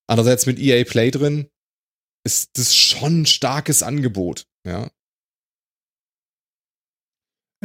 [0.08, 1.48] Andererseits mit EA Play drin
[2.24, 4.48] ist das schon ein starkes Angebot.
[4.66, 4.90] Ja.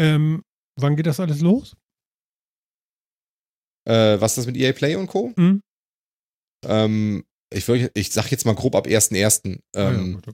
[0.02, 0.44] Ähm,
[0.80, 1.76] wann geht das alles los?
[3.88, 5.34] Äh, was ist das mit EA Play und Co?
[5.36, 5.61] Mhm.
[6.65, 7.23] Ähm,
[7.53, 9.60] ich, würd, ich sag jetzt mal grob ab 1.1.
[9.76, 10.32] Ah ja, Ähm, okay.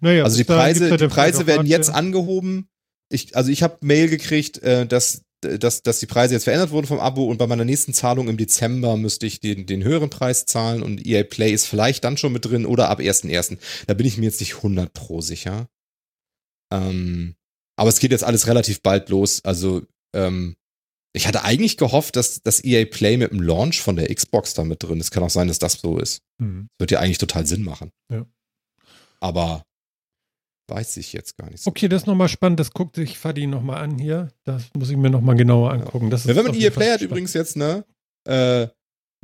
[0.00, 1.98] Naja, Also die Preise, ja die Preise werden jetzt Hardware.
[1.98, 2.68] angehoben.
[3.10, 6.86] Ich, also ich habe Mail gekriegt, äh, dass, dass, dass die Preise jetzt verändert wurden
[6.86, 10.46] vom Abo und bei meiner nächsten Zahlung im Dezember müsste ich den, den höheren Preis
[10.46, 13.58] zahlen und EA Play ist vielleicht dann schon mit drin oder ab 1.1.
[13.86, 15.68] Da bin ich mir jetzt nicht 100 pro sicher.
[16.72, 17.34] Ähm,
[17.76, 19.44] aber es geht jetzt alles relativ bald los.
[19.44, 19.82] Also
[20.14, 20.56] ähm,
[21.14, 24.64] ich hatte eigentlich gehofft, dass das EA Play mit dem Launch von der Xbox da
[24.64, 25.10] mit drin ist.
[25.10, 26.22] Kann auch sein, dass das so ist.
[26.40, 26.68] Hm.
[26.78, 27.90] Wird ja eigentlich total Sinn machen.
[28.10, 28.26] Ja.
[29.20, 29.64] Aber
[30.68, 31.70] weiß ich jetzt gar nicht so.
[31.70, 32.60] Okay, das ist nochmal spannend.
[32.60, 34.28] Das guckt sich Fadi nochmal an hier.
[34.44, 36.10] Das muss ich mir nochmal genauer angucken.
[36.10, 37.84] Ist Ja, wenn man EA Play hat übrigens jetzt, ne?
[38.26, 38.68] Äh,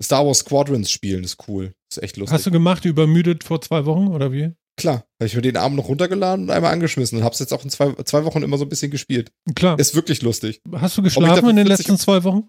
[0.00, 1.72] Star Wars Squadrons spielen, ist cool.
[1.90, 2.34] Ist echt lustig.
[2.34, 4.52] Hast du gemacht, übermüdet vor zwei Wochen oder wie?
[4.78, 7.62] Klar, habe ich mir den Abend noch runtergeladen und einmal angeschmissen und hab's jetzt auch
[7.64, 9.32] in zwei, zwei Wochen immer so ein bisschen gespielt.
[9.54, 9.78] Klar.
[9.78, 10.62] Ist wirklich lustig.
[10.72, 12.44] Hast du geschlafen in den 40 letzten zwei Wochen?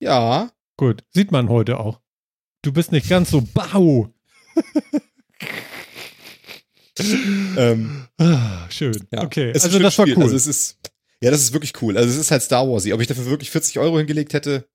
[0.00, 0.52] Ja.
[0.76, 2.00] Gut, sieht man heute auch.
[2.62, 4.12] Du bist nicht ganz so bau.
[7.56, 8.96] Ähm, Ah, schön.
[9.12, 9.24] ja.
[9.24, 10.16] Okay, Es ist also das war Spiel.
[10.16, 10.22] cool.
[10.24, 10.78] Also es ist,
[11.20, 11.96] ja, das ist wirklich cool.
[11.96, 12.86] Also es ist halt Star Wars.
[12.86, 14.68] Ob ich dafür wirklich 40 Euro hingelegt hätte?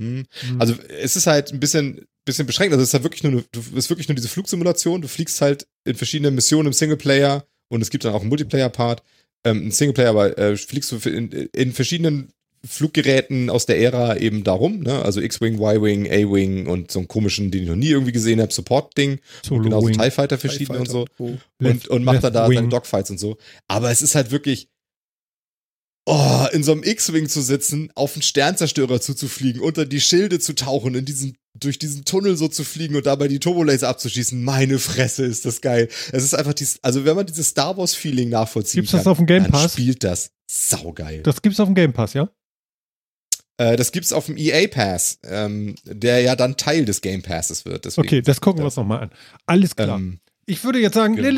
[0.00, 0.24] Hm.
[0.40, 0.60] Hm.
[0.60, 2.72] Also es ist halt ein bisschen, bisschen beschränkt.
[2.72, 5.02] Also es ist halt wirklich nur, eine- du, ist wirklich nur diese Flugsimulation.
[5.02, 9.02] Du fliegst halt in verschiedenen Missionen im Singleplayer und es gibt dann auch einen Multiplayer-Part.
[9.44, 12.28] Ähm, ein Singleplayer, aber äh, fliegst du in, in verschiedenen
[12.66, 15.02] Fluggeräten aus der Ära eben darum, ne?
[15.02, 18.52] Also X-Wing, Y-Wing, A-Wing und so einen komischen, den ich noch nie irgendwie gesehen habe,
[18.52, 19.18] Support-Ding.
[19.48, 19.98] Genauso Wing.
[19.98, 21.34] TIE Fighter verschiedene und so Oh.
[21.58, 22.56] Left- und, und macht da Wing.
[22.56, 23.36] seine Dogfights und so.
[23.68, 24.68] Aber es ist halt wirklich,
[26.06, 30.54] oh, in so einem X-Wing zu sitzen, auf einen Sternzerstörer zuzufliegen, unter die Schilde zu
[30.54, 34.42] tauchen, in diesen, durch diesen Tunnel so zu fliegen und dabei die Turbolaser abzuschießen.
[34.42, 35.88] Meine Fresse, ist das geil.
[36.12, 39.10] Es ist einfach dies, also wenn man dieses Star Wars Feeling nachvollziehen Gibt's das kann,
[39.12, 39.72] auf dem Game dann Pass?
[39.72, 41.22] spielt das saugeil.
[41.22, 42.28] Das gibt's auf dem Game Pass, ja?
[43.56, 47.64] Äh, das gibt's auf dem EA Pass, ähm, der ja dann Teil des Game Passes
[47.64, 47.84] wird.
[47.84, 49.10] Deswegen, Okay, das gucken wir uns nochmal an.
[49.46, 49.96] Alles klar.
[49.96, 51.28] ähm, Ich würde jetzt sagen, Genau.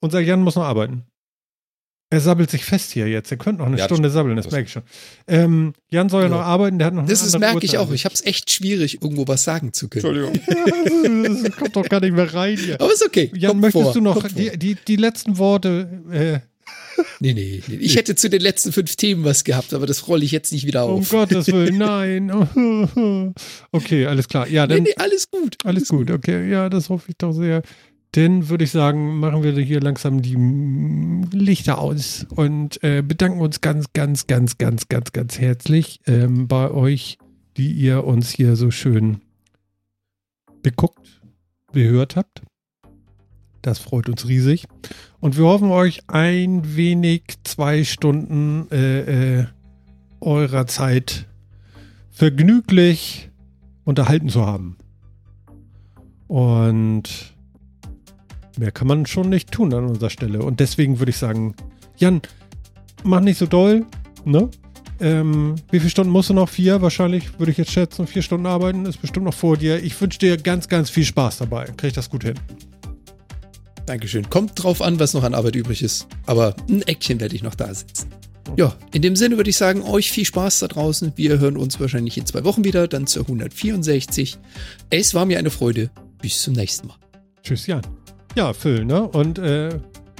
[0.00, 1.04] Unser Jan muss noch arbeiten.
[2.12, 3.30] Er sabbelt sich fest hier jetzt.
[3.30, 4.82] Er könnte noch eine Ja, das Stunde sabbeln, das das- merke ich schon.
[5.28, 7.92] Ähm, Jan soll ja noch arbeiten, der hat noch eine Das merke ich auch.
[7.92, 10.04] Ich habe es echt schwierig, irgendwo was sagen zu können.
[10.04, 11.42] Entschuldigung.
[11.44, 12.80] das kommt doch gar nicht mehr rein hier.
[12.80, 13.30] Aber ist okay.
[13.34, 13.92] Jan, Kommt möchtest vor.
[13.94, 16.02] du noch die, die, die letzten Worte?
[16.10, 16.40] Äh,
[17.20, 17.76] Nee, nee, nee.
[17.76, 20.66] Ich hätte zu den letzten fünf Themen was gehabt, aber das rolle ich jetzt nicht
[20.66, 21.08] wieder um auf.
[21.08, 22.30] Gottes Willen, nein.
[23.72, 24.46] okay, alles klar.
[24.48, 25.56] Ja, nee, dann nee, alles gut.
[25.64, 26.10] alles gut.
[26.10, 27.62] Okay, ja, das hoffe ich doch sehr.
[28.12, 30.36] Dann würde ich sagen, machen wir hier langsam die
[31.32, 36.70] Lichter aus und äh, bedanken uns ganz, ganz, ganz, ganz, ganz, ganz herzlich ähm, bei
[36.72, 37.18] euch,
[37.56, 39.20] die ihr uns hier so schön
[40.62, 41.22] beguckt,
[41.72, 42.42] gehört habt.
[43.62, 44.66] Das freut uns riesig.
[45.20, 49.46] Und wir hoffen euch ein wenig zwei Stunden äh, äh,
[50.20, 51.26] eurer Zeit
[52.10, 53.30] vergnüglich
[53.84, 54.76] unterhalten zu haben.
[56.26, 57.34] Und
[58.60, 60.42] mehr kann man schon nicht tun an unserer Stelle.
[60.42, 61.54] Und deswegen würde ich sagen,
[61.96, 62.22] Jan,
[63.02, 63.84] mach nicht so doll,
[64.24, 64.48] ne?
[65.00, 66.48] Ähm, wie viele Stunden musst du noch?
[66.48, 68.06] Vier wahrscheinlich, würde ich jetzt schätzen.
[68.06, 69.82] Vier Stunden arbeiten ist bestimmt noch vor dir.
[69.82, 71.64] Ich wünsche dir ganz, ganz viel Spaß dabei.
[71.76, 72.34] Krieg ich das gut hin.
[73.86, 74.28] Dankeschön.
[74.28, 76.06] Kommt drauf an, was noch an Arbeit übrig ist.
[76.26, 78.10] Aber ein Eckchen werde ich noch da sitzen.
[78.56, 81.12] Ja, in dem Sinne würde ich sagen, euch viel Spaß da draußen.
[81.16, 84.38] Wir hören uns wahrscheinlich in zwei Wochen wieder, dann zur 164.
[84.90, 85.90] Es war mir eine Freude.
[86.20, 86.96] Bis zum nächsten Mal.
[87.42, 87.99] Tschüss, Jan.
[88.36, 89.02] Ja, Phil, ne?
[89.08, 89.70] Und äh,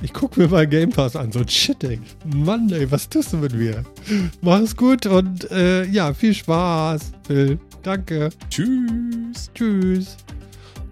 [0.03, 1.31] ich gucke mir mal Game Pass an.
[1.31, 2.01] So, shit, ey.
[2.35, 3.85] Mann, ey, was tust du mit mir?
[4.41, 7.59] Mach es gut und äh, ja, viel Spaß, Phil.
[7.83, 8.31] Danke.
[8.49, 9.51] Tschüss.
[9.55, 10.17] Tschüss.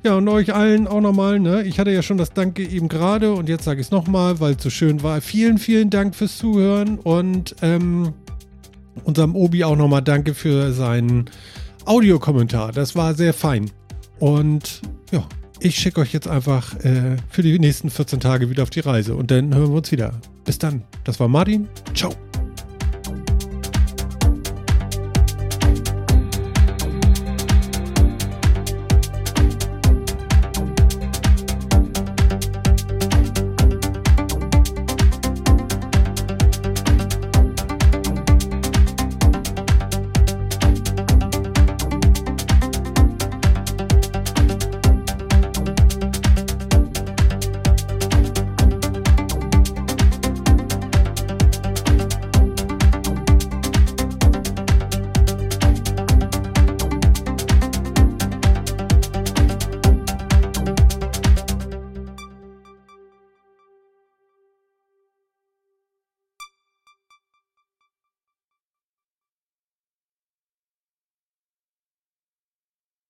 [0.05, 1.65] Ja, und euch allen auch nochmal, ne?
[1.65, 4.55] Ich hatte ja schon das Danke eben gerade und jetzt sage ich es nochmal, weil
[4.55, 5.21] es so schön war.
[5.21, 8.13] Vielen, vielen Dank fürs Zuhören und ähm,
[9.05, 11.29] unserem Obi auch nochmal Danke für seinen
[11.85, 12.73] Audiokommentar.
[12.73, 13.71] Das war sehr fein.
[14.21, 15.27] Und ja,
[15.61, 19.15] ich schicke euch jetzt einfach äh, für die nächsten 14 Tage wieder auf die Reise
[19.15, 20.13] und dann hören wir uns wieder.
[20.45, 20.83] Bis dann.
[21.05, 21.69] Das war Martin.
[21.95, 22.28] Ciao.